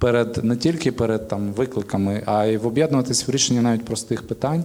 перед 0.00 0.44
не 0.44 0.56
тільки 0.56 0.92
перед 0.92 1.28
там 1.28 1.52
викликами, 1.52 2.22
а 2.26 2.44
й 2.44 2.56
в 2.56 2.66
об'єднуватись 2.66 3.28
в 3.28 3.30
рішенні 3.30 3.60
навіть 3.60 3.84
простих 3.84 4.22
питань 4.28 4.64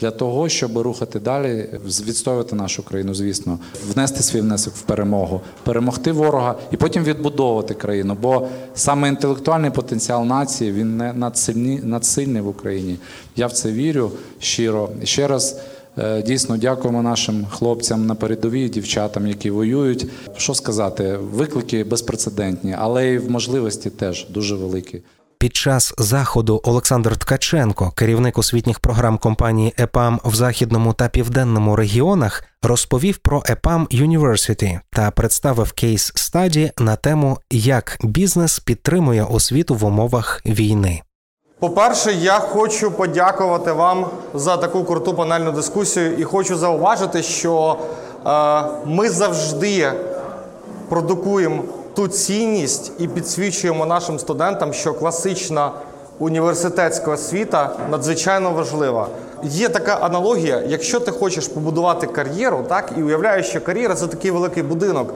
для 0.00 0.10
того, 0.10 0.48
щоб 0.48 0.78
рухати 0.78 1.20
далі, 1.20 1.68
відстоювати 1.84 2.56
нашу 2.56 2.82
країну, 2.82 3.14
звісно, 3.14 3.58
внести 3.88 4.22
свій 4.22 4.40
внесок 4.40 4.74
в 4.74 4.82
перемогу, 4.82 5.40
перемогти 5.64 6.12
ворога 6.12 6.54
і 6.70 6.76
потім 6.76 7.04
відбудовувати 7.04 7.74
країну. 7.74 8.16
Бо 8.22 8.48
саме 8.74 9.08
інтелектуальний 9.08 9.70
потенціал 9.70 10.24
нації 10.24 10.72
він 10.72 10.96
не 10.96 11.12
надсильний, 11.12 11.80
надсильний 11.82 12.42
в 12.42 12.48
Україні. 12.48 12.96
Я 13.36 13.46
в 13.46 13.52
це 13.52 13.72
вірю 13.72 14.10
щиро. 14.38 14.90
Ще 15.04 15.28
раз. 15.28 15.60
Е, 15.98 16.22
Дійсно, 16.22 16.56
дякуємо 16.56 17.02
нашим 17.02 17.46
хлопцям 17.50 18.06
на 18.06 18.14
передовій, 18.14 18.68
дівчатам, 18.68 19.26
які 19.26 19.50
воюють. 19.50 20.06
Що 20.36 20.54
сказати, 20.54 21.16
виклики 21.16 21.84
безпрецедентні, 21.84 22.76
але 22.78 23.06
й 23.06 23.18
в 23.18 23.30
можливості 23.30 23.90
теж 23.90 24.26
дуже 24.30 24.54
великі. 24.54 25.02
Під 25.42 25.56
час 25.56 25.94
заходу 25.98 26.60
Олександр 26.64 27.16
Ткаченко, 27.16 27.90
керівник 27.90 28.38
освітніх 28.38 28.80
програм 28.80 29.18
компанії 29.18 29.74
ЕПАМ 29.78 30.20
в 30.24 30.34
західному 30.34 30.92
та 30.92 31.08
південному 31.08 31.76
регіонах, 31.76 32.44
розповів 32.62 33.18
про 33.18 33.42
ЕПАМ 33.46 33.88
University 33.90 34.80
та 34.90 35.10
представив 35.10 35.72
кейс 35.72 36.12
стаді 36.14 36.72
на 36.78 36.96
тему, 36.96 37.38
як 37.50 37.98
бізнес 38.02 38.58
підтримує 38.58 39.24
освіту 39.24 39.74
в 39.74 39.84
умовах 39.84 40.42
війни. 40.46 41.02
По-перше, 41.62 42.12
я 42.12 42.38
хочу 42.38 42.90
подякувати 42.90 43.72
вам 43.72 44.06
за 44.34 44.56
таку 44.56 44.84
круту 44.84 45.14
панельну 45.14 45.52
дискусію 45.52 46.16
і 46.16 46.24
хочу 46.24 46.56
зауважити, 46.56 47.22
що 47.22 47.76
е, 48.26 48.62
ми 48.84 49.08
завжди 49.08 49.92
продукуємо 50.88 51.62
ту 51.94 52.08
цінність 52.08 52.92
і 52.98 53.08
підсвічуємо 53.08 53.86
нашим 53.86 54.18
студентам, 54.18 54.72
що 54.72 54.94
класична 54.94 55.70
університетська 56.18 57.10
освіта 57.10 57.70
надзвичайно 57.90 58.50
важлива. 58.50 59.06
Є 59.42 59.68
така 59.68 59.94
аналогія: 59.94 60.62
якщо 60.66 61.00
ти 61.00 61.10
хочеш 61.10 61.48
побудувати 61.48 62.06
кар'єру, 62.06 62.64
так 62.68 62.92
і 62.96 63.02
уявляєш, 63.02 63.46
що 63.46 63.60
кар'єра 63.60 63.94
це 63.94 64.06
такий 64.06 64.30
великий 64.30 64.62
будинок, 64.62 65.14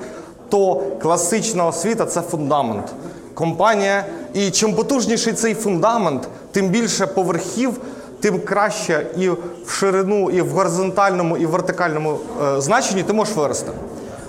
то 0.48 0.82
класична 1.02 1.66
освіта 1.66 2.06
це 2.06 2.20
фундамент. 2.20 2.92
Компанія, 3.36 4.04
і 4.34 4.50
чим 4.50 4.74
потужніший 4.74 5.32
цей 5.32 5.54
фундамент, 5.54 6.28
тим 6.52 6.68
більше 6.68 7.06
поверхів, 7.06 7.80
тим 8.20 8.40
краще 8.40 9.06
і 9.16 9.28
в 9.28 9.70
ширину, 9.70 10.30
і 10.30 10.42
в 10.42 10.48
горизонтальному, 10.48 11.36
і 11.36 11.46
в 11.46 11.50
вертикальному 11.50 12.18
е, 12.42 12.60
значенні 12.60 13.02
ти 13.02 13.12
можеш 13.12 13.36
вирости. 13.36 13.72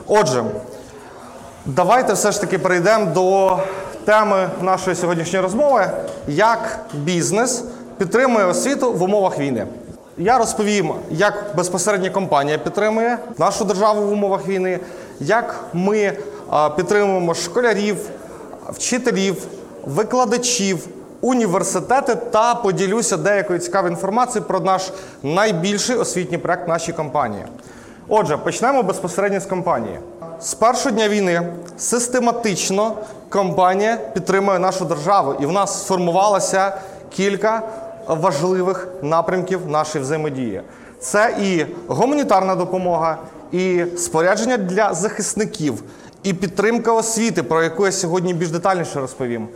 Отже, 0.07 0.43
давайте 1.65 2.13
все 2.13 2.31
ж 2.31 2.41
таки 2.41 2.59
перейдемо 2.59 3.05
до 3.05 3.57
теми 4.05 4.49
нашої 4.61 4.95
сьогоднішньої 4.95 5.43
розмови: 5.43 5.89
як 6.27 6.79
бізнес 6.93 7.63
підтримує 7.97 8.45
освіту 8.45 8.93
в 8.93 9.03
умовах 9.03 9.39
війни. 9.39 9.67
Я 10.17 10.37
розповім, 10.37 10.93
як 11.09 11.45
безпосередньо 11.55 12.11
компанія 12.11 12.57
підтримує 12.57 13.17
нашу 13.37 13.65
державу 13.65 14.01
в 14.01 14.11
умовах 14.11 14.47
війни, 14.47 14.79
як 15.19 15.65
ми 15.73 16.13
підтримуємо 16.75 17.33
школярів, 17.33 17.97
вчителів, 18.69 19.47
викладачів, 19.85 20.87
університети 21.21 22.15
та 22.15 22.55
поділюся 22.55 23.17
деякою 23.17 23.59
цікавою 23.59 23.93
інформацією 23.93 24.47
про 24.47 24.59
наш 24.59 24.91
найбільший 25.23 25.95
освітній 25.95 26.37
проект 26.37 26.67
нашій 26.67 26.93
компанії. 26.93 27.45
Отже, 28.07 28.37
почнемо 28.37 28.83
безпосередньо 28.83 29.39
з 29.39 29.45
компанії. 29.45 29.99
З 30.41 30.53
першого 30.53 30.95
дня 30.95 31.09
війни 31.09 31.53
систематично 31.77 32.95
компанія 33.29 33.97
підтримує 34.13 34.59
нашу 34.59 34.85
державу, 34.85 35.35
і 35.39 35.45
в 35.45 35.51
нас 35.51 35.81
сформувалося 35.81 36.77
кілька 37.09 37.61
важливих 38.07 38.87
напрямків 39.01 39.67
нашої 39.67 40.03
взаємодії. 40.03 40.61
Це 40.99 41.35
і 41.41 41.65
гуманітарна 41.87 42.55
допомога, 42.55 43.17
і 43.51 43.85
спорядження 43.97 44.57
для 44.57 44.93
захисників, 44.93 45.83
і 46.23 46.33
підтримка 46.33 46.91
освіти, 46.91 47.43
про 47.43 47.63
яку 47.63 47.85
я 47.85 47.91
сьогодні 47.91 48.33
більш 48.33 48.49
детальніше 48.49 48.99
розповім. 48.99 49.47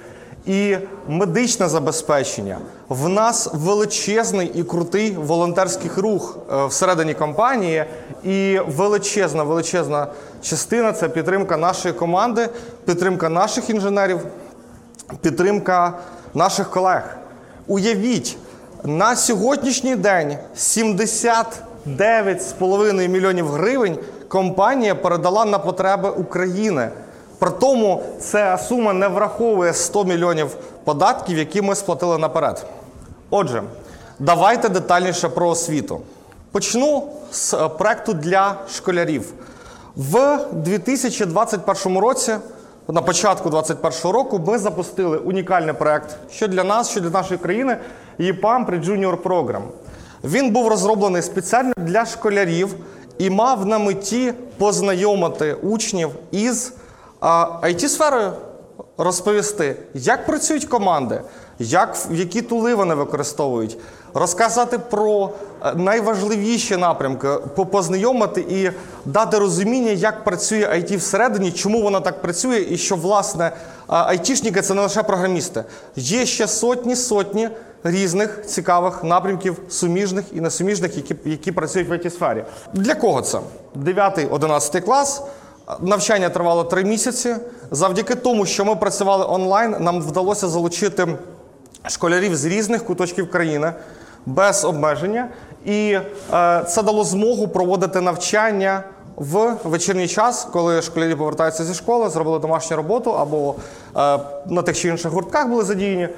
І 0.45 0.77
медичне 1.07 1.69
забезпечення. 1.69 2.57
В 2.89 3.09
нас 3.09 3.49
величезний 3.53 4.51
і 4.55 4.63
крутий 4.63 5.11
волонтерський 5.11 5.91
рух 5.97 6.37
е, 6.53 6.65
всередині 6.65 7.13
компанії, 7.13 7.85
і 8.23 8.59
величезна, 8.67 9.43
величезна 9.43 10.07
частина 10.41 10.93
це 10.93 11.09
підтримка 11.09 11.57
нашої 11.57 11.93
команди, 11.93 12.49
підтримка 12.85 13.29
наших 13.29 13.69
інженерів, 13.69 14.19
підтримка 15.21 15.93
наших 16.33 16.69
колег. 16.69 17.17
Уявіть, 17.67 18.37
на 18.83 19.15
сьогоднішній 19.15 19.95
день 19.95 20.37
79,5 20.57 23.07
мільйонів 23.07 23.47
гривень 23.47 23.97
компанія 24.31 24.95
передала 24.95 25.45
на 25.45 25.59
потреби 25.59 26.09
України. 26.09 26.89
При 27.39 27.49
тому 27.49 28.03
ця 28.19 28.57
сума 28.57 28.93
не 28.93 29.07
враховує 29.07 29.73
100 29.73 30.03
мільйонів 30.03 30.55
податків, 30.83 31.37
які 31.37 31.61
ми 31.61 31.75
сплатили 31.75 32.17
наперед. 32.17 32.65
Отже, 33.29 33.63
давайте 34.19 34.69
детальніше 34.69 35.29
про 35.29 35.49
освіту. 35.49 36.01
Почну 36.51 37.03
з 37.31 37.53
е, 37.53 37.69
проекту 37.69 38.13
для 38.13 38.55
школярів. 38.69 39.33
В 39.95 40.39
2021 40.51 41.97
році, 41.97 42.35
на 42.87 43.01
початку 43.01 43.49
2021 43.49 44.11
року, 44.11 44.41
ми 44.47 44.57
запустили 44.57 45.17
унікальний 45.17 45.73
проект, 45.73 46.15
що 46.31 46.47
для 46.47 46.63
нас, 46.63 46.89
що 46.89 47.01
для 47.01 47.09
нашої 47.09 47.39
країни, 47.39 47.77
ЄПАМ 48.17 48.65
при 48.65 48.79
Junior 48.79 49.15
Program. 49.15 49.61
Він 50.23 50.51
був 50.51 50.67
розроблений 50.67 51.21
спеціально 51.21 51.73
для 51.77 52.05
школярів 52.05 52.75
і 53.17 53.29
мав 53.29 53.65
на 53.65 53.79
меті 53.79 54.33
познайомити 54.57 55.53
учнів 55.53 56.09
із 56.31 56.73
it 57.61 57.87
сферою. 57.87 58.33
Розповісти, 58.97 59.75
як 59.93 60.25
працюють 60.25 60.65
команди, 60.65 61.21
як, 61.59 61.97
які 62.11 62.41
тули 62.41 62.75
вони 62.75 62.95
використовують, 62.95 63.77
розказати 64.13 64.79
про 64.79 65.29
найважливіші 65.75 66.77
напрямки, 66.77 67.27
познайомити 67.71 68.41
і 68.49 68.71
дати 69.05 69.39
розуміння, 69.39 69.91
як 69.91 70.23
працює 70.23 70.65
IT 70.65 70.97
всередині, 70.97 71.51
чому 71.51 71.81
вона 71.81 71.99
так 71.99 72.21
працює, 72.21 72.65
і 72.69 72.77
що 72.77 72.95
власне 72.95 73.45
е, 73.45 73.51
айтішники 73.87 74.61
це 74.61 74.73
не 74.73 74.81
лише 74.81 75.03
програмісти. 75.03 75.63
Є 75.95 76.25
ще 76.25 76.47
сотні 76.47 76.95
сотні 76.95 77.49
різних 77.83 78.45
цікавих 78.45 79.03
напрямків, 79.03 79.57
суміжних 79.69 80.25
і 80.33 80.41
несуміжних, 80.41 80.97
які, 80.97 81.15
які 81.25 81.51
працюють 81.51 81.89
в 81.89 81.91
it 81.91 82.09
сфері. 82.09 82.43
Для 82.73 82.95
кого 82.95 83.21
це? 83.21 83.39
9-11 83.75 84.81
клас. 84.81 85.23
Навчання 85.79 86.29
тривало 86.29 86.63
три 86.63 86.83
місяці. 86.83 87.35
Завдяки 87.71 88.15
тому, 88.15 88.45
що 88.45 88.65
ми 88.65 88.75
працювали 88.75 89.25
онлайн, 89.29 89.75
нам 89.79 90.01
вдалося 90.01 90.47
залучити 90.47 91.07
школярів 91.87 92.35
з 92.35 92.45
різних 92.45 92.85
куточків 92.85 93.31
країни 93.31 93.73
без 94.25 94.65
обмеження. 94.65 95.29
І 95.65 95.99
е, 96.33 96.63
це 96.67 96.83
дало 96.83 97.03
змогу 97.03 97.47
проводити 97.47 98.01
навчання 98.01 98.83
в 99.15 99.55
вечірній 99.63 100.07
час, 100.07 100.47
коли 100.53 100.81
школярі 100.81 101.15
повертаються 101.15 101.63
зі 101.63 101.73
школи, 101.73 102.09
зробили 102.09 102.39
домашню 102.39 102.77
роботу 102.77 103.11
або 103.11 103.55
е, 103.97 104.19
на 104.45 104.61
тих 104.61 104.77
чи 104.77 104.87
інших 104.87 105.11
гуртках 105.11 105.47
були 105.47 105.63
задіяні. 105.63 106.09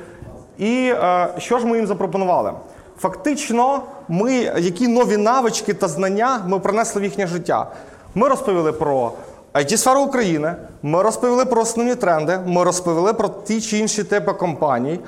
І 0.58 0.94
е, 0.96 1.28
що 1.38 1.60
ж 1.60 1.66
ми 1.66 1.78
їм 1.78 1.88
запропонували? 1.88 2.52
Фактично, 3.00 3.82
ми 4.08 4.34
які 4.58 4.88
нові 4.88 5.18
навички 5.18 5.74
та 5.74 5.88
знання 5.88 6.44
ми 6.48 6.60
принесли 6.60 7.02
в 7.02 7.04
їхнє 7.04 7.28
життя. 7.28 7.68
Ми 8.16 8.28
розповіли 8.28 8.72
про 8.72 9.12
it 9.54 9.78
сферу 9.78 10.01
України, 10.01 10.56
ми 10.84 11.01
розповіли 11.01 11.45
про 11.45 11.62
основні 11.62 11.95
тренди, 11.95 12.39
ми 12.45 12.64
розповіли 12.64 13.14
про 13.14 13.30
ті 13.30 13.62
чи 13.62 13.78
інші 13.78 14.04
типи 14.04 14.34
компаній, 14.34 14.99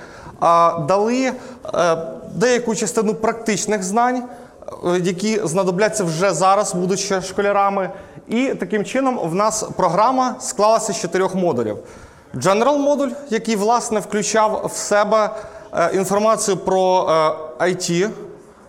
дали 0.87 1.31
е, 1.75 1.97
деяку 2.33 2.75
частину 2.75 3.13
практичних 3.13 3.83
знань, 3.83 4.23
е, 4.85 4.99
які 5.03 5.41
знадобляться 5.43 6.03
вже 6.03 6.33
зараз, 6.33 6.73
будучи 6.73 7.21
школярами. 7.21 7.89
І 8.27 8.45
таким 8.45 8.85
чином 8.85 9.19
в 9.23 9.35
нас 9.35 9.63
програма 9.77 10.35
склалася 10.39 10.93
з 10.93 11.01
чотирьох 11.01 11.35
модулів. 11.35 11.77
General 12.35 12.77
модуль, 12.77 13.09
який 13.29 13.55
власне 13.55 13.99
включав 13.99 14.71
в 14.73 14.77
себе 14.77 15.29
е, 15.73 15.89
інформацію 15.93 16.57
про 16.57 17.09
IT, 17.59 18.09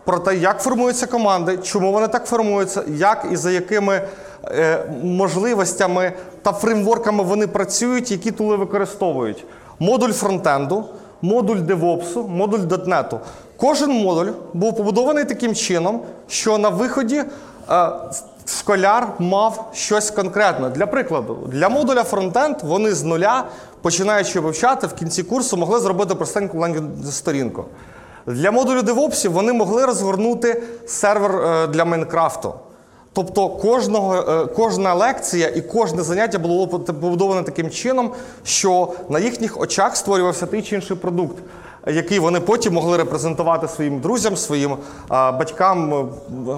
про 0.05 0.19
те, 0.19 0.37
як 0.37 0.63
формуються 0.63 1.07
команди, 1.07 1.59
чому 1.63 1.93
вони 1.93 2.09
так 2.09 2.27
формуються, 2.27 2.83
як 2.89 3.27
і 3.33 3.37
за 3.37 3.51
якими 3.51 4.03
можливостями 5.03 6.13
та 6.43 6.53
фреймворками 6.53 7.25
вони 7.25 7.47
працюють, 7.47 8.11
які 8.11 8.31
тули 8.31 8.57
використовують. 8.57 9.45
Модуль 9.79 10.13
фронтенду, 10.13 10.85
модуль 11.23 11.57
DevOps, 11.57 12.29
модуль 12.29 12.59
.NET. 12.59 13.19
Кожен 13.57 13.91
модуль 13.91 14.33
був 14.55 14.77
побудований 14.77 15.25
таким 15.25 15.55
чином, 15.55 16.01
що 16.29 16.59
на 16.59 16.69
виході 16.69 17.23
е, 17.71 17.89
школяр 18.47 19.09
мав 19.19 19.71
щось 19.75 20.11
конкретне. 20.11 20.69
Для 20.69 20.87
прикладу, 20.87 21.39
для 21.47 21.69
модуля 21.69 22.05
фронтенд 22.05 22.57
вони 22.63 22.93
з 22.93 23.03
нуля, 23.03 23.45
починаючи 23.83 24.41
вивчати, 24.41 24.87
в 24.87 24.93
кінці 24.93 25.23
курсу 25.23 25.57
могли 25.57 25.81
зробити 25.81 26.15
простеньку 26.15 26.59
лендінг-сторінку. 26.59 27.65
Для 28.27 28.51
модулю 28.51 28.81
DevOps 28.81 29.29
вони 29.29 29.53
могли 29.53 29.87
розгорнути 29.87 30.63
сервер 30.87 31.37
е, 31.37 31.67
для 31.67 31.85
Майнкрафту. 31.85 32.55
Тобто 33.17 33.49
кожного, 33.49 34.15
е, 34.15 34.47
кожна 34.47 34.95
лекція 34.95 35.49
і 35.49 35.61
кожне 35.61 36.03
заняття 36.03 36.39
було 36.39 36.69
побудоване 36.69 37.43
таким 37.43 37.71
чином, 37.71 38.11
що 38.45 38.93
на 39.09 39.19
їхніх 39.19 39.61
очах 39.61 39.97
створювався 39.97 40.47
той 40.47 40.63
чи 40.63 40.75
інший 40.75 40.97
продукт, 40.97 41.37
який 41.87 42.19
вони 42.19 42.41
потім 42.41 42.75
могли 42.75 42.97
репрезентувати 42.97 43.69
своїм 43.69 44.01
друзям, 44.01 44.37
своїм 44.37 44.73
е, 44.73 44.77
батькам, 45.09 45.95
е, 45.95 46.07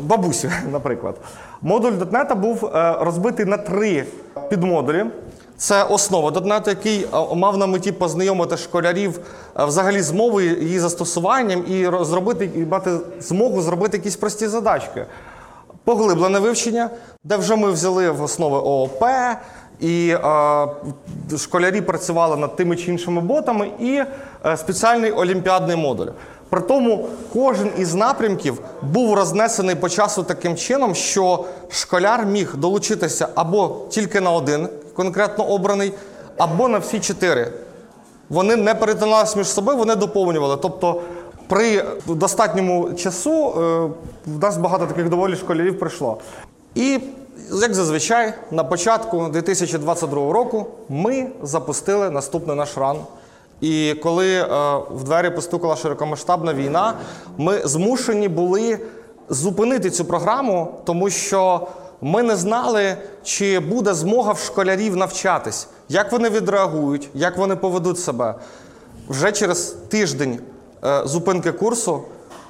бабусі, 0.03 0.51
наприклад. 0.73 1.15
Модуль 1.63 1.93
.NET 1.93 2.35
був 2.35 2.71
розбитий 3.01 3.47
на 3.47 3.57
три 3.57 4.05
підмодулі. 4.51 5.05
Це 5.57 5.83
основа 5.83 6.31
.NET, 6.31 6.69
який 6.69 7.07
мав 7.35 7.57
на 7.57 7.67
меті 7.67 7.93
познайомити 7.93 8.57
школярів 8.57 9.21
взагалі 9.57 10.03
з 10.03 10.13
мовою, 10.13 10.63
її 10.63 10.79
застосуванням 10.79 11.65
і 11.69 12.05
зробити 12.05 12.51
і 12.57 12.65
мати 12.65 12.91
змогу 13.21 13.63
зробити 13.63 13.97
якісь 13.97 14.17
прості 14.17 14.47
задачки. 14.47 15.07
Поглиблене 15.89 16.39
вивчення, 16.39 16.91
де 17.25 17.37
вже 17.37 17.57
ми 17.57 17.71
взяли 17.71 18.11
в 18.11 18.23
основи 18.23 18.59
ООП, 18.59 19.05
і 19.81 20.09
е, 20.11 21.39
школярі 21.39 21.81
працювали 21.81 22.37
над 22.37 22.57
тими 22.57 22.77
чи 22.77 22.91
іншими 22.91 23.21
ботами, 23.21 23.71
і 23.81 24.03
е, 24.47 24.57
спеціальний 24.57 25.11
олімпіадний 25.11 25.77
модуль. 25.77 26.07
При 26.51 26.61
тому 26.61 27.09
кожен 27.33 27.71
із 27.79 27.95
напрямків 27.95 28.61
був 28.83 29.15
рознесений 29.15 29.75
по 29.75 29.89
часу 29.89 30.23
таким 30.23 30.57
чином, 30.57 30.95
що 30.95 31.45
школяр 31.71 32.27
міг 32.27 32.57
долучитися 32.57 33.29
або 33.35 33.77
тільки 33.91 34.21
на 34.21 34.31
один 34.31 34.69
конкретно 34.95 35.45
обраний, 35.45 35.93
або 36.39 36.69
на 36.69 36.79
всі 36.79 37.01
чотири. 37.01 37.53
Вони 38.29 38.57
не 38.57 38.75
перетиналися 38.75 39.39
між 39.39 39.47
собою, 39.47 39.79
вони 39.79 39.95
доповнювали. 39.97 40.57
Тобто, 40.63 41.03
при 41.49 41.85
достатньому 42.07 42.95
часу 42.95 43.31
е, 43.31 43.61
в 44.27 44.39
нас 44.43 44.57
багато 44.57 44.87
таких 44.87 45.09
доволі 45.09 45.37
школярів 45.37 45.79
прийшло. 45.79 46.19
І, 46.75 47.01
як 47.61 47.75
зазвичай, 47.75 48.35
на 48.51 48.65
початку 48.65 49.29
2022 49.33 50.33
року 50.33 50.67
ми 50.89 51.27
запустили 51.43 52.11
наступний 52.11 52.57
наш 52.57 52.77
ран. 52.79 52.97
І 53.61 53.95
коли 54.03 54.35
е, 54.35 54.47
в 54.91 55.05
двері 55.05 55.31
постукала 55.31 55.77
широкомасштабна 55.77 56.55
війна, 56.55 56.95
ми 57.39 57.59
змушені 57.65 58.29
були 58.29 58.79
зупинити 59.29 59.91
цю 59.91 60.05
програму, 60.05 60.75
тому 60.85 61.11
що 61.11 61.69
ми 62.01 62.23
не 62.23 62.37
знали, 62.37 62.97
чи 63.23 63.59
буде 63.59 63.95
змога 63.95 64.33
в 64.33 64.39
школярів 64.39 64.97
навчатись, 64.97 65.69
як 65.89 66.13
вони 66.13 66.29
відреагують, 66.31 67.09
як 67.15 67.37
вони 67.37 67.57
поведуть 67.57 67.99
себе. 67.99 68.35
Вже 69.09 69.33
через 69.33 69.77
тиждень 69.89 70.39
зупинки 71.05 71.53
курсу 71.53 72.03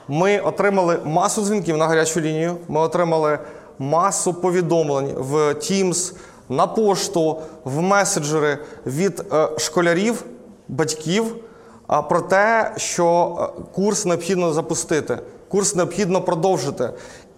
ми 0.08 0.40
отримали 0.40 0.98
масу 1.04 1.42
дзвінків 1.42 1.76
на 1.76 1.86
гарячу 1.86 2.20
лінію. 2.20 2.56
Ми 2.68 2.80
отримали 2.80 3.38
масу 3.78 4.34
повідомлень 4.34 5.14
в 5.16 5.34
Teams, 5.34 6.14
на 6.48 6.66
пошту, 6.66 7.42
в 7.64 7.80
меседжери 7.80 8.58
від 8.86 9.22
е, 9.32 9.48
школярів, 9.58 10.24
батьків 10.68 11.36
про 12.08 12.20
те, 12.20 12.72
що 12.76 13.36
е, 13.40 13.62
курс 13.74 14.04
необхідно 14.04 14.52
запустити, 14.52 15.18
курс 15.48 15.74
необхідно 15.74 16.22
продовжити. 16.22 16.90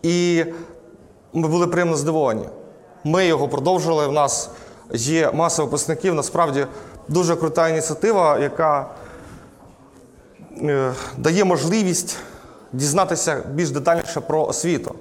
І 0.03 0.45
ми 1.33 1.49
були 1.49 1.67
приємно 1.67 1.97
здивовані. 1.97 2.49
Ми 3.05 3.27
його 3.27 3.49
продовжили. 3.49 4.07
В 4.07 4.13
нас 4.13 4.51
є 4.93 5.31
маса 5.35 5.63
випускників. 5.63 6.15
Насправді 6.15 6.67
дуже 7.09 7.37
крута 7.37 7.69
ініціатива, 7.69 8.39
яка 8.39 8.81
е, 8.81 8.85
дає 11.19 11.45
можливість 11.45 12.17
дізнатися 12.73 13.43
більш 13.55 13.71
детальніше 13.71 14.21
про 14.21 14.47
освіту. 14.47 14.95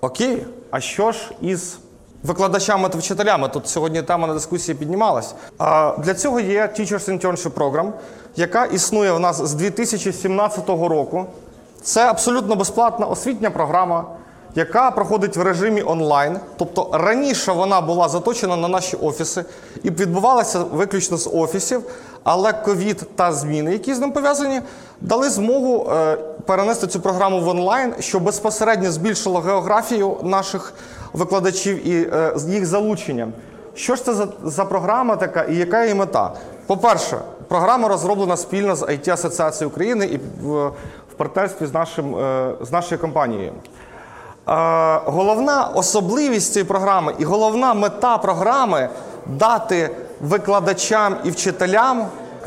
Окей, 0.00 0.46
а 0.70 0.80
що 0.80 1.12
ж 1.12 1.30
із 1.40 1.78
викладачами 2.22 2.88
та 2.88 2.98
вчителями? 2.98 3.48
Тут 3.48 3.68
сьогодні 3.68 4.02
тема 4.02 4.26
на 4.26 4.34
дискусії 4.34 4.74
піднімалась. 4.74 5.34
Для 5.98 6.14
цього 6.14 6.40
є 6.40 6.62
Teachers 6.62 7.18
Internship 7.18 7.50
Program, 7.50 7.92
яка 8.36 8.64
існує 8.64 9.12
в 9.12 9.20
нас 9.20 9.42
з 9.42 9.54
2017 9.54 10.68
року. 10.68 11.26
Це 11.82 12.06
абсолютно 12.06 12.56
безплатна 12.56 13.06
освітня 13.06 13.50
програма, 13.50 14.04
яка 14.54 14.90
проходить 14.90 15.36
в 15.36 15.42
режимі 15.42 15.82
онлайн. 15.82 16.38
Тобто 16.56 16.90
раніше 16.92 17.52
вона 17.52 17.80
була 17.80 18.08
заточена 18.08 18.56
на 18.56 18.68
наші 18.68 18.96
офіси 18.96 19.44
і 19.82 19.90
відбувалася 19.90 20.58
виключно 20.58 21.16
з 21.16 21.30
офісів, 21.32 21.82
але 22.30 22.52
ковід 22.52 23.08
та 23.16 23.32
зміни, 23.32 23.72
які 23.72 23.94
з 23.94 23.98
ним 23.98 24.12
пов'язані, 24.12 24.60
дали 25.00 25.30
змогу 25.30 25.90
е, 25.90 26.16
перенести 26.46 26.86
цю 26.86 27.00
програму 27.00 27.40
в 27.40 27.48
онлайн, 27.48 27.94
що 27.98 28.20
безпосередньо 28.20 28.90
збільшило 28.92 29.40
географію 29.40 30.16
наших 30.22 30.74
викладачів 31.12 31.88
і 31.88 32.10
е, 32.12 32.34
їх 32.48 32.66
залучення. 32.66 33.28
Що 33.74 33.94
ж 33.94 34.04
це 34.04 34.14
за, 34.14 34.28
за 34.44 34.64
програма 34.64 35.16
така 35.16 35.42
і 35.42 35.56
яка 35.56 35.82
її 35.82 35.94
мета? 35.94 36.32
По-перше, 36.66 37.18
програма 37.48 37.88
розроблена 37.88 38.36
спільно 38.36 38.76
з 38.76 38.82
it 38.82 39.10
Асоціацією 39.12 39.70
України 39.70 40.06
і 40.06 40.20
в, 40.42 40.66
в 41.12 41.14
партнерстві 41.16 41.66
з, 41.66 41.74
нашим, 41.74 42.16
е, 42.16 42.54
з 42.60 42.72
нашою 42.72 43.00
компанією. 43.00 43.52
Е, 43.52 45.00
Головна 45.04 45.64
особливість 45.74 46.52
цієї 46.52 46.68
програми 46.68 47.14
і 47.18 47.24
головна 47.24 47.74
мета 47.74 48.18
програми 48.18 48.88
дати 49.28 49.90
викладачам 50.20 51.16
і 51.24 51.30
вчителям 51.30 52.06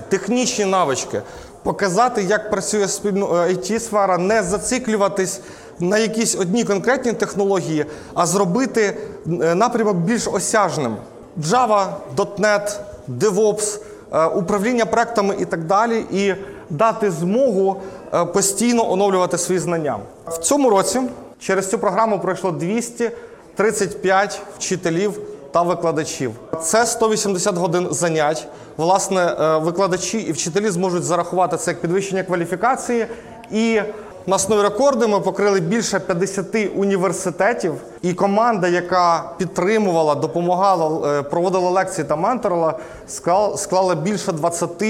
технічні 0.09 0.65
навички, 0.65 1.21
показати, 1.63 2.23
як 2.23 2.49
працює 2.49 2.85
it 2.85 3.79
сфера 3.79 4.17
не 4.17 4.43
зациклюватись 4.43 5.41
на 5.79 5.97
якісь 5.97 6.35
одні 6.35 6.63
конкретні 6.63 7.13
технології, 7.13 7.85
а 8.13 8.25
зробити 8.25 8.97
е, 9.41 9.55
напрямок 9.55 9.97
більш 9.97 10.27
осяжним. 10.27 10.95
Java, 11.41 11.85
.NET, 12.15 12.79
DevOps, 13.19 13.79
е, 14.13 14.25
управління 14.25 14.85
проектами 14.85 15.35
і 15.39 15.45
так 15.45 15.63
далі. 15.63 16.05
І 16.11 16.33
дати 16.69 17.11
змогу 17.11 17.81
е, 18.13 18.25
постійно 18.25 18.91
оновлювати 18.91 19.37
свої 19.37 19.59
знання. 19.59 19.97
В 20.27 20.37
цьому 20.37 20.69
році 20.69 21.01
через 21.39 21.69
цю 21.69 21.79
програму 21.79 22.19
пройшло 22.19 22.51
235 22.51 24.41
вчителів 24.57 25.19
та 25.51 25.61
викладачів. 25.61 26.31
Це 26.61 26.85
180 26.85 27.55
годин 27.55 27.87
занять. 27.91 28.47
Власне, 28.77 29.35
е, 29.41 29.57
викладачі 29.57 30.17
і 30.17 30.31
вчителі 30.31 30.69
зможуть 30.69 31.03
зарахувати 31.03 31.57
це 31.57 31.71
як 31.71 31.81
підвищення 31.81 32.23
кваліфікації. 32.23 33.05
І 33.51 33.81
на 34.27 34.35
основі 34.35 34.61
рекорду 34.61 35.07
ми 35.07 35.19
покрили 35.19 35.59
більше 35.59 35.99
50 35.99 36.71
університетів. 36.75 37.73
І 38.01 38.13
команда, 38.13 38.67
яка 38.67 39.31
підтримувала, 39.37 40.15
допомагала, 40.15 41.11
е, 41.19 41.21
проводила 41.23 41.69
лекції 41.69 42.07
та 42.07 42.15
менторила, 42.15 42.77
склала- 43.07 43.95
більше 43.95 44.31
20 44.31 44.81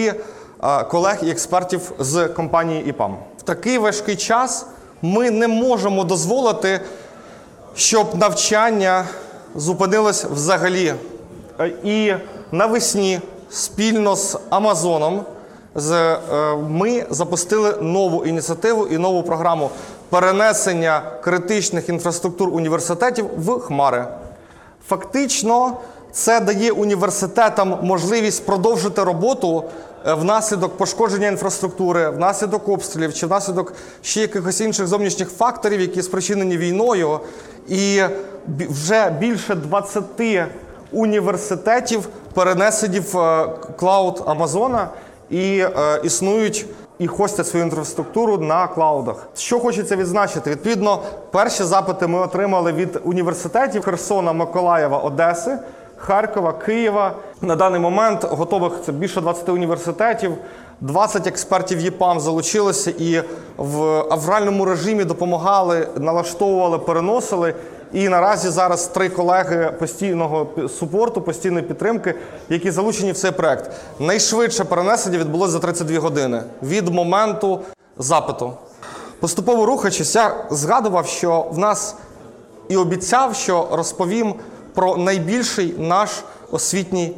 е, 0.63 0.83
колег 0.83 1.17
і 1.21 1.29
експертів 1.29 1.91
з 1.99 2.27
компанії 2.27 2.85
ІПАМ. 2.85 3.17
В 3.37 3.41
такий 3.41 3.77
важкий 3.77 4.15
час 4.15 4.65
ми 5.01 5.31
не 5.31 5.47
можемо 5.47 6.03
дозволити 6.03 6.81
щоб 7.75 8.17
навчання 8.17 9.05
зупинилось 9.55 10.25
взагалі. 10.25 10.93
Е, 11.59 11.71
І 11.83 12.13
навесні 12.51 13.19
спільно 13.49 14.15
з 14.15 14.37
Амазоном 14.49 15.25
е, 15.77 16.17
ми 16.69 17.05
запустили 17.09 17.75
нову 17.81 18.25
ініціативу 18.25 18.87
і 18.87 18.97
нову 18.97 19.23
програму 19.23 19.69
перенесення 20.09 21.01
критичних 21.23 21.89
інфраструктур 21.89 22.49
університетів 22.49 23.25
в 23.37 23.59
хмари. 23.59 24.07
Фактично, 24.87 25.77
це 26.11 26.39
дає 26.39 26.71
університетам 26.71 27.77
можливість 27.81 28.45
продовжити 28.45 29.03
роботу 29.03 29.63
е, 30.05 30.13
внаслідок 30.13 30.77
пошкодження 30.77 31.27
інфраструктури, 31.27 32.09
внаслідок 32.09 32.67
обстрілів 32.67 33.13
чи 33.13 33.27
внаслідок 33.27 33.73
ще 34.01 34.21
якихось 34.21 34.61
інших 34.61 34.87
зовнішніх 34.87 35.29
факторів, 35.29 35.81
які 35.81 36.01
спричинені 36.01 36.57
війною. 36.57 37.19
І 37.67 38.01
вже 38.47 39.09
більше 39.09 39.55
20 39.55 40.03
університетів 40.91 42.07
перенесені 42.33 42.99
в 42.99 43.19
е, 43.19 43.49
клауд 43.79 44.23
Амазона 44.27 44.87
і 45.29 45.59
е, 45.59 45.69
існують 46.03 46.65
і 46.99 47.07
хостять 47.07 47.47
свою 47.47 47.65
інфраструктуру 47.65 48.37
на 48.37 48.67
клаудах. 48.67 49.27
Що 49.35 49.59
хочеться 49.59 49.95
відзначити? 49.95 50.49
Відповідно, 50.49 50.99
перші 51.31 51.63
запити 51.63 52.07
ми 52.07 52.19
отримали 52.19 52.71
від 52.71 52.99
університетів 53.03 53.83
Херсона, 53.83 54.33
Миколаєва, 54.33 54.97
Одеси, 54.97 55.57
Харкова, 55.97 56.53
Києва. 56.53 57.15
На 57.41 57.55
даний 57.55 57.81
момент 57.81 58.23
готових 58.23 58.73
це 58.85 58.91
більше 58.91 59.21
20 59.21 59.49
університетів. 59.49 60.33
20 60.81 61.27
експертів 61.27 61.79
ЄПАМ 61.79 62.19
залучилися 62.19 62.91
і 62.91 63.23
в 63.57 63.81
авральному 64.11 64.65
режимі 64.65 65.03
допомагали, 65.03 65.87
налаштовували, 65.97 66.79
переносили. 66.79 67.55
І 67.93 68.09
наразі 68.09 68.49
зараз 68.49 68.87
три 68.87 69.09
колеги 69.09 69.73
постійного 69.79 70.47
супорту, 70.79 71.21
постійної 71.21 71.65
підтримки, 71.65 72.15
які 72.49 72.71
залучені 72.71 73.11
в 73.11 73.17
цей 73.17 73.31
проект. 73.31 73.71
Найшвидше 73.99 74.63
перенесення 74.63 75.17
відбулося 75.17 75.51
за 75.51 75.59
32 75.59 75.99
години 75.99 76.43
від 76.63 76.87
моменту 76.89 77.59
запиту. 77.97 78.53
Поступово 79.19 79.65
рухаючись, 79.65 80.15
я 80.15 80.45
згадував, 80.51 81.07
що 81.07 81.47
в 81.51 81.57
нас 81.57 81.95
і 82.69 82.77
обіцяв, 82.77 83.35
що 83.35 83.67
розповім 83.71 84.35
про 84.73 84.97
найбільший 84.97 85.75
наш 85.77 86.09
освітній 86.51 87.17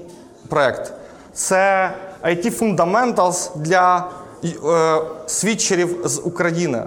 проект. 0.49 0.93
Це 1.33 1.91
IT 2.23 2.59
Fundamentals 2.59 3.49
для 3.55 4.07
е, 4.43 5.01
свідчерів 5.27 5.99
з 6.05 6.21
України. 6.25 6.83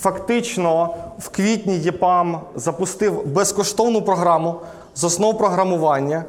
Фактично, 0.00 0.94
в 1.18 1.28
квітні 1.28 1.78
ЄПАМ 1.78 2.40
запустив 2.54 3.26
безкоштовну 3.26 4.02
програму 4.02 4.60
з 4.94 5.04
основ 5.04 5.38
програмування 5.38 6.24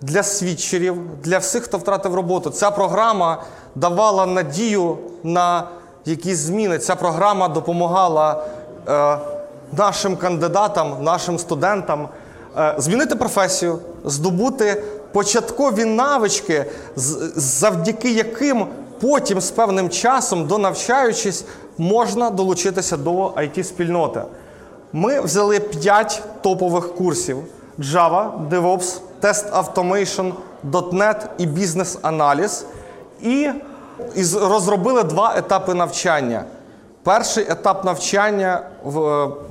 для 0.00 0.22
свідчерів, 0.22 0.96
для 1.22 1.38
всіх, 1.38 1.62
хто 1.62 1.78
втратив 1.78 2.14
роботу. 2.14 2.50
Ця 2.50 2.70
програма 2.70 3.42
давала 3.74 4.26
надію 4.26 4.98
на 5.22 5.68
якісь 6.04 6.38
зміни. 6.38 6.78
Ця 6.78 6.96
програма 6.96 7.48
допомагала 7.48 8.44
е, 8.88 9.18
нашим 9.76 10.16
кандидатам, 10.16 10.96
нашим 11.00 11.38
студентам 11.38 12.08
е, 12.58 12.74
змінити 12.78 13.14
професію, 13.14 13.78
здобути 14.04 14.82
початкові 15.12 15.84
навички, 15.84 16.64
завдяки 17.36 18.10
яким 18.10 18.66
потім 19.00 19.40
з 19.40 19.50
певним 19.50 19.90
часом, 19.90 20.46
донавчаючись, 20.46 21.44
можна 21.78 22.30
долучитися 22.30 22.96
до 22.96 23.10
it 23.26 23.64
спільноти 23.64 24.22
Ми 24.92 25.20
взяли 25.20 25.60
5 25.60 26.22
топових 26.42 26.94
курсів: 26.94 27.38
Java, 27.78 28.48
DevOps, 28.48 28.98
Test 29.22 29.62
Automation, 29.62 30.32
.NET 30.72 31.16
і 31.38 31.46
бізнес-аналіз. 31.46 32.66
І 33.22 33.50
розробили 34.34 35.02
два 35.02 35.34
етапи 35.36 35.74
навчання. 35.74 36.44
Перший 37.06 37.44
етап 37.50 37.84
навчання 37.84 38.60
е, 38.86 38.90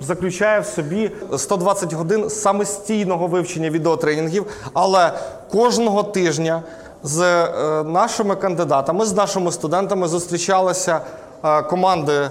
заключає 0.02 0.60
в 0.60 0.66
собі 0.66 1.12
120 1.38 1.94
годин 1.94 2.30
самостійного 2.30 3.28
вивчення 3.28 3.70
відеотренінгів, 3.70 4.46
але 4.74 5.12
кожного 5.52 6.04
тижня 6.04 6.64
з 7.04 7.22
е, 7.22 7.84
нашими 7.84 8.36
кандидатами, 8.36 9.06
з 9.06 9.16
нашими 9.16 9.52
студентами 9.52 10.08
зустрічалися 10.08 11.02
е, 11.44 11.62
команди 11.62 12.30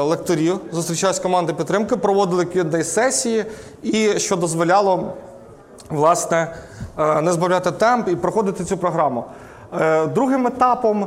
лекторів, 0.00 0.60
зустрічалися 0.72 1.22
команди 1.22 1.52
підтримки, 1.52 1.96
проводили 1.96 2.44
qa 2.44 2.84
сесії 2.84 3.44
і 3.82 4.18
що 4.18 4.36
дозволяло 4.36 5.12
власне, 5.90 6.54
не 7.22 7.32
збавляти 7.32 7.70
темп 7.70 8.08
і 8.08 8.16
проходити 8.16 8.64
цю 8.64 8.76
програму. 8.76 9.24
Другим 10.14 10.46
етапом 10.46 11.06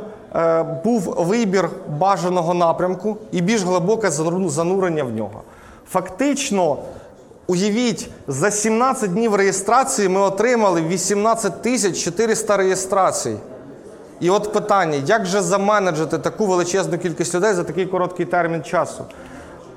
був 0.84 1.14
вибір 1.18 1.68
бажаного 1.98 2.54
напрямку 2.54 3.16
і 3.32 3.40
більш 3.40 3.62
глибоке 3.62 4.10
занурення 4.46 5.04
в 5.04 5.12
нього. 5.12 5.42
Фактично, 5.90 6.76
уявіть, 7.46 8.08
за 8.28 8.50
17 8.50 9.12
днів 9.12 9.34
реєстрації 9.34 10.08
ми 10.08 10.20
отримали 10.20 10.82
18 10.82 11.62
тисяч 11.62 12.04
400 12.04 12.56
реєстрацій. 12.56 13.36
І 14.20 14.30
от 14.30 14.52
питання: 14.52 15.02
як 15.06 15.26
же 15.26 15.42
заменеджити 15.42 16.18
таку 16.18 16.46
величезну 16.46 16.98
кількість 16.98 17.34
людей 17.34 17.54
за 17.54 17.64
такий 17.64 17.86
короткий 17.86 18.26
термін 18.26 18.62
часу? 18.62 19.04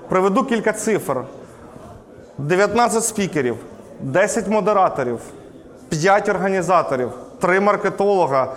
Приведу 0.10 0.44
кілька 0.44 0.74
цифр. 0.74 1.22
19 2.38 3.04
спікерів, 3.04 3.58
10 4.02 4.48
модераторів, 4.48 5.20
5 5.90 6.30
організаторів, 6.30 7.12
3 7.40 7.60
маркетолога, 7.60 8.54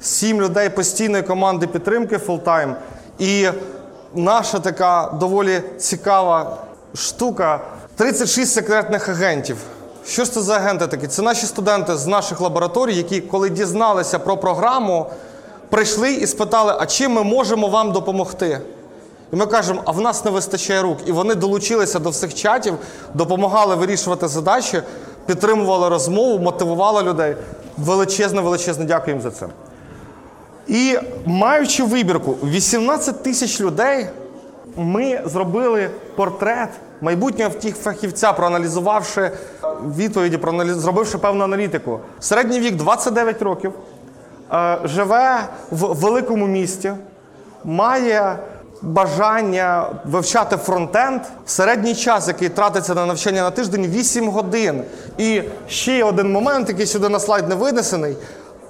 7 0.00 0.40
людей 0.42 0.68
постійної 0.68 1.22
команди 1.22 1.66
підтримки 1.66 2.18
full-time. 2.18 2.74
І 3.18 3.48
наша 4.14 4.58
така 4.58 5.14
доволі 5.20 5.62
цікава 5.78 6.56
штука 6.94 7.60
36 7.96 8.52
секретних 8.52 9.08
агентів. 9.08 9.56
Що 10.06 10.24
ж 10.24 10.32
це 10.32 10.40
за 10.40 10.56
агенти 10.56 10.86
такі? 10.86 11.06
Це 11.06 11.22
наші 11.22 11.46
студенти 11.46 11.96
з 11.96 12.06
наших 12.06 12.40
лабораторій, 12.40 12.96
які, 12.96 13.20
коли 13.20 13.50
дізналися 13.50 14.18
про 14.18 14.36
програму, 14.36 15.06
прийшли 15.68 16.12
і 16.12 16.26
спитали, 16.26 16.74
а 16.78 16.86
чим 16.86 17.12
ми 17.12 17.22
можемо 17.22 17.68
вам 17.68 17.92
допомогти? 17.92 18.60
І 19.32 19.36
ми 19.36 19.46
кажемо, 19.46 19.82
а 19.84 19.90
в 19.90 20.00
нас 20.00 20.24
не 20.24 20.30
вистачає 20.30 20.82
рук. 20.82 20.98
І 21.06 21.12
вони 21.12 21.34
долучилися 21.34 21.98
до 21.98 22.10
всіх 22.10 22.34
чатів, 22.34 22.74
допомагали 23.14 23.74
вирішувати 23.74 24.28
задачі, 24.28 24.82
підтримували 25.26 25.88
розмову, 25.88 26.38
мотивували 26.38 27.02
людей. 27.02 27.36
Величезне, 27.78 28.40
величезне 28.40 28.84
дякую 28.84 29.16
їм 29.16 29.22
за 29.22 29.30
це. 29.30 29.46
І 30.70 30.98
маючи 31.26 31.84
вибірку 31.84 32.36
18 32.44 33.22
тисяч 33.22 33.60
людей, 33.60 34.06
ми 34.76 35.20
зробили 35.24 35.90
портрет 36.16 36.68
майбутнього 37.00 37.50
фахівця, 37.82 38.32
проаналізувавши 38.32 39.30
відповіді, 39.96 40.38
зробивши 40.66 41.18
певну 41.18 41.44
аналітику. 41.44 42.00
Середній 42.20 42.60
вік 42.60 42.76
29 42.76 43.42
років, 43.42 43.72
е, 44.52 44.78
живе 44.84 45.40
в 45.70 45.94
великому 45.94 46.46
місті, 46.46 46.92
має 47.64 48.38
бажання 48.82 49.86
вивчати 50.04 50.56
фронтенд. 50.56 51.20
Середній 51.46 51.94
час, 51.94 52.28
який 52.28 52.48
тратиться 52.48 52.94
на 52.94 53.06
навчання 53.06 53.42
на 53.42 53.50
тиждень, 53.50 53.86
8 53.86 54.28
годин. 54.28 54.82
І 55.18 55.42
ще 55.68 56.04
один 56.04 56.32
момент, 56.32 56.68
який 56.68 56.86
сюди 56.86 57.08
на 57.08 57.20
слайд 57.20 57.48
не 57.48 57.54
винесений. 57.54 58.16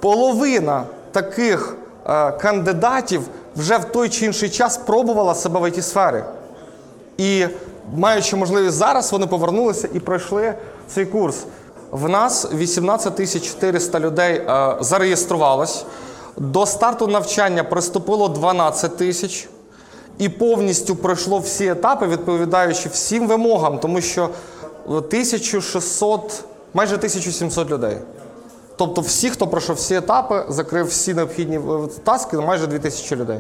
Половина 0.01 0.85
таких 1.13 1.77
кандидатів 2.41 3.23
вже 3.57 3.79
в 3.79 3.85
той 3.85 4.09
чи 4.09 4.27
інший 4.27 4.49
час 4.49 4.77
пробувала 4.77 5.35
себе 5.35 5.61
в 5.61 5.65
it 5.65 5.83
сфері. 5.83 6.23
І 7.19 7.47
маючи 7.97 8.37
можливість 8.37 8.77
зараз, 8.77 9.13
вони 9.13 9.27
повернулися 9.27 9.89
і 9.95 10.01
пройшли 10.01 10.55
цей 10.89 11.07
курс. 11.07 11.45
В 11.91 12.09
нас 12.09 12.53
18 12.55 13.17
тисяч 13.17 13.43
400 13.43 14.01
людей 14.01 14.35
е, 14.35 14.77
зареєструвалось. 14.81 15.85
До 16.37 16.67
старту 16.67 17.07
навчання 17.07 17.65
приступило 17.65 18.29
12 18.29 18.97
тисяч 18.97 19.49
і 20.19 20.29
повністю 20.29 20.97
пройшло 20.97 21.39
всі 21.39 21.67
етапи, 21.67 22.07
відповідаючи 22.07 22.89
всім 22.89 23.27
вимогам, 23.27 23.79
тому 23.79 24.01
що 24.01 24.31
1600, 24.87 26.45
майже 26.75 26.95
1700 26.95 27.71
людей. 27.71 27.99
Тобто 28.81 29.01
всі, 29.01 29.31
хто 29.31 29.47
пройшов 29.47 29.77
всі 29.77 29.95
етапи, 29.95 30.45
закрив 30.49 30.87
всі 30.87 31.15
необхідні 31.15 31.57
е, 31.57 31.61
таски, 32.05 32.37
майже 32.37 32.67
2000 32.67 33.17
людей. 33.17 33.39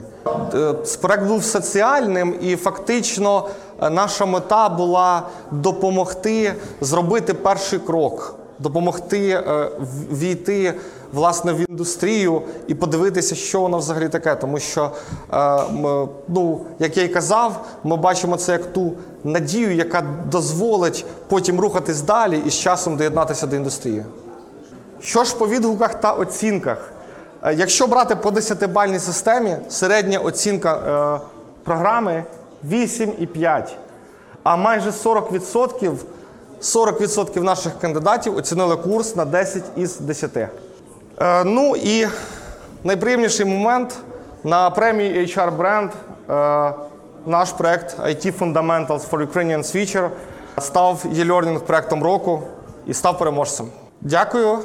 Е, 0.55 0.75
Проект 1.01 1.27
був 1.27 1.45
соціальним, 1.45 2.35
і 2.41 2.57
фактично 2.57 3.49
е, 3.83 3.91
наша 3.91 4.27
мета 4.27 4.69
була 4.69 5.23
допомогти 5.51 6.55
зробити 6.81 7.35
перший 7.35 7.79
крок, 7.79 8.35
допомогти 8.59 9.29
е, 9.29 9.71
війти 10.13 10.75
власне 11.13 11.53
в 11.53 11.71
індустрію 11.71 12.43
і 12.69 12.75
подивитися, 12.75 13.35
що 13.35 13.61
воно 13.61 13.79
взагалі 13.79 14.09
таке. 14.09 14.35
Тому 14.35 14.59
що, 14.59 14.91
е, 15.33 15.61
ну, 16.29 16.61
як 16.79 16.97
я 16.97 17.03
й 17.03 17.09
казав, 17.09 17.65
ми 17.85 17.97
бачимо 17.97 18.37
це 18.37 18.53
як 18.53 18.73
ту 18.73 18.93
надію, 19.25 19.75
яка 19.75 20.05
дозволить 20.31 21.05
потім 21.29 21.61
рухатись 21.61 22.01
далі 22.01 22.43
і 22.47 22.51
з 22.51 22.55
часом 22.55 22.97
доєднатися 22.97 23.47
до 23.47 23.57
індустрії. 23.57 24.05
Що 25.01 25.25
ж 25.25 25.37
по 25.37 25.49
відгуках 25.49 25.95
та 25.95 26.13
оцінках? 26.13 26.93
Е, 27.43 27.55
Якщо 27.55 27.87
брати 27.87 28.17
по 28.17 28.31
10-бальній 28.31 28.99
системі, 28.99 29.57
середня 29.69 30.19
оцінка 30.19 30.75
е, 30.75 31.27
програми 31.65 32.25
8,5. 32.69 33.69
А 34.43 34.57
майже 34.57 34.91
40%, 34.91 35.97
40% 36.63 37.43
наших 37.43 37.79
кандидатів 37.81 38.37
оцінили 38.37 38.77
курс 38.77 39.17
на 39.17 39.25
10 39.25 39.63
із 39.77 40.01
10. 40.01 40.37
Е, 40.37 40.49
ну 41.45 41.77
і 41.77 42.09
найприємніший 42.85 43.47
момент 43.47 43.97
на 44.45 44.71
премії 44.71 45.27
HR 45.27 45.57
Brand 45.57 45.91
наш 47.27 47.53
проект 47.53 47.99
IT 47.99 48.39
Fundamentals 48.39 49.11
for 49.11 49.33
Ukrainian 49.33 49.59
Future 49.59 50.09
став 50.59 51.05
e-learning 51.15 51.59
проектом 51.59 52.03
року 52.03 52.43
і 52.87 52.95
став 52.95 53.19
переможцем. 53.19 53.67
Дякую. 54.01 54.59